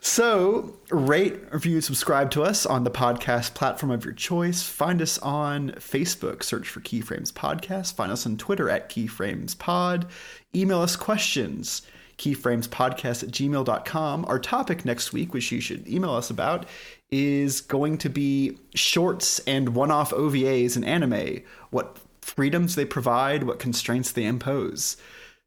so, 0.00 0.76
rate, 0.90 1.40
review, 1.52 1.80
subscribe 1.80 2.30
to 2.32 2.42
us 2.42 2.66
on 2.66 2.84
the 2.84 2.90
podcast 2.90 3.54
platform 3.54 3.90
of 3.90 4.04
your 4.04 4.12
choice. 4.12 4.62
Find 4.62 5.00
us 5.00 5.18
on 5.18 5.70
Facebook, 5.72 6.42
search 6.42 6.68
for 6.68 6.80
Keyframes 6.80 7.32
Podcast. 7.32 7.94
Find 7.94 8.12
us 8.12 8.26
on 8.26 8.36
Twitter 8.36 8.68
at 8.68 8.90
Keyframes 8.90 9.58
Pod. 9.58 10.06
Email 10.54 10.80
us 10.80 10.96
questions, 10.96 11.82
keyframespodcast 12.20 13.22
at 13.22 13.30
gmail.com. 13.30 14.24
Our 14.26 14.38
topic 14.38 14.84
next 14.84 15.12
week, 15.12 15.32
which 15.32 15.50
you 15.50 15.60
should 15.60 15.88
email 15.88 16.12
us 16.12 16.30
about, 16.30 16.66
is 17.10 17.60
going 17.60 17.98
to 17.98 18.08
be 18.10 18.58
shorts 18.74 19.38
and 19.40 19.70
one 19.74 19.90
off 19.90 20.10
OVAs 20.12 20.76
in 20.76 20.84
anime. 20.84 21.40
What 21.70 21.98
freedoms 22.20 22.74
they 22.74 22.84
provide, 22.84 23.42
what 23.44 23.58
constraints 23.58 24.12
they 24.12 24.24
impose. 24.24 24.96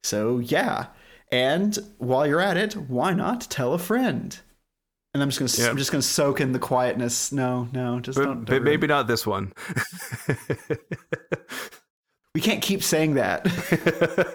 So, 0.03 0.39
yeah. 0.39 0.87
And 1.31 1.77
while 1.99 2.27
you're 2.27 2.41
at 2.41 2.57
it, 2.57 2.73
why 2.73 3.13
not 3.13 3.41
tell 3.49 3.73
a 3.73 3.79
friend? 3.79 4.37
And 5.13 5.21
I'm 5.21 5.29
just 5.29 5.39
gonna 5.39 5.63
Yeah. 5.65 5.69
I'm 5.71 5.77
just 5.77 5.91
gonna 5.91 6.01
soak 6.01 6.41
in 6.41 6.53
the 6.53 6.59
quietness. 6.59 7.31
No, 7.31 7.69
no, 7.71 7.99
just 7.99 8.17
But, 8.17 8.25
don't. 8.25 8.45
don't 8.45 8.63
maybe 8.63 8.87
not 8.87 9.07
this 9.07 9.27
one. 9.27 9.53
we 12.33 12.41
can't 12.41 12.63
keep 12.63 12.81
saying 12.81 13.13
that. 13.13 13.41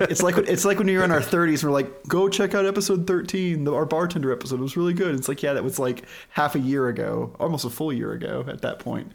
it's 0.08 0.22
like 0.22 0.36
it's 0.38 0.64
like 0.64 0.78
when 0.78 0.86
you're 0.86 1.02
in 1.02 1.10
our 1.10 1.20
30s, 1.20 1.64
we're 1.64 1.70
like, 1.70 2.06
go 2.06 2.28
check 2.28 2.54
out 2.54 2.64
episode 2.64 3.08
13, 3.08 3.64
the, 3.64 3.74
our 3.74 3.84
bartender 3.84 4.32
episode 4.32 4.60
It 4.60 4.62
was 4.62 4.76
really 4.76 4.94
good. 4.94 5.16
It's 5.16 5.28
like, 5.28 5.42
yeah, 5.42 5.52
that 5.54 5.64
was 5.64 5.80
like 5.80 6.04
half 6.30 6.54
a 6.54 6.60
year 6.60 6.86
ago, 6.86 7.34
almost 7.40 7.64
a 7.64 7.70
full 7.70 7.92
year 7.92 8.12
ago 8.12 8.44
at 8.46 8.62
that 8.62 8.78
point. 8.78 9.12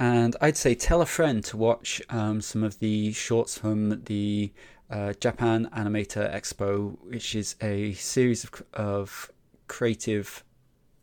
And 0.00 0.34
I'd 0.40 0.56
say 0.56 0.74
tell 0.74 1.02
a 1.02 1.06
friend 1.06 1.44
to 1.44 1.56
watch 1.56 2.02
um, 2.10 2.40
some 2.40 2.64
of 2.64 2.80
the 2.80 3.12
shorts 3.12 3.56
from 3.58 4.02
the 4.06 4.52
uh, 4.90 5.12
Japan 5.20 5.68
Animator 5.72 6.34
Expo, 6.34 6.98
which 7.00 7.36
is 7.36 7.54
a 7.62 7.92
series 7.92 8.42
of, 8.42 8.62
of 8.74 9.30
creative 9.68 10.42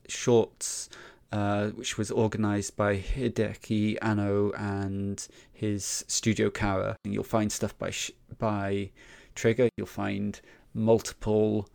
shorts 0.09 0.89
uh, 1.31 1.69
which 1.69 1.97
was 1.97 2.11
organized 2.11 2.75
by 2.75 2.97
Hideaki 2.97 3.97
Anno 4.01 4.51
and 4.51 5.25
his 5.61 6.03
studio 6.07 6.49
Khara. 6.49 6.95
And 7.05 7.13
you'll 7.13 7.23
find 7.23 7.51
stuff 7.51 7.77
by 7.77 7.93
by 8.37 8.89
Trigger. 9.35 9.69
You'll 9.77 9.85
find 9.85 10.41
multiple 10.73 11.69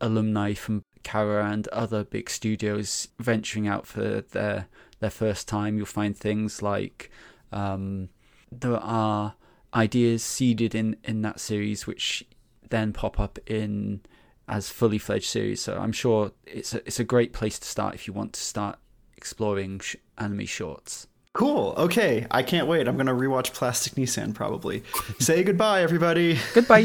alumni 0.00 0.54
from 0.54 0.82
Khara 1.04 1.52
and 1.52 1.68
other 1.68 2.02
big 2.02 2.30
studios 2.30 3.08
venturing 3.18 3.68
out 3.68 3.86
for 3.86 4.22
their 4.22 4.68
their 5.00 5.10
first 5.10 5.46
time. 5.46 5.76
You'll 5.76 5.86
find 5.86 6.16
things 6.16 6.62
like 6.62 7.10
um, 7.52 8.08
there 8.50 8.78
are 8.78 9.34
ideas 9.74 10.24
seeded 10.24 10.74
in 10.74 10.96
in 11.04 11.20
that 11.20 11.40
series 11.40 11.86
which 11.86 12.24
then 12.70 12.94
pop 12.94 13.20
up 13.20 13.38
in 13.46 14.00
as 14.48 14.70
fully 14.70 14.98
fledged 14.98 15.28
series. 15.28 15.60
So 15.60 15.76
I'm 15.78 15.92
sure 15.92 16.32
it's 16.46 16.74
a, 16.74 16.78
it's 16.86 16.98
a 16.98 17.04
great 17.04 17.34
place 17.34 17.58
to 17.58 17.68
start 17.68 17.94
if 17.94 18.06
you 18.06 18.14
want 18.14 18.32
to 18.32 18.40
start 18.40 18.78
exploring 19.14 19.80
sh- 19.80 19.96
anime 20.16 20.46
shorts. 20.46 21.06
Cool. 21.32 21.74
Okay, 21.76 22.26
I 22.30 22.42
can't 22.42 22.66
wait. 22.66 22.88
I'm 22.88 22.96
gonna 22.96 23.14
rewatch 23.14 23.52
Plastic 23.52 23.96
Nee-san 23.96 24.32
probably. 24.32 24.82
Say 25.20 25.42
goodbye, 25.44 25.82
everybody. 25.82 26.38
Goodbye. 26.54 26.82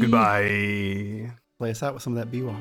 Goodbye. 0.00 1.32
Play 1.58 1.70
us 1.70 1.82
out 1.82 1.94
with 1.94 2.02
some 2.02 2.16
of 2.16 2.18
that 2.18 2.30
B-Wall. 2.32 2.56